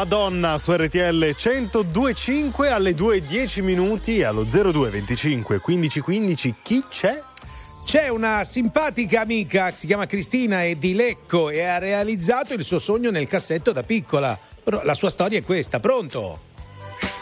Madonna 0.00 0.56
su 0.56 0.72
RTL 0.72 1.34
1025 1.36 2.70
alle 2.70 2.92
2.10 2.92 3.62
minuti 3.62 4.22
allo 4.22 4.44
0225 4.44 5.60
1515 5.62 6.54
chi 6.62 6.82
c'è? 6.88 7.22
C'è 7.84 8.08
una 8.08 8.42
simpatica 8.44 9.20
amica, 9.20 9.70
si 9.72 9.86
chiama 9.86 10.06
Cristina, 10.06 10.64
è 10.64 10.74
di 10.76 10.94
Lecco 10.94 11.50
e 11.50 11.64
ha 11.64 11.76
realizzato 11.76 12.54
il 12.54 12.64
suo 12.64 12.78
sogno 12.78 13.10
nel 13.10 13.26
cassetto 13.26 13.72
da 13.72 13.82
piccola. 13.82 14.38
Però 14.64 14.82
la 14.84 14.94
sua 14.94 15.10
storia 15.10 15.38
è 15.38 15.42
questa, 15.42 15.80
pronto? 15.80 16.40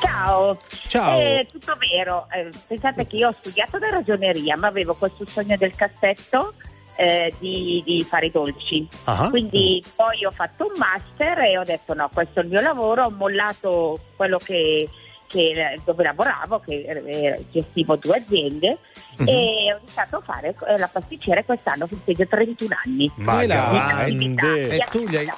Ciao. 0.01 0.57
Ciao. 0.87 1.19
Eh, 1.19 1.49
tutto 1.51 1.77
vero. 1.81 2.29
Eh, 2.31 2.49
pensate 2.65 3.09
che 3.09 3.17
io 3.17 3.31
ho 3.31 3.35
studiato 3.41 3.79
la 3.79 3.89
ragioneria, 3.89 4.57
ma 4.57 4.69
avevo 4.69 4.95
questo 4.95 5.27
sogno 5.27 5.57
del 5.57 5.75
cassetto 5.75 6.55
eh, 7.01 7.33
di, 7.39 7.81
di 7.87 8.03
fare 8.03 8.27
i 8.27 8.31
dolci. 8.33 8.87
Ah. 9.05 9.29
Quindi 9.31 9.81
poi 9.95 10.25
ho 10.25 10.33
fatto 10.33 10.65
un 10.67 10.73
master 10.77 11.39
e 11.41 11.57
ho 11.59 11.63
detto 11.63 11.95
no, 11.95 12.11
questo 12.13 12.41
è 12.41 12.43
il 12.43 12.49
mio 12.49 12.61
lavoro, 12.61 13.05
ho 13.05 13.11
mollato 13.11 14.01
quello 14.17 14.39
che, 14.39 14.89
che- 15.29 15.79
dove 15.85 16.03
lavoravo, 16.03 16.59
che 16.59 16.75
eh, 17.07 17.45
gestivo 17.53 17.95
due 17.97 18.17
aziende 18.17 18.79
Mhm. 19.19 19.29
e 19.29 19.73
ho 19.73 19.79
iniziato 19.79 20.17
a 20.17 20.21
fare 20.25 20.55
eh, 20.69 20.79
la 20.79 20.89
pasticcera 20.89 21.43
quest'anno 21.45 21.87
festeggia 21.87 22.25
31 22.27 22.77
anni. 22.85 23.11
Ma 23.17 23.43
E 23.43 23.47
là, 23.47 23.71
grande. 24.07 24.69
E 24.71 24.79
tu 24.91 25.05
gli 25.07 25.17
hai, 25.17 25.29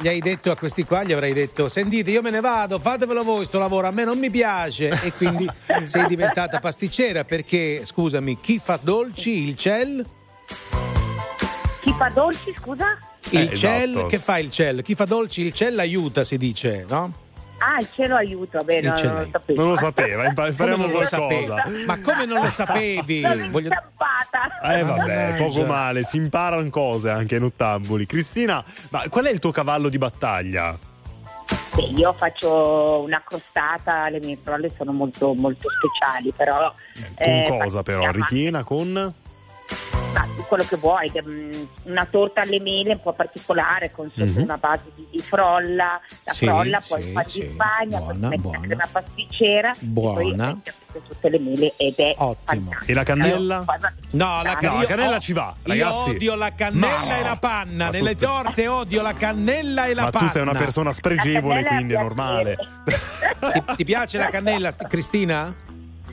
gli 0.00 0.08
hai 0.08 0.20
detto 0.20 0.50
a 0.52 0.56
questi 0.56 0.84
qua, 0.84 1.02
gli 1.04 1.12
avrai 1.12 1.32
detto: 1.32 1.68
Sentite, 1.68 2.10
io 2.12 2.20
me 2.22 2.30
ne 2.30 2.40
vado, 2.40 2.78
fatevelo 2.78 3.22
voi 3.24 3.44
sto 3.44 3.58
lavoro, 3.58 3.86
a 3.88 3.90
me 3.92 4.04
non 4.04 4.18
mi 4.18 4.30
piace. 4.30 4.88
E 5.02 5.12
quindi 5.14 5.48
sei 5.84 6.06
diventata 6.06 6.58
pasticcera 6.60 7.24
perché, 7.24 7.84
scusami, 7.84 8.38
chi 8.40 8.58
fa 8.58 8.78
dolci? 8.80 9.48
Il 9.48 9.56
cell? 9.56 10.04
Chi 11.98 12.04
fa 12.04 12.10
dolci, 12.10 12.54
scusa? 12.56 12.96
Il 13.30 13.38
Eh, 13.40 13.52
esatto. 13.54 14.06
Che 14.06 14.18
fa 14.20 14.38
il 14.38 14.50
cell? 14.52 14.82
Chi 14.82 14.94
fa 14.94 15.04
dolci? 15.04 15.40
Il 15.40 15.52
cell 15.52 15.76
aiuta, 15.80 16.22
si 16.22 16.38
dice, 16.38 16.86
no? 16.88 17.12
Ah, 17.58 17.80
il 17.80 17.88
cielo 17.92 18.14
aiuta, 18.14 18.62
bene, 18.62 18.86
Il 18.86 19.02
non, 19.04 19.14
lo 19.16 19.28
sapevo. 19.32 19.60
Non 19.60 19.70
lo 19.70 19.76
sapeva, 19.76 20.24
impariamo 20.28 20.86
non 20.86 20.92
qualcosa. 20.92 21.56
Ma 21.86 22.00
come 22.00 22.24
non 22.24 22.40
lo 22.44 22.50
sapevi? 22.50 23.20
Sono 23.26 23.48
Voglio- 23.50 23.66
inciampata. 23.70 24.60
Eh 24.62 24.82
vabbè, 24.84 24.98
Mannaggia. 25.26 25.42
poco 25.44 25.64
male, 25.64 26.04
si 26.04 26.18
imparano 26.18 26.70
cose 26.70 27.10
anche 27.10 27.34
in 27.34 27.42
ottamboli. 27.42 28.06
Cristina, 28.06 28.64
ma 28.90 29.02
qual 29.08 29.24
è 29.24 29.30
il 29.32 29.40
tuo 29.40 29.50
cavallo 29.50 29.88
di 29.88 29.98
battaglia? 29.98 30.78
Sì, 31.74 31.94
io 31.98 32.12
faccio 32.12 33.00
una 33.00 33.20
crostata, 33.26 34.08
le 34.08 34.20
mie 34.20 34.36
parole 34.40 34.70
sono 34.76 34.92
molto, 34.92 35.34
molto 35.34 35.66
speciali, 35.68 36.32
però... 36.36 36.72
Con 37.16 37.26
eh, 37.26 37.44
cosa 37.58 37.82
però? 37.82 38.02
facciamo- 38.04 38.24
Ripiena 38.24 38.62
con? 38.62 39.14
Ma 40.12 40.26
quello 40.48 40.64
che 40.64 40.76
vuoi, 40.76 41.12
mm, 41.22 41.52
una 41.84 42.06
torta 42.06 42.40
alle 42.40 42.58
mele 42.60 42.92
un 42.94 43.02
po' 43.02 43.12
particolare 43.12 43.90
con 43.92 44.10
sotto 44.10 44.24
Mhm. 44.38 44.42
una 44.42 44.56
base 44.56 44.84
di, 44.94 45.06
di 45.10 45.18
frolla, 45.20 46.00
la 46.24 46.32
Sì, 46.32 46.46
frolla, 46.46 46.82
poi 46.86 47.02
sì, 47.02 47.12
pan 47.12 47.28
sì, 47.28 47.40
di 47.40 47.50
Spagna, 47.52 47.98
poi 47.98 48.06
buona, 48.14 48.28
metti 48.28 48.40
buona. 48.42 48.60
crema 48.60 48.88
pasticcera, 48.90 49.74
Buona. 49.80 50.58
poi 50.90 51.02
tutte 51.06 51.28
le 51.28 51.38
mele 51.38 51.74
ed 51.76 51.94
è 51.98 52.14
Ottimo. 52.16 52.34
fantastico. 52.70 52.84
E 52.90 52.94
la 52.94 53.02
cannella? 53.02 53.58
No, 53.58 53.64
la, 53.78 53.92
No, 54.12 54.42
la 54.42 54.58
io 54.80 54.86
cannella 54.86 55.16
ho- 55.16 55.20
ci 55.20 55.32
va, 55.34 55.54
Io 55.64 55.72
ragazzi. 55.84 56.10
odio 56.10 56.34
la 56.34 56.52
cannella 56.54 57.04
Ma- 57.04 57.18
e 57.18 57.22
la 57.22 57.36
panna. 57.36 57.84
ma 57.84 57.90
Nelle 57.90 58.14
tu- 58.16 58.24
torte 58.24 58.66
odio 58.68 59.02
la 59.02 59.12
cannella 59.12 59.86
e 59.86 59.94
la 59.94 60.04
Ma 60.04 60.10
panna. 60.10 60.26
tu 60.26 60.32
sei 60.32 60.42
una 60.42 60.52
persona 60.54 60.92
spregevole, 60.92 61.62
quindi 61.64 61.92
è 61.92 61.98
è 61.98 62.00
normale. 62.00 62.56
Ti, 62.86 63.64
ti 63.76 63.84
piace 63.84 64.16
la 64.16 64.28
cannella, 64.28 64.74
Cristina? 64.74 65.54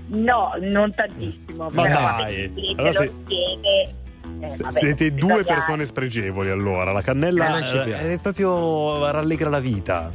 No, 0.07 0.52
non 0.61 0.94
tantissimo. 0.94 1.69
Ma 1.72 1.82
dai, 1.84 2.52
allora 2.77 2.84
lo 2.84 2.91
se- 2.91 3.14
chiede, 3.26 3.82
eh, 4.40 4.56
vabbè, 4.61 4.72
Siete 4.72 5.10
due 5.14 5.26
italiani. 5.27 5.44
persone 5.45 5.86
spregevoli 5.86 6.49
allora. 6.49 6.91
La 6.91 6.99
Eh, 6.99 7.03
cannella 7.03 7.57
eh, 7.57 7.61
piace. 7.64 8.14
è 8.14 8.19
proprio 8.19 9.10
rallegra 9.11 9.49
la 9.49 9.60
vita. 9.60 10.11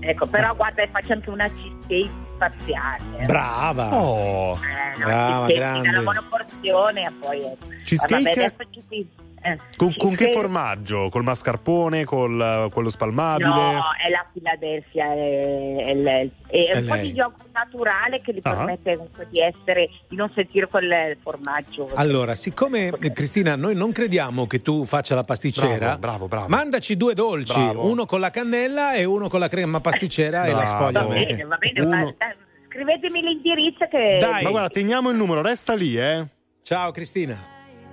Ecco, 0.00 0.26
però 0.26 0.54
guarda, 0.54 0.82
faccio 0.90 1.12
anche 1.12 1.30
una 1.30 1.48
cheesecake 1.48 2.10
spaziale. 2.34 3.02
eh. 3.18 3.24
Brava. 3.26 3.94
Oh, 4.00 4.54
Eh, 4.54 4.98
no, 4.98 5.04
Brava, 5.04 5.46
grande. 5.46 5.88
Nella 5.88 6.02
buona 6.02 6.24
porzione 6.28 7.02
e 7.04 7.10
poi... 7.20 7.38
ecco. 7.40 7.66
Cheesecake? 7.84 8.22
Vabbè, 8.24 8.30
adesso 8.44 8.70
ci 8.70 8.82
si- 8.88 9.08
eh, 9.52 9.58
con, 9.76 9.94
con 9.96 10.14
che 10.14 10.30
formaggio? 10.32 11.08
Col 11.10 11.22
mascarpone? 11.22 12.04
Col 12.04 12.68
quello 12.72 12.88
spalmabile? 12.88 13.48
No, 13.48 13.82
è 14.04 14.10
la 14.10 14.26
Philadelphia, 14.32 15.12
è, 15.12 15.74
è 15.76 16.30
è 16.48 16.70
È 16.70 16.78
un 16.78 16.86
po' 16.86 16.94
lei. 16.94 17.10
di 17.10 17.16
yogurt 17.18 17.46
naturale 17.52 18.20
che 18.22 18.32
gli 18.32 18.40
Ah. 18.42 18.54
permette 18.54 18.94
comunque 18.96 19.26
di 19.30 19.40
essere, 19.40 19.88
di 20.08 20.16
non 20.16 20.30
sentire 20.34 20.66
quel 20.66 21.16
formaggio. 21.22 21.90
Allora, 21.94 22.34
siccome 22.34 22.86
eh, 23.00 23.12
Cristina, 23.12 23.54
noi 23.56 23.74
non 23.74 23.92
crediamo 23.92 24.46
che 24.46 24.62
tu 24.62 24.84
faccia 24.84 25.14
la 25.14 25.24
pasticcera, 25.24 25.76
Bravo, 25.76 25.98
bravo, 25.98 26.28
bravo. 26.28 26.48
mandaci 26.48 26.96
due 26.96 27.14
dolci, 27.14 27.52
Bravo. 27.52 27.86
uno 27.90 28.06
con 28.06 28.20
la 28.20 28.30
cannella 28.30 28.94
e 28.94 29.04
uno 29.04 29.28
con 29.28 29.40
la 29.40 29.48
crema 29.48 29.80
pasticcera 29.80 30.44
e 30.44 30.52
la 30.52 30.64
sfoglia. 30.64 31.02
va 31.02 31.06
bene, 31.06 31.44
va 31.44 31.56
bene, 31.56 31.80
Uno- 31.82 31.96
ma- 32.18 32.34
scrivetemi 32.68 33.20
l'indirizzo 33.22 33.86
che... 33.90 34.18
Dai. 34.20 34.44
Ma 34.44 34.50
guarda, 34.50 34.68
teniamo 34.70 35.10
il 35.10 35.16
numero, 35.16 35.42
resta 35.42 35.74
lì, 35.74 35.96
eh. 35.98 36.24
Ciao 36.62 36.90
Cristina. 36.92 37.36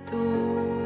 tu, 0.06 0.85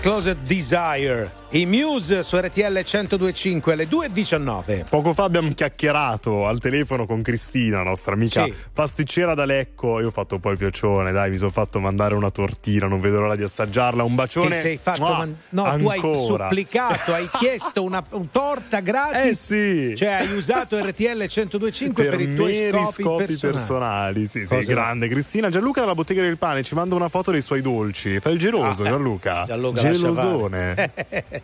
Closet 0.00 0.38
Desire. 0.46 1.30
I 1.54 1.66
Muse 1.66 2.24
su 2.24 2.36
RTL 2.36 2.62
1025 2.82 3.74
alle 3.74 3.86
2.19. 3.86 4.86
Poco 4.88 5.14
fa 5.14 5.22
abbiamo 5.22 5.50
chiacchierato 5.50 6.48
al 6.48 6.58
telefono 6.58 7.06
con 7.06 7.22
Cristina, 7.22 7.84
nostra 7.84 8.14
amica 8.14 8.42
Sì. 8.42 8.52
pasticcera 8.72 9.34
da 9.34 9.44
Lecco. 9.44 10.00
Io 10.00 10.08
ho 10.08 10.10
fatto 10.10 10.34
un 10.34 10.40
po' 10.40 10.50
il 10.50 10.56
piacone, 10.58 11.12
dai, 11.12 11.30
mi 11.30 11.36
sono 11.36 11.52
fatto 11.52 11.78
mandare 11.78 12.16
una 12.16 12.30
tortina, 12.30 12.88
non 12.88 13.00
vedo 13.00 13.20
l'ora 13.20 13.36
di 13.36 13.44
assaggiarla. 13.44 14.02
Un 14.02 14.16
bacione. 14.16 14.48
Ti 14.48 14.54
sei 14.62 14.76
fatto 14.78 15.00
Mua, 15.04 15.16
man- 15.18 15.36
no, 15.50 15.62
tu 15.78 15.86
hai 15.86 15.96
ancora. 16.00 16.48
supplicato, 16.48 17.12
hai 17.14 17.28
chiesto 17.38 17.84
una 17.84 18.04
un 18.10 18.30
torta 18.32 18.80
gratis. 18.80 19.24
Eh 19.24 19.34
sì. 19.34 19.94
Cioè, 19.96 20.08
hai 20.08 20.32
usato 20.32 20.76
RTL 20.76 21.18
1025 21.18 22.04
per, 22.04 22.20
i 22.20 22.34
tuoi 22.34 22.52
meri 22.52 22.84
scopi, 22.86 23.26
personali. 23.26 23.52
personali. 23.54 24.26
Sì, 24.26 24.44
sei 24.44 24.58
Cosa- 24.64 24.72
grande. 24.72 25.06
Cristina 25.06 25.50
Gianluca 25.50 25.82
dalla 25.82 25.94
bottega 25.94 26.22
del 26.22 26.36
pane 26.36 26.64
ci 26.64 26.74
manda 26.74 26.96
una 26.96 27.08
foto 27.08 27.30
dei 27.30 27.42
suoi 27.42 27.60
dolci. 27.60 28.18
Fai 28.18 28.32
il 28.32 28.40
geloso, 28.40 28.82
Ah, 28.82 28.86
eh. 28.86 28.90
Gianluca. 28.90 29.44
Gianluca, 29.46 29.80
Gelosone. 29.82 30.92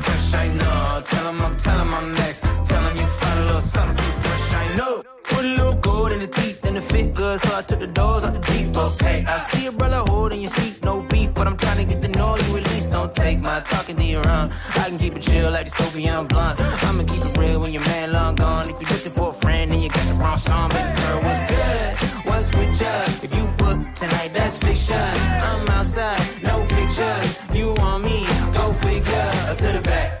know. 1.01 1.07
Tell 1.09 1.27
'em 1.27 1.41
I'm, 1.41 1.57
tell 1.57 1.79
'em 1.79 1.93
I'm 1.93 2.13
next. 2.13 2.41
Tell 2.67 2.83
'em 2.85 2.97
you 2.97 3.07
find 3.07 3.39
a 3.39 3.45
little 3.45 3.61
something 3.61 4.11
fresh. 4.21 4.53
I 4.53 4.75
know. 4.77 5.03
Put 5.23 5.45
a 5.45 5.47
little 5.47 5.73
gold 5.75 6.11
in 6.11 6.19
the 6.19 6.27
teeth 6.27 6.63
and 6.65 6.75
the 6.75 6.81
fit 6.81 7.13
good, 7.13 7.39
so 7.39 7.57
I 7.57 7.61
took 7.61 7.79
the 7.79 7.87
doors 7.87 8.23
out 8.23 8.33
the 8.33 8.39
deep. 8.51 8.75
Okay, 8.75 9.25
I 9.27 9.37
see 9.37 9.67
a 9.67 9.71
brother 9.71 10.03
holding 10.11 10.41
your 10.41 10.51
seat, 10.51 10.83
no 10.83 11.01
beef, 11.01 11.33
but 11.33 11.47
I'm 11.47 11.57
trying 11.57 11.77
to 11.77 11.85
get 11.85 12.01
the 12.01 12.09
know 12.09 12.35
you 12.37 12.57
at 12.57 12.67
least. 12.71 12.91
Don't 12.91 13.13
take 13.15 13.39
my 13.39 13.59
talking 13.61 13.95
to 13.95 14.03
your 14.03 14.27
own. 14.27 14.51
I 14.81 14.83
can 14.89 14.97
keep 14.97 15.15
it 15.15 15.21
chill 15.21 15.51
like 15.51 15.65
the 15.69 15.71
Soviet 15.71 16.23
blunt. 16.29 16.59
I'ma 16.59 17.03
keep 17.03 17.23
it 17.25 17.37
real 17.37 17.59
when 17.61 17.71
your 17.73 17.85
man 17.85 18.11
long 18.11 18.35
gone. 18.35 18.69
If 18.69 18.81
you're 18.81 18.91
looking 18.91 19.11
for 19.11 19.29
a 19.29 19.33
friend, 19.33 19.71
then 19.71 19.79
you 19.79 19.89
got 19.89 20.05
the 20.07 20.15
wrong 20.15 20.37
song. 20.37 20.69
Baby 20.69 20.91
girl, 21.01 21.19
what's 21.25 21.43
good? 21.51 21.89
What's 22.27 22.47
with 22.55 22.81
ya? 22.81 22.93
If 23.25 23.31
you 23.37 23.45
book 23.61 23.79
tonight, 23.95 24.31
that's 24.33 24.57
fiction. 24.57 25.07
I'm 25.49 25.69
outside, 25.69 26.21
no 26.43 26.65
pictures. 26.75 27.27
You 27.53 27.73
want 27.77 28.03
me? 28.03 28.25
Go 28.53 28.73
figure. 28.73 29.29
To 29.61 29.67
the 29.77 29.81
back, 29.81 30.20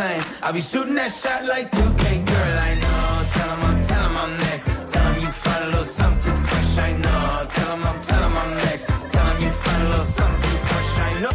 Tame. 0.00 0.24
I'll 0.42 0.52
be 0.52 0.60
shooting 0.60 0.94
that 0.94 1.12
shot 1.12 1.44
like 1.44 1.70
2K, 1.70 2.04
girl. 2.30 2.56
I 2.68 2.72
know. 2.82 3.02
Tell 3.34 3.50
'em 3.54 3.62
I'm, 3.68 3.76
tell 3.90 4.04
'em 4.08 4.16
I'm 4.22 4.32
next. 4.46 4.64
Tell 4.92 5.06
'em 5.08 5.16
you 5.24 5.30
find 5.44 5.62
a 5.62 5.68
little 5.74 5.90
something 5.98 6.22
too 6.24 6.36
fresh. 6.48 6.74
I 6.88 6.92
know. 7.02 7.46
Tell 7.54 7.70
'em 7.74 7.82
I'm, 7.90 7.98
tell 8.08 8.22
'em 8.26 8.36
I'm 8.42 8.52
next. 8.64 8.84
Tell 9.12 9.26
'em 9.30 9.38
you 9.44 9.52
find 9.64 9.82
a 9.82 9.88
little 9.92 10.10
something 10.18 10.50
too 10.52 10.62
fresh. 10.68 10.92
I 11.08 11.12
know. 11.22 11.34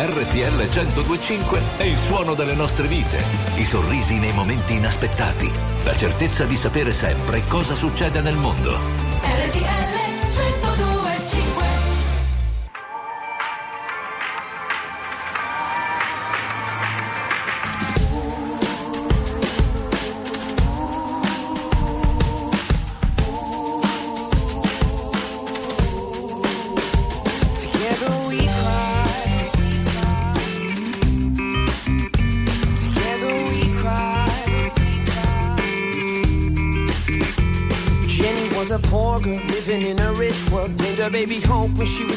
RTL 0.00 0.68
1025 0.68 1.60
è 1.76 1.82
il 1.82 1.96
suono 1.96 2.34
delle 2.34 2.54
nostre 2.54 2.86
vite, 2.86 3.22
i 3.56 3.64
sorrisi 3.64 4.14
nei 4.14 4.32
momenti 4.32 4.72
inaspettati, 4.74 5.50
la 5.84 5.94
certezza 5.94 6.44
di 6.44 6.56
sapere 6.56 6.92
sempre 6.92 7.42
cosa 7.46 7.74
succede 7.74 8.22
nel 8.22 8.36
mondo. 8.36 8.78
RTL 9.22 9.99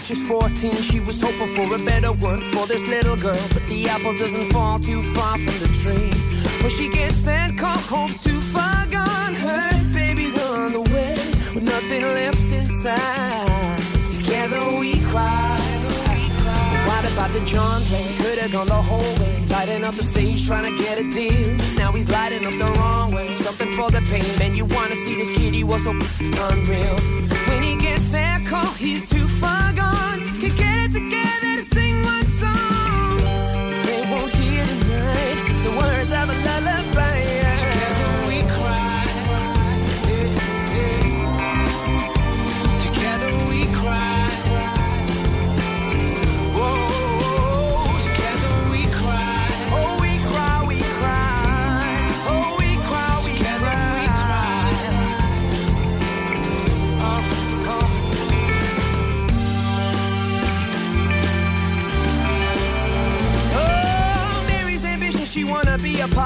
was 0.09 0.19
just 0.19 0.23
14. 0.27 0.81
She 0.81 0.99
was 0.99 1.21
hoping 1.21 1.55
for 1.55 1.75
a 1.75 1.79
better 1.79 2.11
world 2.13 2.43
for 2.53 2.67
this 2.67 2.85
little 2.87 3.15
girl. 3.15 3.45
But 3.53 3.65
the 3.67 3.87
apple 3.87 4.15
doesn't 4.15 4.51
fall 4.51 4.79
too 4.79 5.01
far 5.13 5.37
from 5.37 5.57
the 5.59 5.69
tree. 5.81 6.11
When 6.61 6.71
she 6.71 6.89
gets 6.89 7.21
that 7.23 7.57
call, 7.57 7.77
Hope's 7.77 8.21
too 8.23 8.41
far 8.41 8.85
gone. 8.87 9.35
Her 9.35 9.93
baby's 9.93 10.37
on 10.39 10.73
the 10.73 10.81
way 10.81 11.15
with 11.53 11.63
nothing 11.63 12.01
left 12.01 12.51
inside. 12.51 13.77
Together 14.17 14.59
we 14.79 14.99
cry. 15.03 15.57
What 16.87 17.05
about 17.11 17.31
the 17.31 17.43
John 17.45 17.81
Wayne? 17.91 18.17
Could 18.17 18.37
have 18.39 18.51
gone 18.51 18.67
the 18.67 18.81
whole 18.89 18.99
way. 18.99 19.45
Lighting 19.49 19.83
up 19.85 19.95
the 19.95 20.03
stage, 20.03 20.45
trying 20.47 20.65
to 20.65 20.83
get 20.83 20.99
a 20.99 21.09
deal. 21.11 21.55
Now 21.77 21.91
he's 21.91 22.09
lighting 22.09 22.45
up 22.45 22.53
the 22.53 22.71
wrong 22.79 23.11
way. 23.11 23.31
Something 23.31 23.71
for 23.73 23.89
the 23.91 24.01
pain. 24.01 24.37
Man, 24.39 24.55
you 24.55 24.65
wanna 24.65 24.95
see 24.95 25.15
this 25.15 25.29
kid? 25.37 25.53
He 25.53 25.63
was 25.63 25.83
so 25.83 25.91
unreal. 25.91 26.95
When 27.47 27.63
he 27.63 27.75
gets 27.77 28.09
that 28.11 28.45
call, 28.47 28.71
he's 28.73 29.05
too 29.09 29.22
together 30.93 31.52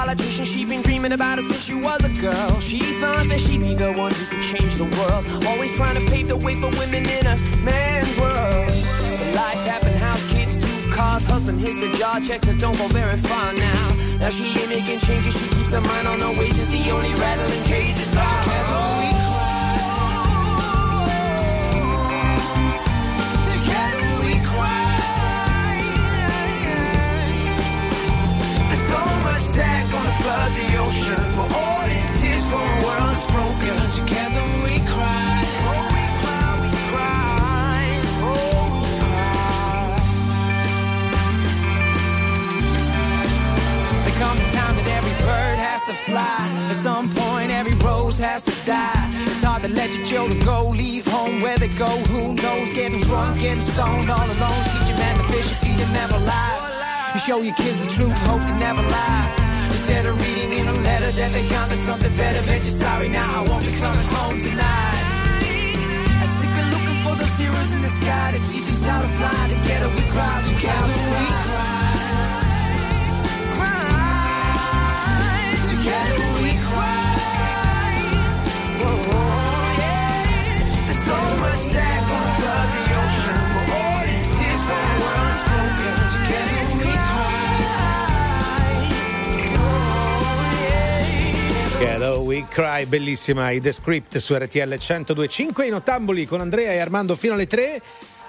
politician. 0.08 0.46
She 0.46 0.64
been 0.64 0.80
dreaming 0.80 1.12
about 1.12 1.38
it 1.38 1.42
since 1.42 1.64
she 1.64 1.74
was 1.74 2.02
a 2.02 2.08
girl. 2.20 2.60
She 2.60 2.78
thought 3.00 3.26
that 3.28 3.40
she'd 3.40 3.60
be 3.60 3.74
the 3.74 3.92
one 3.92 4.10
who 4.10 4.24
could 4.24 4.42
change 4.42 4.76
the 4.76 4.88
world. 4.96 5.22
Always 5.46 5.76
trying 5.76 6.00
to 6.00 6.04
pave 6.10 6.28
the 6.28 6.36
way 6.36 6.54
for 6.54 6.70
women 6.80 7.04
in 7.08 7.26
a 7.26 7.36
man's 7.68 8.16
world. 8.16 8.72
But 9.18 9.28
life 9.34 9.62
happened, 9.68 9.96
house, 9.96 10.24
kids, 10.32 10.56
two 10.56 10.90
cars, 10.90 11.24
husband 11.24 11.60
hits 11.60 11.78
the 11.80 11.90
job, 11.98 12.24
checks 12.24 12.46
that 12.46 12.58
don't 12.58 12.78
go 12.78 12.88
very 12.88 13.18
far 13.18 13.52
now. 13.52 13.96
Now 14.18 14.30
she 14.30 14.46
ain't 14.48 14.70
making 14.70 15.00
changes, 15.00 15.36
she 15.36 15.46
keeps 15.46 15.72
her 15.72 15.82
mind 15.82 16.08
on 16.08 16.20
her 16.20 16.32
wages. 16.40 16.68
The 16.70 16.90
only 16.90 17.12
rattling 17.12 17.64
cages 17.64 18.16
are 18.16 18.44
together 18.44 18.67
of 30.48 30.54
the 30.56 30.68
ocean. 30.78 31.20
We're 31.36 31.52
all 31.60 31.84
in 31.84 32.06
tears 32.18 32.44
for 32.50 32.56
a 32.56 32.76
world 32.84 33.12
that's 33.12 33.28
broken. 33.36 33.76
Together 34.00 34.42
we 34.64 34.74
cry. 34.92 35.44
Oh, 35.68 35.84
we 35.94 36.04
cry, 36.22 36.48
we 36.62 36.68
cry. 36.92 37.84
Oh, 38.24 38.36
we 38.82 38.90
cry. 39.02 39.88
There 44.04 44.18
comes 44.22 44.40
a 44.40 44.42
time 44.58 44.74
that 44.78 44.88
every 44.98 45.16
bird 45.26 45.56
has 45.68 45.80
to 45.88 45.94
fly. 46.08 46.40
At 46.70 46.76
some 46.76 47.06
point, 47.14 47.50
every 47.50 47.76
rose 47.84 48.18
has 48.18 48.42
to 48.44 48.52
die. 48.64 49.10
It's 49.26 49.42
hard 49.42 49.62
to 49.64 49.68
let 49.68 49.90
your 49.94 50.06
children 50.06 50.38
go, 50.44 50.68
leave 50.70 51.06
home 51.06 51.40
where 51.40 51.58
they 51.58 51.68
go. 51.68 51.90
Who 52.12 52.34
knows? 52.34 52.72
Getting 52.72 53.00
drunk, 53.00 53.40
getting 53.40 53.60
stoned, 53.62 54.08
all 54.10 54.24
alone. 54.24 54.64
Teach 54.72 54.90
a 54.94 54.96
man 54.98 55.14
to 55.18 55.24
fish, 55.32 55.48
feed 55.60 55.78
him 55.78 55.92
never 55.92 56.18
lie. 56.18 56.56
You 57.14 57.20
show 57.20 57.38
your 57.40 57.54
kids 57.54 57.80
the 57.84 57.90
truth, 57.90 58.16
hope 58.28 58.40
they 58.40 58.58
never 58.58 58.82
lie. 58.82 59.47
Of 59.98 60.20
reading 60.22 60.52
in 60.52 60.68
a 60.68 60.72
letter 60.72 61.10
that 61.10 61.32
they 61.32 61.48
got 61.48 61.68
to 61.70 61.76
something 61.76 62.14
better, 62.14 62.40
bet 62.46 62.62
you're 62.62 62.70
sorry 62.70 63.08
now. 63.08 63.42
I 63.42 63.48
won't 63.48 63.66
be 63.66 63.72
coming 63.72 64.06
home 64.14 64.38
tonight. 64.38 64.94
I'm 66.22 66.30
sick 66.38 66.54
of 66.54 66.70
looking 66.70 67.02
for 67.02 67.14
those 67.18 67.34
heroes 67.34 67.72
in 67.74 67.82
the 67.82 67.88
sky 67.88 68.30
to 68.30 68.38
teach 68.48 68.62
us 68.68 68.82
how 68.84 69.02
to 69.02 69.08
fly. 69.18 69.48
Together 69.58 69.88
we 69.90 70.02
cry, 70.14 70.40
together 70.46 70.94
we 70.94 71.26
cry. 71.50 71.66
Cry. 73.58 74.78
Together 75.66 76.26
we 76.46 76.57
We 92.28 92.44
Cry, 92.46 92.84
bellissima 92.84 93.50
i 93.52 93.58
The 93.58 93.72
Script 93.72 94.18
su 94.18 94.34
RTL 94.34 94.58
1025 94.78 95.64
in 95.64 95.72
Ottamboli 95.72 96.26
con 96.26 96.42
Andrea 96.42 96.72
e 96.72 96.78
Armando 96.78 97.16
fino 97.16 97.32
alle 97.32 97.46
3 97.46 97.80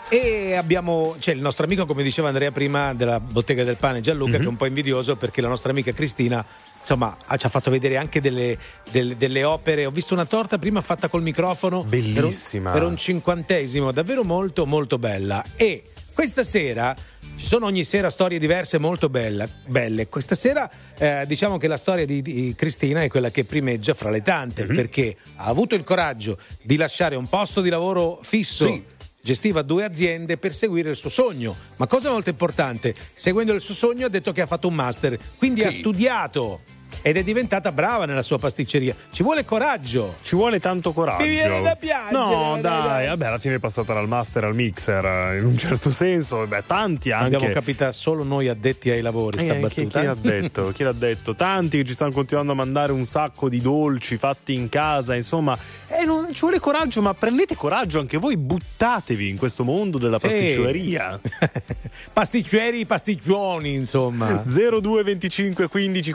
e 0.08 0.54
abbiamo, 0.56 1.18
c'è 1.20 1.34
il 1.34 1.42
nostro 1.42 1.66
amico 1.66 1.86
come 1.86 2.02
diceva 2.02 2.30
Andrea 2.30 2.50
prima 2.54 2.94
della 2.94 3.20
bottega 3.20 3.66
del 3.66 3.76
pane 3.76 4.00
Gianluca 4.00 4.38
che 4.38 4.44
è 4.44 4.48
un 4.48 4.56
po' 4.56 4.68
invidioso 4.68 5.18
perché 5.18 5.42
la 5.42 5.50
nostra 5.50 5.72
amica 5.72 5.92
Cristina 5.92 6.44
insomma 6.80 7.16
ci 7.38 7.46
ha 7.46 7.50
fatto 7.50 7.70
vedere 7.70 7.98
anche 7.98 8.22
delle, 8.22 8.58
delle- 8.90 9.18
delle 9.18 9.44
opere. 9.44 9.86
Ho 9.86 9.92
visto 9.92 10.14
una 10.14 10.24
torta 10.26 10.58
prima 10.58 10.80
fatta 10.80 11.10
col 11.10 11.22
microfono 11.22 11.84
per 11.84 12.00
un- 12.00 12.14
Bellissima. 12.14 12.72
per 12.72 12.84
un 12.84 12.96
cinquantesimo 12.96 13.92
davvero 13.92 14.24
molto 14.24 14.66
molto 14.66 14.98
bella. 14.98 15.44
E 15.58 15.84
questa 16.20 16.44
sera 16.44 16.94
ci 17.38 17.46
sono 17.48 17.66
ogni 17.66 17.86
sera 17.86 18.10
storie 18.10 18.40
diverse 18.40 18.78
molto 18.78 19.08
bella- 19.08 19.48
belle. 19.68 20.10
Questa 20.10 20.36
sera 20.36 20.70
eh, 20.98 21.24
diciamo 21.26 21.56
che 21.58 21.70
la 21.70 21.78
storia 21.78 22.06
di, 22.06 22.22
di 22.22 22.54
Cristina 22.58 23.02
è 23.02 23.08
quella 23.08 23.32
che 23.32 23.46
primeggia 23.46 23.94
fra 23.94 24.10
le 24.10 24.22
tante 24.22 24.66
perché 24.66 25.16
ha 25.38 25.46
avuto 25.46 25.76
il 25.76 25.84
coraggio 25.84 26.38
di 26.62 26.76
lasciare 26.76 27.16
un 27.16 27.30
posto 27.30 27.62
di 27.62 27.70
lavoro 27.70 28.20
fisso. 28.22 28.84
Gestiva 29.22 29.62
due 29.62 29.86
aziende 29.86 30.36
per 30.36 30.54
seguire 30.54 30.90
il 30.90 30.98
suo 30.98 31.10
sogno. 31.10 31.56
Ma 31.78 31.88
cosa 31.88 32.12
molto 32.12 32.30
importante, 32.30 32.94
seguendo 33.14 33.54
il 33.54 33.62
suo 33.62 33.74
sogno 33.74 34.06
ha 34.06 34.10
detto 34.10 34.34
che 34.34 34.42
ha 34.42 34.46
fatto 34.46 34.68
un 34.68 34.76
master, 34.76 35.18
quindi 35.38 35.64
ha 35.64 35.72
studiato 35.72 36.60
ed 37.02 37.18
è 37.18 37.24
diventata 37.24 37.72
brava 37.72 38.06
nella 38.06 38.22
sua 38.22 38.38
pasticceria. 38.40 38.96
Ci 39.12 39.24
vuole 39.24 39.46
coraggio. 39.46 40.16
Ci 40.22 40.36
vuole 40.36 40.60
tanto 40.60 40.92
coraggio. 40.94 41.24
Mi 41.24 41.30
viene 41.30 41.62
da 41.62 41.76
piangere. 41.76 42.12
No, 42.18 42.52
dai, 42.54 42.62
dai, 42.62 42.88
dai. 42.88 43.08
vabbè, 43.08 43.26
alla 43.26 43.38
fine 43.38 43.56
è 43.56 43.60
passata 43.60 43.94
dal 43.94 44.08
master 44.08 44.44
al 44.46 44.56
mixer, 44.56 45.04
eh, 45.06 45.38
in 45.40 45.46
un 45.46 45.58
certo 45.58 45.90
senso. 45.92 46.46
Beh, 46.46 46.64
tanti 46.66 47.12
anche. 47.12 47.36
Abbiamo 47.36 47.54
capito 47.54 47.92
solo 47.92 48.24
noi 48.24 48.48
addetti 48.48 48.90
ai 48.90 49.02
lavori, 49.02 49.40
sta 49.40 49.54
Eh, 49.54 49.68
chi, 49.68 49.82
battuta. 49.84 50.00
chi 50.00 50.06
l'ha 50.06 50.16
detto? 50.16 50.72
Chi 50.74 50.84
l'ha 50.84 50.92
detto? 50.92 51.36
Tanti 51.36 51.78
che 51.78 51.86
ci 51.86 51.94
stanno 51.94 52.12
continuando 52.12 52.52
a 52.52 52.56
mandare 52.56 52.92
un 52.92 53.04
sacco 53.06 53.50
di 53.50 53.62
dolci 53.62 54.18
fatti 54.18 54.54
in 54.54 54.70
casa, 54.70 55.16
insomma, 55.16 55.58
eh, 55.88 56.04
non, 56.06 56.28
ci 56.34 56.42
vuole 56.42 56.60
coraggio, 56.60 57.02
ma 57.02 57.14
prendete 57.14 57.56
coraggio 57.56 58.00
anche 58.00 58.18
voi, 58.18 58.38
buttatevi 58.38 59.30
in 59.30 59.38
questo 59.38 59.64
mondo 59.64 59.98
della 59.98 60.20
Sì. 60.20 60.28
pasticceria. 60.28 61.20
Pasticceri, 62.14 62.86
pasticcioni, 62.86 63.74
insomma. 63.74 64.44
02 64.46 65.04
25 65.04 65.68
15 65.68 66.14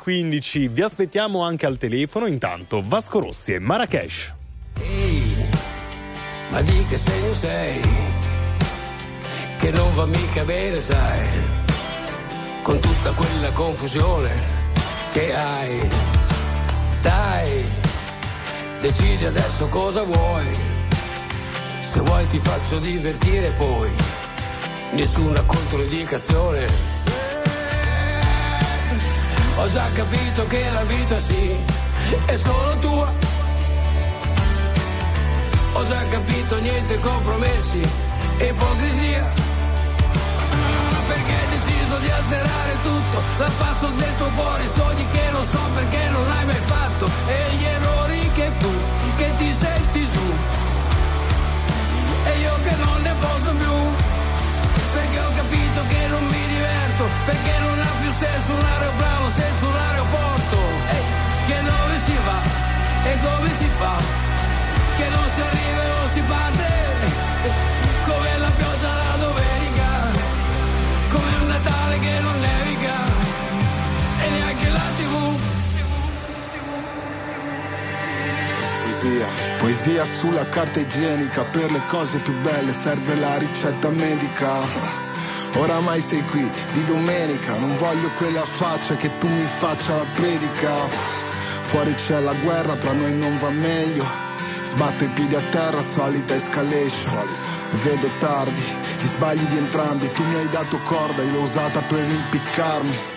15, 0.65 0.69
vi 0.69 0.83
aspettiamo 0.83 1.43
anche 1.43 1.67
al 1.67 1.77
telefono. 1.77 2.27
Intanto 2.27 2.83
Vasco 2.85 3.21
Rossi 3.21 3.53
e 3.53 3.59
Marrakesh. 3.59 4.35
Ma 6.51 6.61
di 6.63 6.85
che 6.89 6.99
segno 6.99 7.35
sei? 7.35 7.81
Che 9.59 9.71
non 9.71 9.95
va 9.95 10.07
mica 10.07 10.45
bene, 10.45 10.81
sai, 10.81 11.27
con 12.63 12.79
tutta 12.81 13.13
quella 13.13 13.51
confusione 13.53 14.31
che 15.13 15.35
hai. 15.35 15.89
Dai, 17.01 17.65
decidi 18.81 19.25
adesso 19.25 19.69
cosa 19.69 20.03
vuoi. 20.03 20.47
Se 21.81 22.01
vuoi 22.01 22.27
ti 22.29 22.39
faccio 22.39 22.79
divertire 22.79 23.51
poi, 23.57 23.91
nessuna 24.93 25.43
controindicazione. 25.43 26.67
Ho 29.57 29.71
già 29.71 29.87
capito 29.95 30.47
che 30.49 30.71
la 30.71 30.85
vita 30.85 31.19
sì, 31.21 31.57
è 32.27 32.37
solo 32.37 32.79
tua. 32.79 33.13
Ho 35.73 35.87
già 35.87 36.03
capito 36.09 36.61
niente 36.61 36.99
compromessi 37.01 37.81
ipocrisia. 38.39 39.33
Perché 41.07 41.33
hai 41.33 41.49
deciso 41.49 41.97
di 41.99 42.11
azzerare 42.11 42.73
tutto 42.83 43.23
dal 43.39 43.53
passo 43.59 43.87
del 43.89 44.17
tuo 44.17 44.31
cuore, 44.35 44.65
i 44.65 44.69
sogni 44.69 45.07
che 45.09 45.31
non 45.31 45.47
so 45.47 45.61
perché 45.75 46.09
non 46.11 46.31
hai 46.31 46.45
mai 46.47 46.63
fatto 46.67 47.11
e 47.27 47.55
gli 47.57 47.65
errori 47.65 48.31
che 48.35 48.51
tu, 48.59 48.73
che 49.17 49.31
ti 49.39 49.55
senti 49.55 50.09
giù. 50.11 50.33
E 52.27 52.39
io 52.41 52.55
che 52.65 52.75
non 52.77 53.03
ne 53.03 53.15
posso 53.21 53.51
più, 53.55 53.77
perché 54.95 55.19
ho 55.21 55.33
capito 55.37 55.81
che 55.89 56.07
non 56.09 56.25
mi 56.25 56.47
diverto, 56.49 57.05
perché 57.27 57.59
non 57.61 57.84
ha 58.15 58.19
più 58.19 58.27
senso 58.27 58.53
un 58.53 58.65
aeroplano 58.65 59.29
senza 59.31 59.67
un 59.67 59.77
aeroporto. 59.77 60.59
Ehi, 60.89 61.05
che 61.47 61.63
dove 61.63 61.99
si 62.05 62.17
va 62.25 62.41
e 63.11 63.19
come 63.21 63.49
si 63.59 63.69
fa? 63.79 64.25
che 64.97 65.09
non 65.09 65.29
si 65.35 65.41
arriva 65.41 65.83
non 65.89 66.09
si 66.11 66.21
parte, 66.21 66.67
come 68.07 68.39
la 68.39 68.51
pioggia 68.57 68.95
la 68.95 69.17
domenica, 69.19 69.89
come 71.11 71.31
un 71.41 71.49
Natale 71.49 71.99
che 71.99 72.21
non 72.21 72.41
nevica, 72.41 72.97
e 74.23 74.31
neanche 74.31 74.69
la 74.71 74.87
tv. 74.97 75.39
Poesia, 78.83 79.27
poesia 79.59 80.05
sulla 80.05 80.49
carta 80.49 80.79
igienica, 80.81 81.43
per 81.43 81.71
le 81.73 81.81
cose 81.89 82.19
più 82.19 82.35
belle 82.41 82.73
serve 82.73 83.17
la 83.17 83.37
ricetta 83.37 83.89
medica. 83.89 85.04
Oramai 85.57 86.01
sei 86.01 86.23
qui 86.27 86.51
di 86.73 86.85
domenica, 86.85 87.57
non 87.57 87.77
voglio 87.77 88.09
quella 88.17 88.45
faccia 88.45 88.97
che 88.97 89.19
tu 89.19 89.29
mi 89.29 89.47
faccia 89.47 89.97
la 89.97 90.07
predica. 90.13 90.71
Fuori 91.63 91.95
c'è 91.95 92.19
la 92.21 92.35
guerra, 92.35 92.75
tra 92.77 92.93
noi 92.93 93.17
non 93.17 93.39
va 93.39 93.51
meglio. 93.51 94.05
Sbatto 94.65 95.05
i 95.05 95.09
piedi 95.09 95.35
a 95.37 95.43
terra, 95.51 95.81
solita 95.81 96.35
escalation. 96.35 97.27
Vedo 97.83 98.11
tardi, 98.19 98.63
gli 99.01 99.07
sbagli 99.07 99.45
di 99.45 99.59
entrambi. 99.59 100.11
Tu 100.11 100.25
mi 100.25 100.35
hai 100.35 100.49
dato 100.49 100.79
corda, 100.83 101.23
io 101.23 101.31
l'ho 101.31 101.43
usata 101.43 101.81
per 101.83 102.05
impiccarmi. 102.05 103.14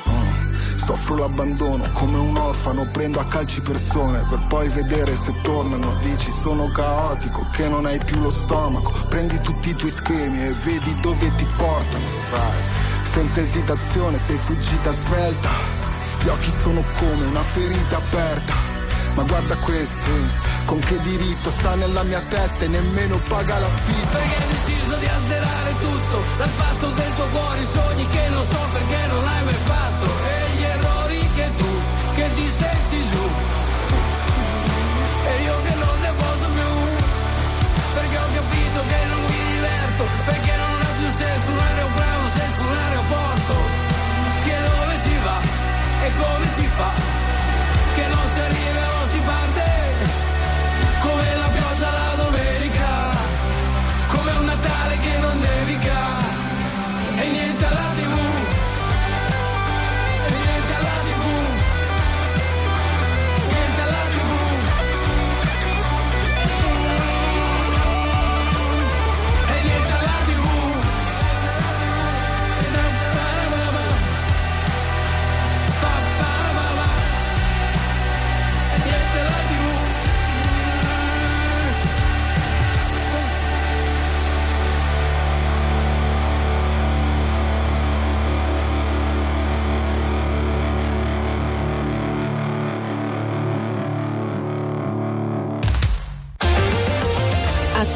Soffro 0.87 1.17
l'abbandono 1.17 1.83
come 1.91 2.17
un 2.17 2.37
orfano, 2.37 2.87
prendo 2.93 3.19
a 3.19 3.25
calci 3.25 3.59
persone 3.59 4.25
per 4.29 4.39
poi 4.47 4.69
vedere 4.69 5.17
se 5.17 5.33
tornano. 5.41 5.93
Dici 6.01 6.31
sono 6.31 6.69
caotico, 6.69 7.45
che 7.51 7.67
non 7.67 7.85
hai 7.85 7.99
più 8.05 8.17
lo 8.21 8.31
stomaco. 8.31 8.93
Prendi 9.09 9.37
tutti 9.41 9.71
i 9.71 9.75
tuoi 9.75 9.91
schemi 9.91 10.45
e 10.45 10.53
vedi 10.53 10.97
dove 11.01 11.29
ti 11.35 11.45
portano. 11.57 12.05
Vai, 12.31 12.61
senza 13.03 13.41
esitazione 13.41 14.17
sei 14.17 14.37
fuggita 14.37 14.93
svelta. 14.93 15.49
Gli 16.23 16.27
occhi 16.29 16.51
sono 16.51 16.81
come 16.99 17.25
una 17.25 17.43
ferita 17.43 17.97
aperta. 17.97 18.53
Ma 19.15 19.23
guarda 19.23 19.57
questo, 19.57 20.09
con 20.63 20.79
che 20.79 21.01
diritto 21.01 21.51
sta 21.51 21.75
nella 21.75 22.03
mia 22.03 22.21
testa 22.21 22.63
e 22.63 22.67
nemmeno 22.69 23.19
paga 23.27 23.59
l'affitto. 23.59 24.17
Perché 24.17 24.35
hai 24.35 24.47
deciso 24.47 24.95
di 24.95 25.05
azzerare 25.05 25.71
tutto 25.81 26.23
dal 26.37 26.49
passo 26.55 26.89
del 26.91 27.15
tuo 27.15 27.25
cuore, 27.25 27.59
i 27.59 27.65
sogni 27.65 28.07
che 28.07 28.29
non 28.29 28.45
so 28.45 28.59
perché 28.71 29.07
non 29.07 29.27
hai 29.27 29.43
mai 29.43 29.53
fatto 29.65 29.96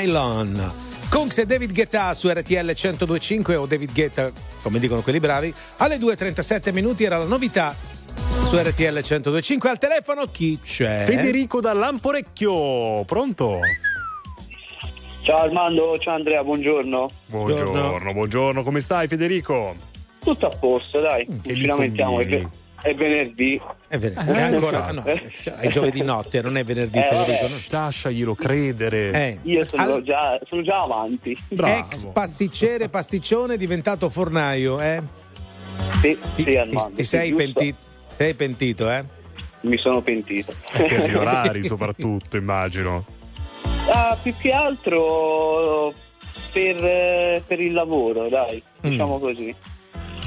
Nylon. 0.00 0.72
Kunks 1.10 1.38
e 1.38 1.46
David 1.46 1.74
Guetta 1.74 2.14
su 2.14 2.28
RTL 2.28 2.72
1025 2.72 3.56
o 3.56 3.66
David 3.66 3.92
Guetta, 3.92 4.32
come 4.62 4.78
dicono 4.78 5.02
quelli 5.02 5.20
bravi. 5.20 5.52
Alle 5.78 5.96
2.37 5.96 6.72
minuti 6.72 7.04
era 7.04 7.18
la 7.18 7.24
novità 7.24 7.74
su 7.74 8.56
RTL 8.56 8.82
1025. 8.82 9.68
Al 9.68 9.78
telefono 9.78 10.24
chi 10.26 10.58
c'è? 10.62 11.04
Federico 11.04 11.60
da 11.60 11.74
Lamporecchio, 11.74 13.04
pronto? 13.04 13.58
Ciao 15.22 15.38
Armando, 15.38 15.98
ciao 15.98 16.14
Andrea, 16.14 16.42
buongiorno. 16.42 17.10
Buongiorno, 17.26 18.12
buongiorno, 18.14 18.62
come 18.62 18.80
stai 18.80 19.06
Federico? 19.06 19.74
Tutto 20.22 20.46
a 20.46 20.56
posto, 20.56 21.00
dai, 21.00 21.26
non 21.28 21.42
ci 21.42 21.66
lamentiamo, 21.66 22.22
è 22.82 22.94
venerdì. 22.94 23.60
È 23.88 23.98
venerdì. 23.98 24.30
È 24.32 24.40
ancora, 24.40 24.90
no, 24.92 25.02
è 25.04 25.68
giovedì 25.68 26.02
notte, 26.02 26.40
non 26.42 26.56
è 26.56 26.64
venerdì, 26.64 26.98
Eh, 26.98 27.02
Federico. 27.02 27.48
no? 27.48 27.54
Lasciaglielo 27.70 28.34
credere. 28.34 29.10
Eh. 29.12 29.38
Io 29.42 29.66
sono, 29.66 29.82
Al- 29.94 30.02
già, 30.02 30.38
sono 30.48 30.62
già 30.62 30.76
avanti. 30.76 31.36
Ex 31.48 32.06
pasticcere, 32.12 32.88
pasticcione, 32.88 33.56
diventato 33.56 34.08
fornaio, 34.08 34.80
eh? 34.80 35.02
Sì, 36.00 36.18
Ti, 36.36 36.42
sì, 36.44 36.56
Armando, 36.56 36.92
ti- 36.94 37.04
sei, 37.04 37.34
pentito, 37.34 37.76
sei 38.16 38.34
pentito, 38.34 38.90
eh? 38.90 39.04
Mi 39.62 39.76
sono 39.76 40.00
pentito. 40.00 40.54
Per 40.72 41.10
gli 41.10 41.14
orari 41.14 41.62
soprattutto, 41.64 42.36
immagino. 42.36 43.04
Ah, 43.92 44.16
più 44.22 44.34
che 44.38 44.52
altro 44.52 45.92
per, 46.52 46.76
eh, 46.84 47.42
per 47.46 47.60
il 47.60 47.72
lavoro, 47.72 48.28
dai, 48.28 48.62
diciamo 48.80 49.18
così. 49.18 49.54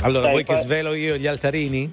Allora, 0.01 0.23
Dai, 0.23 0.31
vuoi 0.31 0.43
che 0.43 0.53
fa- 0.55 0.59
svelo 0.59 0.93
io 0.93 1.15
gli 1.17 1.27
altarini? 1.27 1.91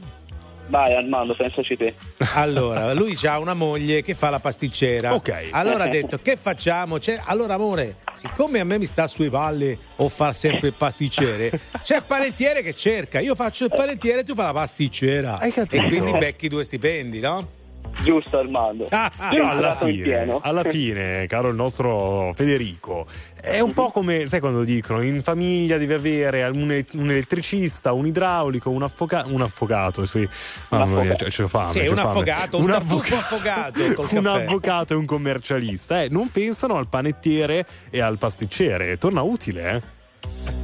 Vai 0.71 0.95
Armando, 0.95 1.35
pensaci 1.35 1.77
te. 1.77 1.95
Allora, 2.35 2.93
lui 2.95 3.19
ha 3.25 3.41
una 3.41 3.55
moglie 3.55 4.03
che 4.03 4.15
fa 4.15 4.31
la 4.31 4.39
pasticcera. 4.39 5.13
Ok. 5.15 5.49
Allora 5.51 5.85
ha 5.85 5.89
detto: 5.89 6.19
Che 6.19 6.37
facciamo? 6.37 6.99
C'è- 6.99 7.21
allora, 7.25 7.55
amore, 7.55 7.97
siccome 8.15 8.61
a 8.61 8.65
me 8.65 8.79
mi 8.79 8.87
sta 8.87 9.09
sui 9.09 9.29
palle 9.29 9.77
o 9.97 10.09
fa 10.09 10.33
sempre 10.33 10.69
il 10.69 10.75
pasticcere, 10.75 11.51
c'è 11.83 11.97
il 11.97 12.05
panettiere 12.07 12.63
che 12.63 12.75
cerca. 12.75 13.19
Io 13.19 13.35
faccio 13.35 13.65
il 13.65 13.71
panettiere, 13.75 14.23
tu 14.23 14.35
fai 14.35 14.45
la 14.47 14.53
pasticcera. 14.53 15.39
Hai 15.39 15.51
capito? 15.53 15.83
E 15.83 15.89
quindi 15.89 16.13
becchi 16.13 16.47
due 16.49 16.63
stipendi, 16.63 17.19
no? 17.19 17.59
Giusto 18.03 18.39
Armando. 18.39 18.87
Ah, 18.89 19.11
Però 19.29 19.45
Hai 19.47 19.57
alla 19.59 19.75
fine, 19.75 20.39
alla 20.41 20.65
fine, 20.65 21.27
caro 21.27 21.49
il 21.51 21.55
nostro 21.55 22.33
Federico, 22.35 23.07
è 23.39 23.61
un 23.61 23.75
po' 23.75 23.91
come, 23.91 24.27
sai 24.27 24.41
quando 24.41 24.65
dicono, 24.65 25.03
in 25.03 25.23
famiglia 25.23 25.77
devi 25.77 25.93
avere 25.93 26.45
un, 26.45 26.71
ele- 26.73 26.87
un 26.95 27.11
elettricista, 27.11 27.93
un 27.93 28.07
idraulico, 28.07 28.71
un, 28.71 28.83
affoga- 28.83 29.25
un 29.27 29.43
affogato, 29.43 30.07
sì. 30.07 30.27
Mamma 30.69 31.03
mia, 31.03 31.15
c'è, 31.15 31.27
c'è 31.27 31.47
fame. 31.47 31.73
Sì, 31.73 31.79
c'è 31.81 31.89
un 31.89 31.97
fame. 31.97 32.09
affogato, 32.09 32.59
un 32.59 32.67
tartufo 32.69 33.15
affogato 33.17 33.81
col 33.95 34.09
un 34.13 34.23
caffè. 34.23 34.45
avvocato 34.45 34.93
e 34.95 34.97
un 34.97 35.05
commercialista. 35.05 36.03
Eh, 36.03 36.09
non 36.09 36.31
pensano 36.31 36.77
al 36.77 36.89
panettiere 36.89 37.67
e 37.91 38.01
al 38.01 38.17
pasticcere. 38.17 38.97
Torna 38.97 39.21
utile, 39.21 39.71
eh? 39.75 39.99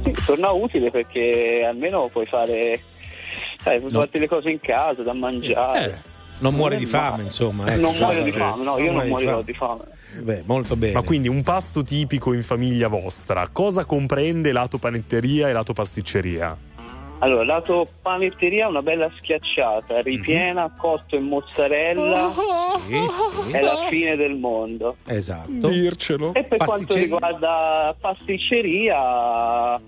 Sì, 0.03 0.15
torna 0.25 0.49
utile 0.51 0.89
perché 0.89 1.63
almeno 1.67 2.07
puoi 2.11 2.25
fare 2.25 2.79
sai, 3.59 3.79
fare 3.79 4.09
le 4.11 4.27
cose 4.27 4.49
in 4.49 4.59
casa 4.59 5.03
da 5.03 5.13
mangiare. 5.13 5.85
Eh, 5.85 6.15
Non 6.39 6.53
muore 6.53 6.77
di 6.77 6.85
fame, 6.85 7.23
insomma. 7.23 7.67
ecco. 7.71 7.81
non 7.81 7.95
muoio 7.95 8.23
di 8.23 8.31
fame, 8.31 8.63
no, 8.63 8.77
io 8.77 8.91
non 8.91 9.07
muori 9.07 9.09
morirò 9.09 9.41
di 9.41 9.53
fame. 9.53 9.81
Beh, 10.21 10.43
molto 10.45 10.75
bene. 10.75 10.93
Ma 10.93 11.01
quindi 11.01 11.27
un 11.27 11.43
pasto 11.43 11.83
tipico 11.83 12.33
in 12.33 12.43
famiglia 12.43 12.87
vostra, 12.87 13.49
cosa 13.51 13.85
comprende 13.85 14.51
lato 14.51 14.77
panetteria 14.77 15.49
e 15.49 15.53
lato 15.53 15.73
pasticceria? 15.73 16.57
Allora, 17.19 17.43
lato 17.43 17.87
panetteria, 18.01 18.67
una 18.67 18.83
bella 18.83 19.09
schiacciata, 19.17 20.01
ripiena, 20.01 20.71
cotto 20.77 21.15
e 21.15 21.19
mozzarella. 21.19 22.31
Sì, 22.85 23.51
È 23.51 23.61
la 23.61 23.87
fine 23.89 24.15
del 24.15 24.35
mondo. 24.35 24.97
Esatto. 25.07 25.67
Dircelo. 25.67 26.35
E 26.35 26.43
per 26.43 26.59
quanto 26.59 26.95
riguarda 26.95 27.95
pasticceria, 27.99 29.81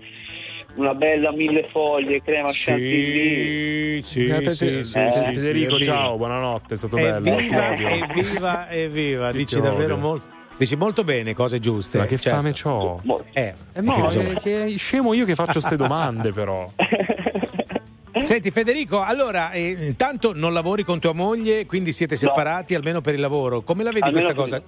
una 0.76 0.94
bella 0.94 1.32
mille 1.32 1.68
foglie, 1.70 2.22
crema 2.22 2.48
chantilly. 2.52 4.02
Sì, 4.02 4.26
Eh, 4.26 4.40
te- 4.42 4.54
sì, 4.54 4.66
sì, 4.84 4.98
Eh, 4.98 5.10
sì, 5.12 5.18
sì, 5.18 5.34
Federico, 5.34 5.76
sì. 5.78 5.84
ciao, 5.84 6.16
buonanotte, 6.16 6.74
è 6.74 6.76
stato 6.76 6.96
bello. 6.96 7.28
Evviva, 7.36 7.72
odio. 7.72 7.88
evviva, 7.88 8.68
evviva. 8.70 9.30
Ti 9.30 9.36
Dici 9.38 9.56
odio. 9.56 9.70
davvero 9.70 9.96
molto. 9.96 10.38
Dici 10.56 10.76
molto 10.76 11.04
bene, 11.04 11.32
cose 11.34 11.58
giuste. 11.58 11.98
Ma 11.98 12.04
che 12.04 12.18
certo. 12.18 12.38
fame 12.38 12.52
c'ho? 12.52 13.00
Eh, 13.32 13.54
Eh 13.72 13.80
no, 13.80 13.94
che 13.94 14.00
ragione. 14.02 14.32
è 14.32 14.34
che 14.40 14.68
scemo 14.76 15.14
io 15.14 15.24
che 15.24 15.34
faccio 15.34 15.52
queste 15.58 15.76
domande, 15.76 16.32
però. 16.32 16.70
Senti 18.22 18.50
Federico, 18.50 19.00
allora 19.02 19.50
eh, 19.52 19.68
intanto 19.86 20.32
non 20.34 20.52
lavori 20.52 20.84
con 20.84 20.98
tua 20.98 21.12
moglie, 21.14 21.64
quindi 21.64 21.92
siete 21.92 22.16
separati 22.16 22.74
almeno 22.74 23.00
per 23.00 23.14
il 23.14 23.20
lavoro. 23.20 23.62
Come 23.62 23.82
la 23.82 23.90
vedi 23.92 24.04
Almeno 24.08 24.34
questa 24.34 24.42
cosa? 24.58 24.62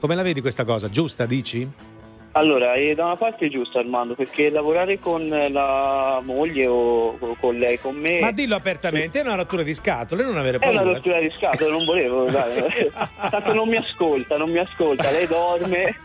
Come 0.00 0.14
la 0.16 0.22
vedi 0.22 0.40
questa 0.40 0.64
cosa? 0.64 0.88
Giusta, 0.88 1.24
dici? 1.26 1.68
Allora, 2.32 2.74
e 2.74 2.94
da 2.94 3.06
una 3.06 3.16
parte 3.16 3.46
è 3.46 3.48
giusto 3.48 3.78
Armando, 3.78 4.14
perché 4.14 4.50
lavorare 4.50 4.98
con 5.00 5.26
la 5.26 6.20
moglie 6.22 6.66
o 6.66 7.16
con 7.40 7.56
lei, 7.56 7.80
con 7.80 7.96
me, 7.96 8.20
Ma 8.20 8.30
dillo 8.30 8.54
apertamente, 8.54 9.18
è 9.18 9.22
una 9.22 9.34
rottura 9.34 9.62
di 9.62 9.74
scatole, 9.74 10.22
non 10.22 10.36
avere 10.36 10.58
è 10.58 10.68
una 10.68 10.76
paura. 10.76 10.92
rottura 10.92 11.18
di 11.20 11.32
scatole, 11.36 11.70
non 11.70 11.84
volevo, 11.84 12.24
dai. 12.24 12.90
tanto 13.30 13.54
non 13.54 13.68
mi 13.68 13.76
ascolta, 13.76 14.36
non 14.36 14.50
mi 14.50 14.58
ascolta, 14.58 15.10
lei 15.10 15.26
dorme. 15.26 15.96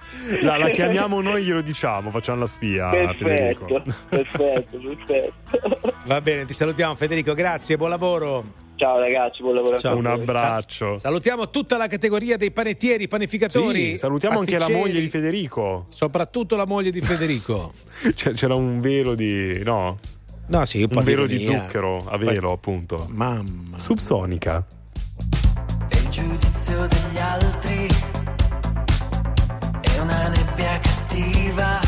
La, 0.41 0.57
la 0.57 0.69
chiamiamo 0.69 1.21
noi, 1.21 1.43
glielo 1.43 1.61
diciamo, 1.61 2.09
facciamo 2.09 2.39
la 2.39 2.47
spia. 2.47 2.89
Perfetto, 2.89 3.27
Federico. 3.27 3.81
perfetto, 4.09 4.77
perfetto. 4.77 5.93
Va 6.05 6.21
bene, 6.21 6.45
ti 6.45 6.53
salutiamo 6.53 6.95
Federico, 6.95 7.33
grazie, 7.33 7.77
buon 7.77 7.89
lavoro. 7.89 8.62
Ciao 8.75 8.99
ragazzi, 8.99 9.41
buon 9.41 9.55
lavoro. 9.55 9.75
a 9.75 9.79
Ciao. 9.79 9.97
Un 9.97 10.05
abbraccio. 10.07 10.97
Salutiamo 10.97 11.49
tutta 11.49 11.77
la 11.77 11.87
categoria 11.87 12.37
dei 12.37 12.51
panettieri, 12.51 13.07
panificatori. 13.07 13.91
Sì, 13.91 13.97
salutiamo 13.97 14.39
anche 14.39 14.57
la 14.57 14.69
moglie 14.69 14.99
di 14.99 15.09
Federico. 15.09 15.85
Soprattutto 15.89 16.55
la 16.55 16.65
moglie 16.65 16.89
di 16.91 16.99
Federico. 17.01 17.71
C'era 18.15 18.55
un 18.55 18.81
velo 18.81 19.15
di. 19.15 19.61
no? 19.63 19.99
No, 20.47 20.65
sì, 20.65 20.85
un, 20.89 21.03
velo 21.03 21.25
di 21.25 21.43
zucchero 21.43 22.03
a 22.07 22.17
velo, 22.17 22.51
appunto. 22.51 23.07
Mamma. 23.09 23.77
Subsonica. 23.79 24.65
E 25.89 25.95
il 25.95 26.09
giudizio 26.09 26.87
degli 26.87 27.17
altri 27.17 27.87
è 29.81 29.99
una 29.99 30.27
nebbia 30.27 30.79
cattiva, 30.79 31.79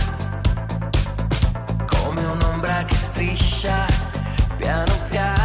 come 1.85 2.23
un'ombra 2.23 2.85
che 2.85 2.95
striscia 2.95 3.85
piano 4.55 4.93
piano 5.09 5.44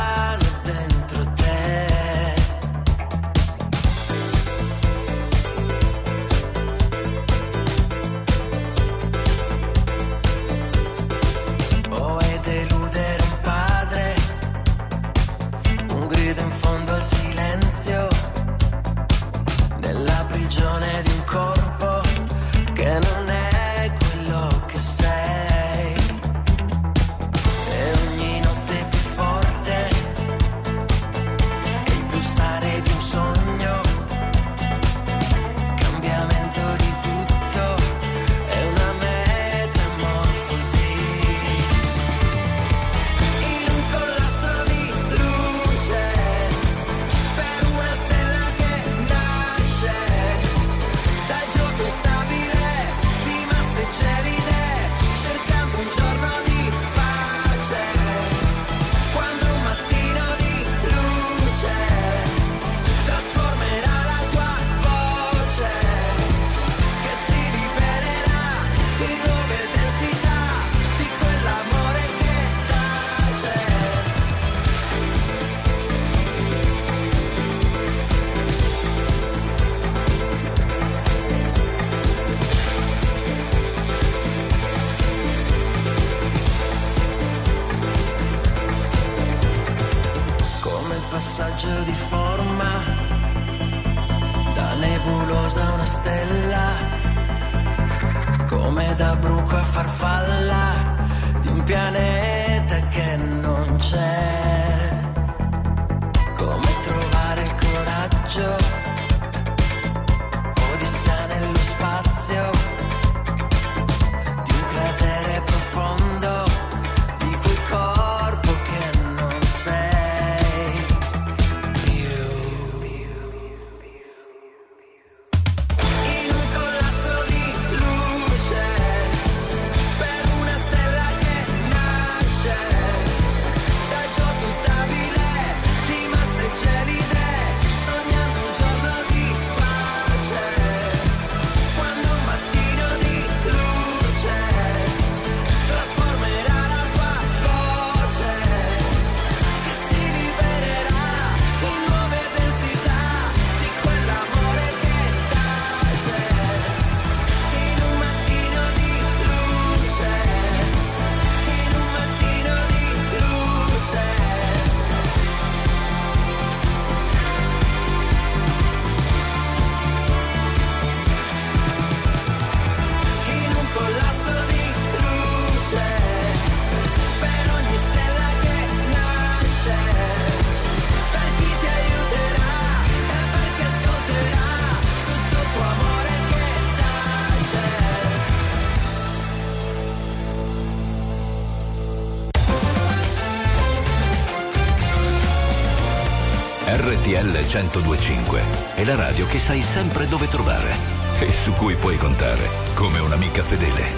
1025 197.53 198.43
è 198.77 198.85
la 198.85 198.95
radio 198.95 199.27
che 199.27 199.41
sai 199.41 199.61
sempre 199.61 200.07
dove 200.07 200.29
trovare 200.29 200.73
e 201.19 201.33
su 201.33 201.53
cui 201.55 201.75
puoi 201.75 201.97
contare 201.97 202.49
come 202.75 203.01
un'amica 203.01 203.43
fedele. 203.43 203.89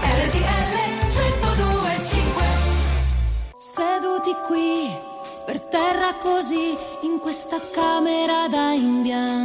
RTL 0.00 0.74
1025 1.12 2.44
Seduta 3.54 4.34
qui, 4.46 4.88
per 5.44 5.60
terra 5.60 6.14
così, 6.14 6.74
in 7.02 7.18
questa 7.20 7.60
camera 7.70 8.48
da 8.48 8.72
imbiancare, 8.72 9.35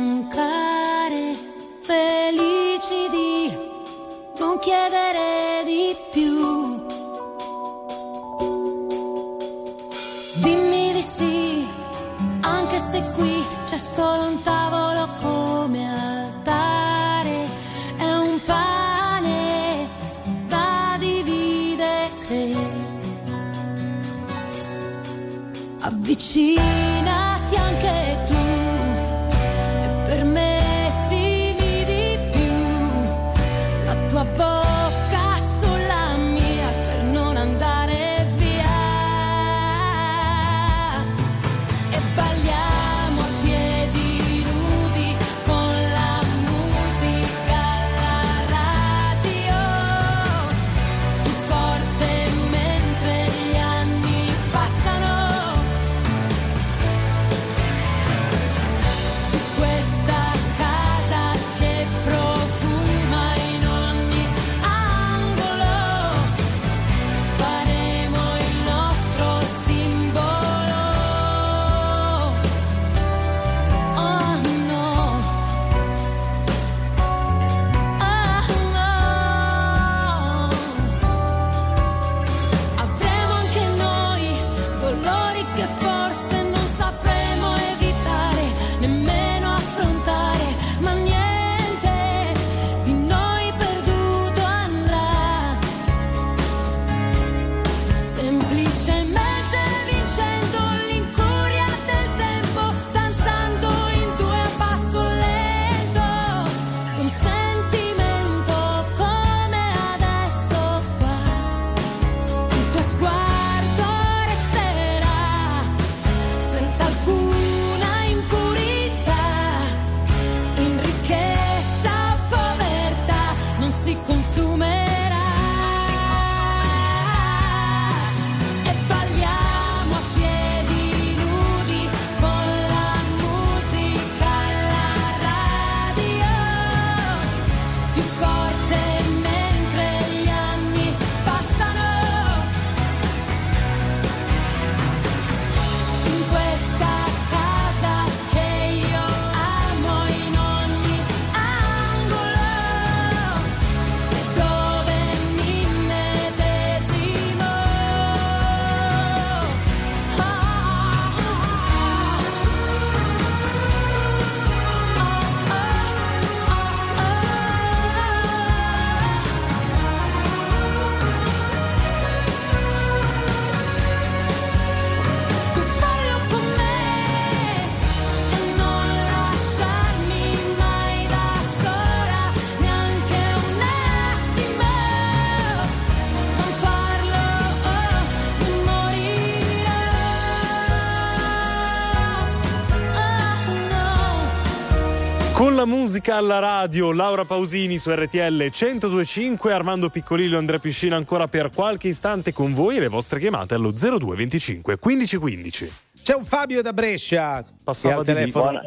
musica 195.92 196.16
alla 196.16 196.40
radio, 196.40 196.94
Laura 196.94 197.26
Pausini 197.26 197.78
su 197.78 197.92
RTL 197.92 198.50
1025, 198.50 199.52
Armando 199.52 199.90
Piccolillo 199.90 200.36
e 200.36 200.38
Andrea 200.38 200.58
Piscina 200.58 200.96
ancora 200.96 201.28
per 201.28 201.50
qualche 201.54 201.90
istante 201.90 202.32
con 202.32 202.54
voi 202.54 202.78
e 202.78 202.80
le 202.80 202.88
vostre 202.88 203.20
chiamate 203.20 203.56
allo 203.56 203.72
0225 203.72 204.78
1515. 204.82 205.74
C'è 206.02 206.16
un 206.16 206.24
Fabio 206.24 206.62
da 206.62 206.72
Brescia 206.72 207.44
Passava 207.62 207.96
al 207.96 208.06
telefono. 208.06 208.52
Buona- 208.52 208.62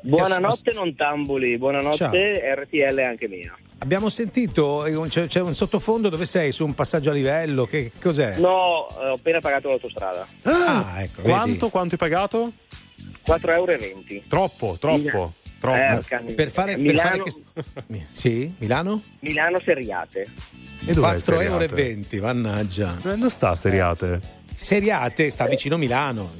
Buonanotte 0.00 0.72
non 0.72 0.94
tambuli, 0.94 1.58
buonanotte 1.58 1.96
Ciao. 1.96 2.10
RTL 2.14 2.98
anche 3.00 3.28
mia. 3.28 3.54
Abbiamo 3.80 4.08
sentito, 4.08 4.86
eh, 4.86 5.08
c'è, 5.08 5.26
c'è 5.26 5.42
un 5.42 5.54
sottofondo 5.54 6.08
dove 6.08 6.24
sei 6.24 6.52
su 6.52 6.64
un 6.64 6.72
passaggio 6.74 7.10
a 7.10 7.12
livello, 7.12 7.66
che 7.66 7.92
cos'è? 8.00 8.38
No, 8.38 8.88
eh, 8.98 9.08
ho 9.10 9.12
appena 9.12 9.40
pagato 9.40 9.68
l'autostrada. 9.68 10.26
Ah, 10.44 11.02
ecco, 11.02 11.20
vedi. 11.20 11.28
Quanto, 11.28 11.68
quanto 11.68 11.92
hai 11.92 11.98
pagato? 11.98 12.52
4,20 13.26 13.50
euro. 13.50 14.22
Troppo, 14.26 14.76
troppo. 14.80 15.34
Troppo. 15.58 15.76
Eh, 15.76 16.32
per 16.34 16.50
fare, 16.50 16.72
per 16.72 16.80
Milano, 16.80 17.08
fare 17.08 17.22
che- 17.22 18.06
Sì, 18.10 18.54
Milano? 18.58 19.02
Milano 19.20 19.60
Seriate. 19.64 20.26
E 20.84 20.92
dov'è 20.92 21.16
4,20 21.16 21.42
euro, 21.44 21.60
Seriate? 21.68 22.20
mannaggia. 22.20 22.96
Dove 23.02 23.28
sta 23.30 23.54
Seriate? 23.54 24.20
Seriate 24.54 25.30
sta 25.30 25.46
vicino 25.46 25.76
Milano. 25.76 26.30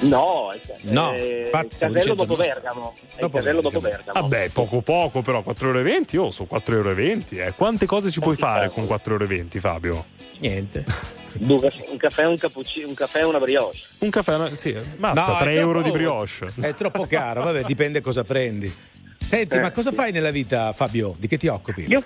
No, 0.00 0.52
è, 0.52 0.60
No, 0.92 1.12
il 1.16 1.48
pazzo, 1.50 1.68
casello 1.70 1.92
certo, 2.00 2.14
dopo. 2.14 2.36
Bergamo. 2.36 2.94
È 2.94 3.00
il 3.14 3.20
Dopo 3.20 3.36
casello 3.38 3.60
dopo 3.60 3.80
Bergamo. 3.80 4.04
Bergamo. 4.04 4.28
Vabbè, 4.28 4.50
poco 4.50 4.80
poco 4.80 5.22
però, 5.22 5.42
4,20 5.42 6.14
euro, 6.14 6.26
oh, 6.28 6.30
sono 6.30 6.48
4,20 6.48 7.36
euro. 7.36 7.48
Eh. 7.48 7.52
Quante 7.54 7.86
cose 7.86 8.10
ci 8.12 8.20
puoi 8.20 8.36
fare 8.36 8.68
con 8.70 8.84
4,20 8.84 9.56
euro, 9.56 9.60
Fabio? 9.60 10.04
Niente. 10.38 10.84
Due- 11.38 11.72
un 11.90 11.96
caffè, 11.96 12.24
un 12.26 12.36
cappuccino, 12.36 12.88
un 12.88 12.94
caffè 12.94 13.20
e 13.20 13.24
una 13.24 13.38
brioche. 13.38 13.78
Un 13.98 14.10
caffè, 14.10 14.54
sì, 14.54 14.76
mazza, 14.96 15.26
No, 15.26 15.36
è 15.38 15.42
3 15.42 15.54
euro 15.54 15.82
di 15.82 15.90
brioche. 15.90 16.48
È 16.60 16.74
troppo 16.74 17.06
caro, 17.06 17.42
vabbè, 17.44 17.62
dipende 17.64 18.00
cosa 18.00 18.24
prendi. 18.24 18.72
Senti, 19.18 19.54
Eh, 19.54 19.60
ma 19.60 19.70
cosa 19.70 19.90
sì. 19.90 19.96
fai 19.96 20.12
nella 20.12 20.30
vita, 20.30 20.72
Fabio? 20.72 21.14
Di 21.18 21.26
che 21.28 21.36
ti 21.36 21.48
occupi? 21.48 21.84
Io, 21.88 22.02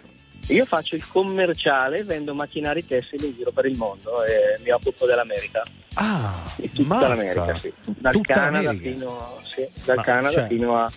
io 0.48 0.64
faccio 0.64 0.96
il 0.96 1.06
commerciale, 1.06 2.02
vendo 2.04 2.34
macchinari 2.34 2.84
tessili 2.86 3.26
in 3.28 3.34
giro 3.36 3.52
per 3.52 3.66
il 3.66 3.76
mondo 3.76 4.24
e 4.24 4.58
mi 4.64 4.70
occupo 4.70 5.06
dell'America. 5.06 5.62
Ah, 5.94 6.42
Di 6.56 6.70
tutta 6.70 6.88
mazza. 6.88 7.08
l'America, 7.08 7.54
sì. 7.56 7.72
Dal 7.84 8.12
Tutta 8.12 8.32
Canada, 8.34 8.72
fino, 8.72 9.38
sì, 9.44 9.66
dal 9.84 9.96
Ma, 9.96 10.02
Canada 10.02 10.30
cioè, 10.30 10.46
fino 10.48 10.76
a- 10.76 10.90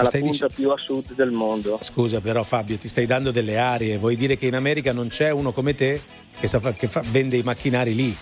alla 0.00 0.08
stai 0.08 0.20
punta 0.22 0.48
più 0.48 0.70
a 0.70 0.78
sud 0.78 1.14
del 1.14 1.30
mondo. 1.30 1.78
Scusa, 1.80 2.20
però, 2.20 2.42
Fabio, 2.42 2.76
ti 2.76 2.88
stai 2.88 3.06
dando 3.06 3.30
delle 3.30 3.58
arie. 3.58 3.98
Vuoi 3.98 4.16
dire 4.16 4.36
che 4.36 4.46
in 4.46 4.54
America 4.54 4.92
non 4.92 5.08
c'è 5.08 5.30
uno 5.30 5.52
come 5.52 5.74
te 5.74 6.00
che, 6.38 6.46
sa 6.48 6.60
fa- 6.60 6.72
che 6.72 6.88
fa- 6.88 7.02
vende 7.10 7.36
i 7.36 7.42
macchinari 7.42 7.94
lì? 7.94 8.16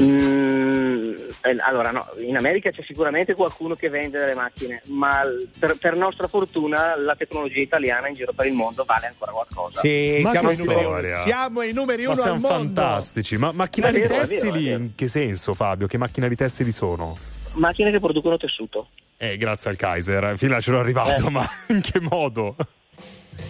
Mm, 0.00 0.92
Eh, 1.46 1.56
allora, 1.60 1.90
no, 1.90 2.06
in 2.26 2.36
America 2.38 2.70
c'è 2.70 2.82
sicuramente 2.86 3.34
qualcuno 3.34 3.74
che 3.74 3.90
vende 3.90 4.18
delle 4.18 4.32
macchine, 4.34 4.80
ma 4.86 5.20
per, 5.58 5.76
per 5.78 5.94
nostra 5.94 6.26
fortuna 6.26 6.96
la 6.96 7.14
tecnologia 7.16 7.60
italiana 7.60 8.08
in 8.08 8.14
giro 8.14 8.32
per 8.32 8.46
il 8.46 8.54
mondo 8.54 8.82
vale 8.86 9.08
ancora 9.08 9.30
qualcosa. 9.32 9.80
Sì, 9.80 10.20
Ma 10.22 10.30
siamo, 10.30 10.50
i 10.50 10.56
numeri, 10.56 11.08
siamo 11.22 11.60
i 11.62 11.72
numeri 11.72 12.04
Ma 12.04 12.12
uno 12.12 12.22
al 12.22 12.28
siamo 12.28 12.40
mondo. 12.48 12.56
fantastici. 12.80 13.36
Ma 13.36 13.52
macchinari 13.52 14.00
tessili 14.06 14.70
in 14.70 14.94
che 14.94 15.06
senso, 15.06 15.52
Fabio? 15.52 15.86
Che 15.86 15.98
macchinari 15.98 16.34
tessili 16.34 16.72
sono? 16.72 17.14
Macchine 17.54 17.90
che 17.90 18.00
producono 18.00 18.36
tessuto. 18.36 18.88
Eh, 19.16 19.36
grazie 19.36 19.70
al 19.70 19.76
Kaiser, 19.76 20.36
fino 20.36 20.56
a 20.56 20.60
ce 20.60 20.70
l'ho 20.72 20.80
arrivato, 20.80 21.26
Eh. 21.26 21.30
ma 21.30 21.48
in 21.68 21.80
che 21.80 22.00
modo? 22.00 22.56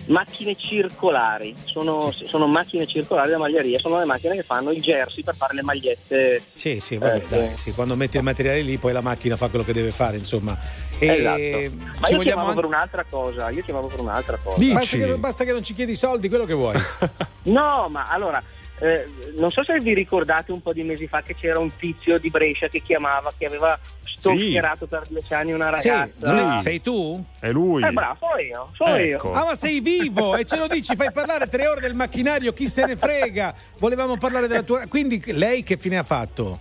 Macchine 0.06 0.54
circolari, 0.56 1.54
sono, 1.64 2.10
sono 2.10 2.46
macchine 2.46 2.86
circolari 2.86 3.30
da 3.30 3.38
maglieria, 3.38 3.78
sono 3.78 3.98
le 3.98 4.04
macchine 4.04 4.34
che 4.34 4.42
fanno 4.42 4.70
il 4.70 4.80
jersey 4.82 5.22
per 5.22 5.34
fare 5.34 5.54
le 5.54 5.62
magliette. 5.62 6.42
Sì, 6.52 6.78
sì, 6.80 6.98
vabbè, 6.98 7.16
Eh, 7.16 7.24
dai, 7.28 7.56
sì, 7.56 7.72
quando 7.72 7.96
metti 7.96 8.18
il 8.18 8.22
materiale 8.22 8.60
lì, 8.60 8.76
poi 8.76 8.92
la 8.92 9.00
macchina 9.00 9.36
fa 9.36 9.48
quello 9.48 9.64
che 9.64 9.72
deve 9.72 9.90
fare, 9.90 10.18
insomma. 10.18 10.58
E 10.98 11.06
Esatto. 11.06 11.76
Ma 12.00 12.06
ci 12.06 12.14
io 12.14 12.20
chiamavo 12.20 12.48
anche- 12.48 12.60
per 12.60 12.64
un'altra 12.68 13.04
cosa, 13.08 13.50
io 13.50 13.62
chiamavo 13.62 13.86
per 13.88 14.00
un'altra 14.00 14.36
cosa. 14.42 14.72
Basta 14.74 14.96
che, 14.96 15.16
basta 15.16 15.44
che 15.44 15.52
non 15.52 15.62
ci 15.62 15.72
chiedi 15.74 15.94
soldi, 15.94 16.28
quello 16.28 16.44
che 16.44 16.54
vuoi. 16.54 16.74
No, 17.44 17.88
ma 17.90 18.08
allora, 18.08 18.42
eh, 18.80 19.06
non 19.36 19.50
so 19.50 19.62
se 19.64 19.78
vi 19.80 19.94
ricordate 19.94 20.52
un 20.52 20.60
po' 20.62 20.72
di 20.72 20.82
mesi 20.82 21.06
fa 21.06 21.22
che 21.22 21.34
c'era 21.34 21.58
un 21.58 21.70
tizio 21.76 22.18
di 22.18 22.28
Brescia 22.30 22.66
che 22.68 22.80
chiamava, 22.82 23.32
che 23.36 23.46
aveva 23.46 23.78
stalkerato 24.16 24.86
per 24.86 25.04
dieci 25.08 25.34
anni 25.34 25.52
una 25.52 25.74
Sì, 25.76 25.88
ragazza. 25.88 26.56
sì. 26.58 26.62
Sei 26.62 26.80
tu? 26.80 27.22
È 27.40 27.50
lui. 27.50 27.84
Eh 27.84 27.90
bravo, 27.90 28.16
sono 28.20 28.38
io, 28.40 28.70
sono 28.74 28.94
Ecco. 28.96 29.28
io. 29.28 29.34
Ah, 29.34 29.44
ma 29.44 29.54
sei 29.54 29.80
vivo 29.80 30.36
e 30.36 30.44
ce 30.44 30.56
lo 30.56 30.66
dici, 30.66 30.94
fai 30.96 31.12
parlare 31.12 31.48
tre 31.48 31.66
ore 31.66 31.80
del 31.80 31.94
macchinario, 31.94 32.52
chi 32.52 32.68
se 32.68 32.84
ne 32.84 32.96
frega? 32.96 33.54
Volevamo 33.78 34.16
parlare 34.16 34.46
della 34.46 34.62
tua. 34.62 34.86
Quindi 34.86 35.22
lei 35.32 35.62
che 35.62 35.76
fine 35.76 35.98
ha 35.98 36.02
fatto? 36.02 36.60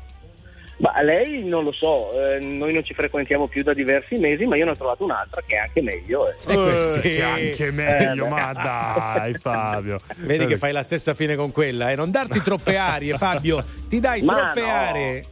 Ma 0.77 1.01
lei 1.01 1.43
non 1.45 1.63
lo 1.63 1.71
so, 1.71 2.11
eh, 2.19 2.39
noi 2.39 2.73
non 2.73 2.83
ci 2.83 2.93
frequentiamo 2.93 3.47
più 3.47 3.63
da 3.63 3.73
diversi 3.73 4.17
mesi, 4.17 4.45
ma 4.45 4.55
io 4.57 4.65
ne 4.65 4.71
ho 4.71 4.75
trovato 4.75 5.03
un'altra 5.03 5.41
che 5.45 5.55
è 5.55 5.59
anche 5.59 5.81
meglio. 5.81 6.27
eh. 6.29 6.33
Eh, 6.47 6.89
sì. 6.93 6.99
che 7.01 7.21
anche 7.23 7.71
meglio, 7.71 8.25
Eh, 8.25 8.29
ma 8.29 8.51
dai, 8.53 9.33
Fabio. 9.39 9.99
Vedi 10.17 10.45
che 10.45 10.57
fai 10.57 10.71
la 10.73 10.83
stessa 10.83 11.13
fine 11.13 11.35
con 11.35 11.51
quella, 11.51 11.91
eh? 11.91 11.95
Non 11.95 12.11
darti 12.11 12.41
troppe 12.43 12.75
arie, 12.75 13.15
Fabio. 13.17 13.63
Ti 13.87 13.99
dai 13.99 14.21
Ma 14.23 14.33
troppe 14.35 14.61
no. 14.61 14.67
aree. 14.67 15.25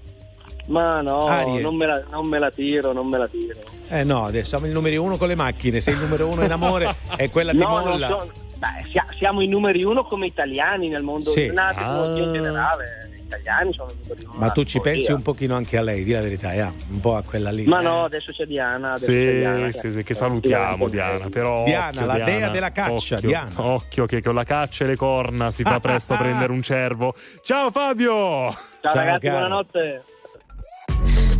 Ma 0.68 1.02
no, 1.02 1.28
non 1.60 1.76
me, 1.76 1.86
la, 1.88 2.03
non 2.11 2.28
me 2.28 2.38
la 2.40 2.52
tiro, 2.52 2.94
non 2.94 3.08
me 3.08 3.18
la 3.18 3.28
tiro. 3.28 3.60
Eh 3.90 4.03
no, 4.06 4.26
adesso 4.26 4.45
siamo 4.45 4.68
il 4.68 4.72
numero 4.72 5.02
uno 5.03 5.18
con 5.18 5.28
le 5.28 5.36
macchine. 5.36 5.82
Sei 5.82 5.95
il 5.95 6.00
numero 6.00 6.28
uno 6.28 6.44
in 6.45 6.52
amore 6.52 6.95
e 7.18 7.30
quella 7.30 7.52
ti 7.52 7.58
No, 7.58 7.80
non 7.80 7.84
molla. 7.90 8.08
so- 8.08 8.32
beh, 8.58 8.90
sia- 8.92 9.08
siamo 9.18 9.42
i 9.42 9.48
numeri 9.48 9.84
uno 9.84 10.03
come 10.06 10.28
italiani 10.28 10.88
nel 10.88 11.02
mondo, 11.02 11.32
Sì. 11.32 11.48
tecnologia 11.48 12.22
Ah. 12.22 12.26
in 12.26 12.32
generale. 12.32 13.10
Italiani 13.42 13.74
sono 13.74 13.92
numeri. 14.02 14.28
Ma 14.38 14.50
tu 14.52 14.64
ci 14.64 14.80
pensi 14.80 15.02
tecnologia. 15.02 15.16
un 15.16 15.22
pochino 15.22 15.56
anche 15.56 15.78
a 15.78 15.82
lei, 15.82 16.03
di 16.03 16.11
la 16.11 16.22
verità, 16.22 16.53
eh? 16.53 16.72
un 16.90 17.00
po' 17.00 17.16
a 17.16 17.24
quella 17.24 17.52
lì. 17.52 17.66
Ma 17.66 17.80
eh. 17.80 17.84
no, 17.84 18.03
adesso 18.03 18.32
c'è 18.32 18.45
Diana. 18.45 18.94
Adesso 18.94 19.06
c'è 19.08 19.11
Sì, 19.11 19.38
Diana 19.38 19.72
sì, 19.72 19.92
sì, 19.92 20.03
che 20.03 20.14
salutiamo 20.14 20.88
Diana, 20.88 21.30
però 21.30 21.64
Diana, 21.64 21.88
occhio, 21.90 22.06
la 22.06 22.14
dea 22.14 22.26
Diana, 22.26 22.50
della 22.50 22.72
caccia, 22.72 23.16
occhio, 23.16 23.28
Diana. 23.28 23.50
Occhio 23.56 24.06
che 24.06 24.22
con 24.22 24.36
la 24.36 24.44
caccia 24.44 24.84
e 24.84 24.88
le 24.88 24.95
corna 24.95 25.52
si 25.52 25.64
fa 25.64 25.80
presto 25.82 26.14
a 26.14 26.18
prendere 26.18 26.52
un 26.52 26.61
cervo. 26.61 27.14
Ciao 27.44 27.72
Fabio! 27.72 28.56
Ciao, 28.82 28.94
ragazzi, 28.94 29.30
buonanotte. 29.30 30.03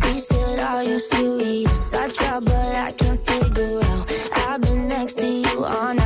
He 0.04 0.18
said, 0.18 0.58
Are 0.58 0.82
you 0.82 0.98
serious? 0.98 1.92
I 1.94 2.08
try, 2.08 2.38
but 2.40 2.52
I 2.52 2.92
can't 2.96 3.20
figure 3.26 3.80
out. 3.82 4.10
I've 4.48 4.60
been 4.60 4.86
next 4.88 5.18
to 5.18 5.26
you 5.26 5.64
all 5.64 5.94
night 5.94 6.01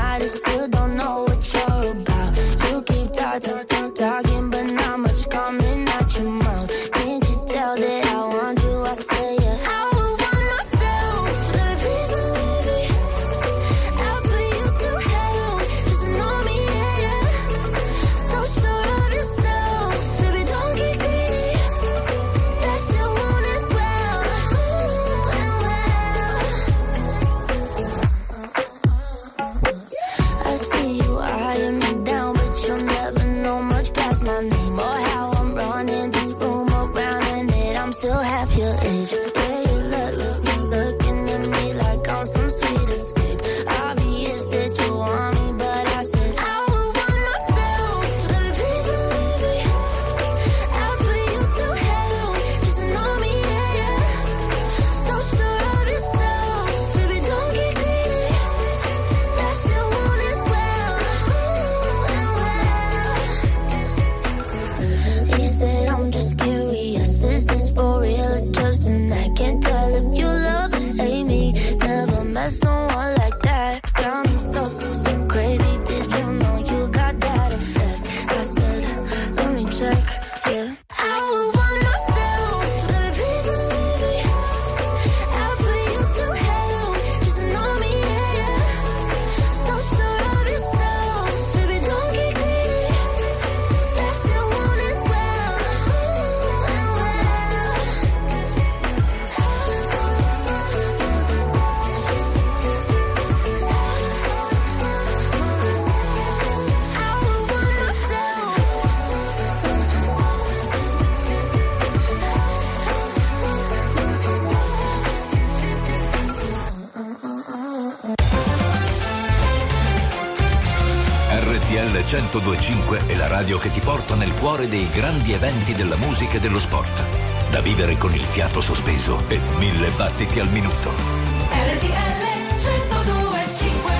1025 122.40 123.06
è 123.06 123.14
la 123.16 123.28
radio 123.28 123.56
che 123.56 123.70
ti 123.70 123.80
porta 123.80 124.14
nel 124.14 124.34
cuore 124.34 124.68
dei 124.68 124.86
grandi 124.90 125.32
eventi 125.32 125.72
della 125.72 125.96
musica 125.96 126.36
e 126.36 126.40
dello 126.40 126.60
sport. 126.60 127.02
Da 127.50 127.60
vivere 127.60 127.96
con 127.96 128.14
il 128.14 128.20
fiato 128.20 128.60
sospeso 128.60 129.22
e 129.28 129.40
mille 129.58 129.88
battiti 129.96 130.38
al 130.38 130.48
minuto. 130.48 130.90
RTL 130.90 132.60
1025 132.60 133.92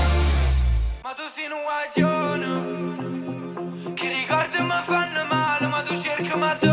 Ma 1.03 1.15
tu 1.15 1.23
sei 1.35 1.47
un 1.51 1.63
guaglione 1.65 3.95
Che 3.95 4.09
ricordi 4.09 4.61
mi 4.61 4.83
fanno 4.85 5.25
male 5.31 5.67
Ma 5.69 5.83
tu 5.83 5.97
cerchi 5.97 6.37
ma 6.37 6.55
tu 6.57 6.69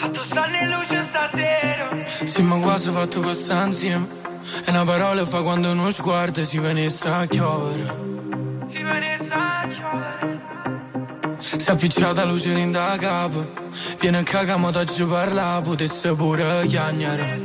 A 0.00 0.10
tu 0.10 0.22
stanno 0.22 0.56
in 0.56 0.68
luce 0.68 1.06
stasera 1.08 1.88
Sì, 2.24 2.42
ma 2.42 2.58
quasi 2.58 2.90
fatto 2.90 3.20
questa 3.20 3.64
insieme. 3.64 4.20
E 4.66 4.70
una 4.70 4.84
parola 4.84 5.24
fa 5.24 5.40
quando 5.40 5.70
uno 5.70 5.88
sguardo 5.88 6.44
si 6.44 6.58
venisse 6.58 7.08
a 7.08 7.24
chiovere. 7.26 8.11
Si 11.72 11.78
è 11.78 11.80
appicciata 11.80 12.24
luce 12.24 12.50
in 12.50 12.70
da 12.70 12.98
capo. 12.98 13.50
Viene 13.98 14.18
a 14.18 14.22
cagare, 14.22 14.58
ma 14.58 14.70
ti 14.70 15.04
parla, 15.04 15.58
potesse 15.64 16.12
pure 16.14 16.66
chiagnare. 16.66 17.40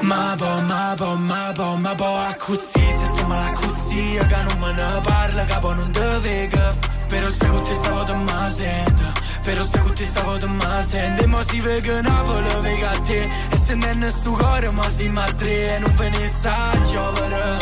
Ma 0.00 0.34
po, 0.38 0.60
ma 0.62 0.94
po, 0.96 1.16
ma 1.16 1.52
po, 1.54 1.76
ma 1.76 1.94
po, 1.94 2.16
a 2.16 2.34
così, 2.38 2.80
se 2.80 3.06
sto 3.06 3.26
male 3.26 3.52
così, 3.52 4.18
che 4.26 4.42
non 4.48 4.58
me 4.58 4.72
ne 4.72 5.00
parla, 5.02 5.44
capo 5.44 5.74
non 5.74 5.90
te 5.90 6.18
vega. 6.22 6.74
Però 7.08 7.28
se 7.28 7.46
con 7.46 7.62
te 7.62 7.74
stavo 7.74 8.04
te 8.04 8.14
ma 8.14 8.48
sento, 8.48 9.12
però 9.42 9.64
se 9.64 9.78
con 9.80 9.94
te 9.94 10.04
stavo 10.06 10.38
te 10.38 10.46
ma 10.46 10.82
sento, 10.82 11.22
e 11.22 11.26
mo 11.26 11.42
si 11.42 11.60
vega 11.60 12.00
Napoli, 12.00 12.60
vega 12.62 12.90
a 12.90 13.00
te, 13.00 13.28
e 13.50 13.56
se 13.56 13.74
non 13.74 14.02
è 14.02 14.10
sto 14.10 14.30
cuore, 14.30 14.70
ma 14.70 14.88
si 14.88 15.08
ma 15.10 15.24
tre, 15.24 15.74
e 15.74 15.78
non 15.78 15.94
ve 15.94 16.08
ne 16.08 16.28
sa 16.28 16.70
giovere, 16.90 17.58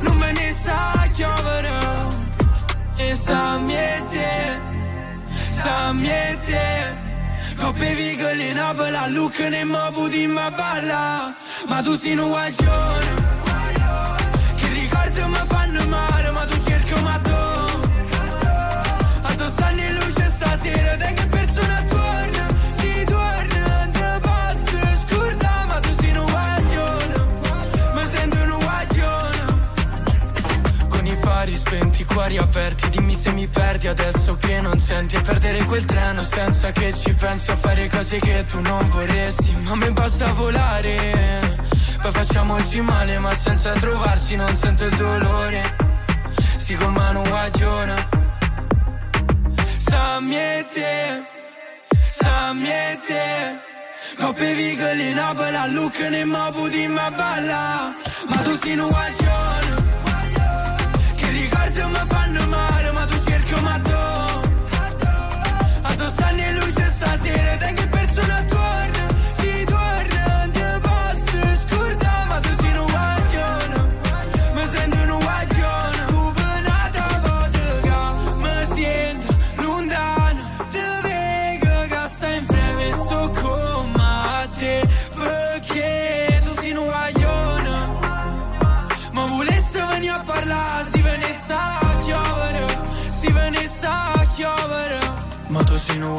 non 0.00 0.18
ve 0.18 0.32
ne 0.32 0.52
sa 0.52 1.08
giovere, 1.14 1.70
e 2.96 3.14
sta 3.14 3.38
a 3.38 3.54
a 3.54 4.02
te, 4.10 4.67
Coppe 7.56 7.94
vigole 7.94 8.50
in 8.50 8.58
abola, 8.58 9.08
look 9.08 9.38
ne 9.40 9.64
mobu 9.64 10.08
di 10.08 10.26
ma 10.26 10.50
balla? 10.50 11.34
Ma 11.66 11.82
tu 11.82 11.96
un 12.22 12.28
guaglione. 12.30 13.26
Che 14.56 14.68
ricordi 14.68 15.20
mi 15.26 15.42
fanno 15.48 15.86
male 15.88 16.07
cuori 32.18 32.36
aperti 32.36 32.88
Dimmi 32.88 33.14
se 33.14 33.30
mi 33.30 33.46
perdi 33.46 33.86
adesso 33.86 34.36
che 34.38 34.60
non 34.60 34.78
senti. 34.80 35.14
E 35.14 35.20
perdere 35.20 35.64
quel 35.64 35.84
treno 35.84 36.22
senza 36.22 36.72
che 36.72 36.92
ci 36.92 37.12
pensi 37.14 37.52
A 37.52 37.56
fare 37.56 37.88
cose 37.88 38.18
che 38.18 38.44
tu 38.44 38.60
non 38.60 38.88
vorresti. 38.88 39.54
Ma 39.62 39.70
a 39.70 39.76
me 39.76 39.92
basta 39.92 40.32
volare 40.32 41.58
Poi 42.02 42.10
facciamoci 42.10 42.80
male 42.80 43.18
ma 43.18 43.32
senza 43.34 43.70
trovarsi 43.74 44.34
non 44.34 44.54
sento 44.56 44.84
il 44.84 44.96
dolore. 44.96 45.76
Si 46.56 46.74
con 46.74 46.92
mano 46.92 47.22
guaglione 47.22 48.08
Sammi 49.76 50.36
e 50.36 50.66
te 50.72 51.22
Sammi 52.10 52.68
e 52.68 52.98
te 53.06 53.66
Coppe 54.18 54.54
vigole 54.54 55.10
in 55.10 55.18
abola, 55.18 55.66
look 55.66 55.96
ne 56.10 56.24
mobu 56.24 56.68
di 56.68 56.88
ma 56.88 57.10
balla. 57.10 57.94
Ma 58.26 58.36
tu 58.38 58.58
sei 58.58 58.76
un 58.76 58.88
guaglione 58.88 59.97
male 63.26 63.60
ma 63.62 64.17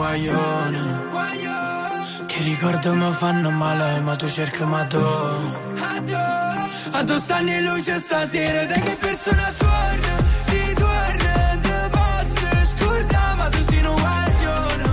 guaglione, 0.10 1.02
che 2.26 2.42
ricordo 2.42 2.96
mi 2.96 3.12
fanno 3.14 3.52
male, 3.52 4.00
ma 4.00 4.16
tu 4.16 4.28
cerchi 4.28 4.64
ma 4.64 4.84
tu. 4.86 4.98
A 6.92 7.04
tu 7.04 7.20
stanno 7.20 7.52
in 7.52 7.64
luce 7.64 8.00
stasera, 8.00 8.66
da 8.66 8.74
che 8.74 8.98
persona 9.00 9.54
torna, 9.56 10.18
si 10.46 10.74
torna, 10.74 11.60
te 11.62 11.90
posso 11.92 12.66
scordare, 12.76 13.36
ma 13.36 13.50
tu 13.50 13.58
sei 13.68 13.86
un 13.86 13.96
guaglione, 14.02 14.84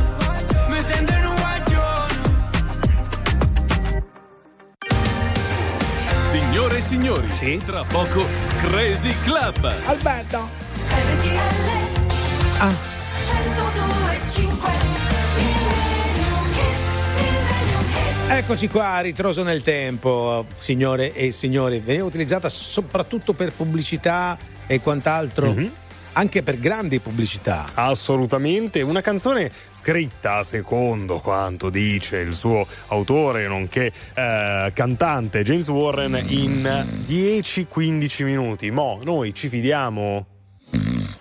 mi 0.69 0.81
sento 0.81 1.12
un 1.15 1.36
guaglione. 1.41 2.23
Signore 6.31 6.77
e 6.77 6.81
signori, 6.83 7.62
tra 7.65 7.85
poco 7.85 8.27
Crazy 8.69 9.15
Club. 9.25 9.75
Alberto. 9.86 10.49
Ah. 12.59 12.95
Eccoci 18.29 18.69
qua, 18.69 18.99
ritroso 19.01 19.45
nel 19.45 19.63
tempo, 19.63 20.47
signore 20.57 21.15
e 21.15 21.31
signori. 21.31 21.79
Veniva 21.79 22.05
utilizzata 22.05 22.49
soprattutto 22.49 23.33
per 23.35 23.53
pubblicità 23.53 24.37
e 24.67 24.81
quant'altro. 24.81 25.55
Anche 26.13 26.43
per 26.43 26.59
grandi 26.59 26.99
pubblicità. 26.99 27.67
Assolutamente, 27.75 28.83
una 28.83 29.01
canzone 29.01 29.51
scritta 29.71 30.43
secondo 30.43 31.21
quanto 31.21 31.71
dice 31.71 32.19
il 32.19 32.35
suo 32.35 32.67
autore, 32.89 33.47
nonché 33.47 33.93
eh, 34.15 34.71
cantante 34.75 35.43
James 35.43 35.69
Warren, 35.69 36.21
in 36.27 37.05
10-15 37.07 38.25
minuti. 38.25 38.71
Mo, 38.71 38.99
noi 39.05 39.35
ci 39.35 39.49
fidiamo? 39.49 40.27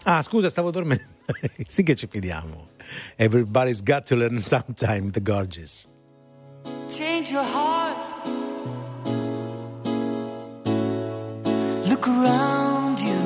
Ah, 0.04 0.22
scusa, 0.22 0.50
stavo 0.50 0.72
dormendo. 0.72 1.04
sì 1.68 1.84
che 1.84 1.96
ci 1.96 2.08
fidiamo. 2.10 2.70
Everybody's 3.16 3.84
got 3.84 4.06
to 4.08 4.16
learn 4.16 4.38
sometime, 4.38 5.12
the 5.12 5.22
gorgeous. 5.22 5.88
Change 6.90 7.32
your 7.32 7.44
heart. 7.44 7.98
Look 11.90 12.08
around 12.08 13.00
you. 13.00 13.22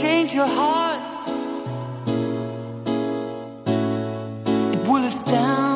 Change 0.00 0.34
your 0.34 0.46
heart. 0.48 1.00
It 4.74 4.88
will 4.88 5.04
astound 5.04 5.75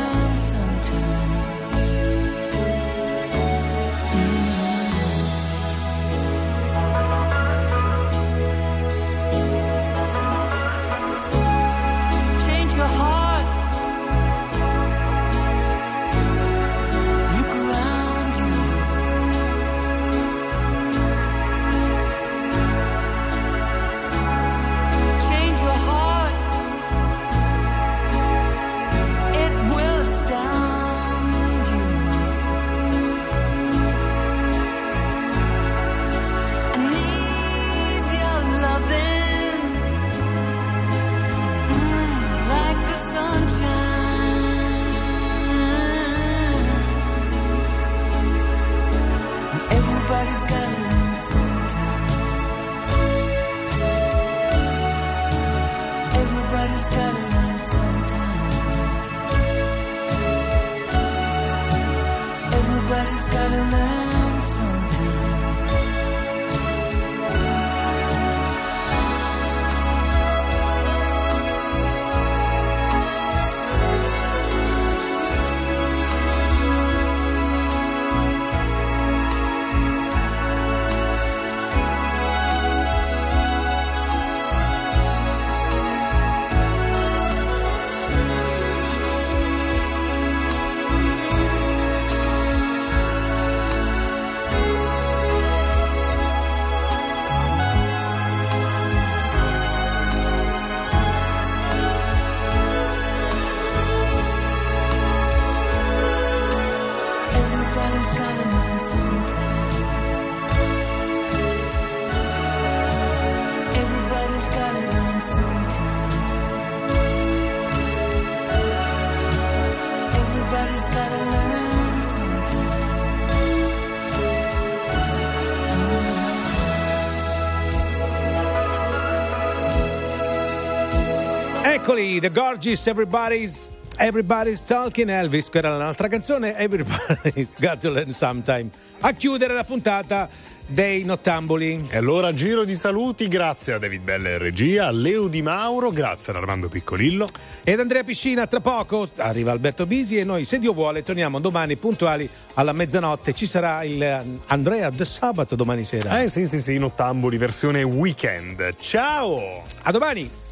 The 132.21 132.29
Gorgeous, 132.29 132.85
Everybody's 132.85 133.67
Everybody's 133.97 134.63
Talking 134.63 135.09
Elvis, 135.09 135.49
quella 135.49 135.69
era 135.69 135.77
un'altra 135.77 136.07
canzone, 136.07 136.55
Everybody's 136.55 137.49
Got 137.57 137.79
to 137.79 137.89
Learn 137.89 138.11
Sometime. 138.11 138.69
A 138.99 139.11
chiudere 139.13 139.55
la 139.55 139.63
puntata 139.63 140.29
dei 140.67 141.03
Nottamboli. 141.03 141.87
E 141.89 141.97
allora 141.97 142.31
giro 142.31 142.63
di 142.63 142.75
saluti, 142.75 143.27
grazie 143.27 143.73
a 143.73 143.79
David 143.79 144.03
Bella 144.03 144.29
in 144.29 144.37
regia, 144.37 144.85
a 144.85 144.91
Leo 144.91 145.27
Di 145.27 145.41
Mauro, 145.41 145.89
grazie 145.89 146.31
ad 146.31 146.37
Armando 146.37 146.69
Piccolillo. 146.69 147.25
Ed 147.63 147.79
Andrea 147.79 148.03
Piscina, 148.03 148.45
tra 148.45 148.59
poco 148.59 149.09
arriva 149.17 149.49
Alberto 149.49 149.87
Bisi 149.87 150.19
e 150.19 150.23
noi, 150.23 150.45
se 150.45 150.59
Dio 150.59 150.73
vuole, 150.73 151.01
torniamo 151.01 151.39
domani 151.39 151.75
puntuali 151.75 152.29
alla 152.53 152.71
mezzanotte. 152.71 153.33
Ci 153.33 153.47
sarà 153.47 153.83
il 153.83 153.99
eh, 153.99 154.23
Andrea 154.45 154.91
de 154.91 155.05
Sabato 155.05 155.55
domani 155.55 155.83
sera. 155.83 156.21
Eh 156.21 156.29
sì 156.29 156.45
sì 156.45 156.61
sì, 156.61 156.77
Nottamboli 156.77 157.37
versione 157.37 157.81
weekend. 157.81 158.75
Ciao! 158.77 159.63
A 159.81 159.91
domani! 159.91 160.49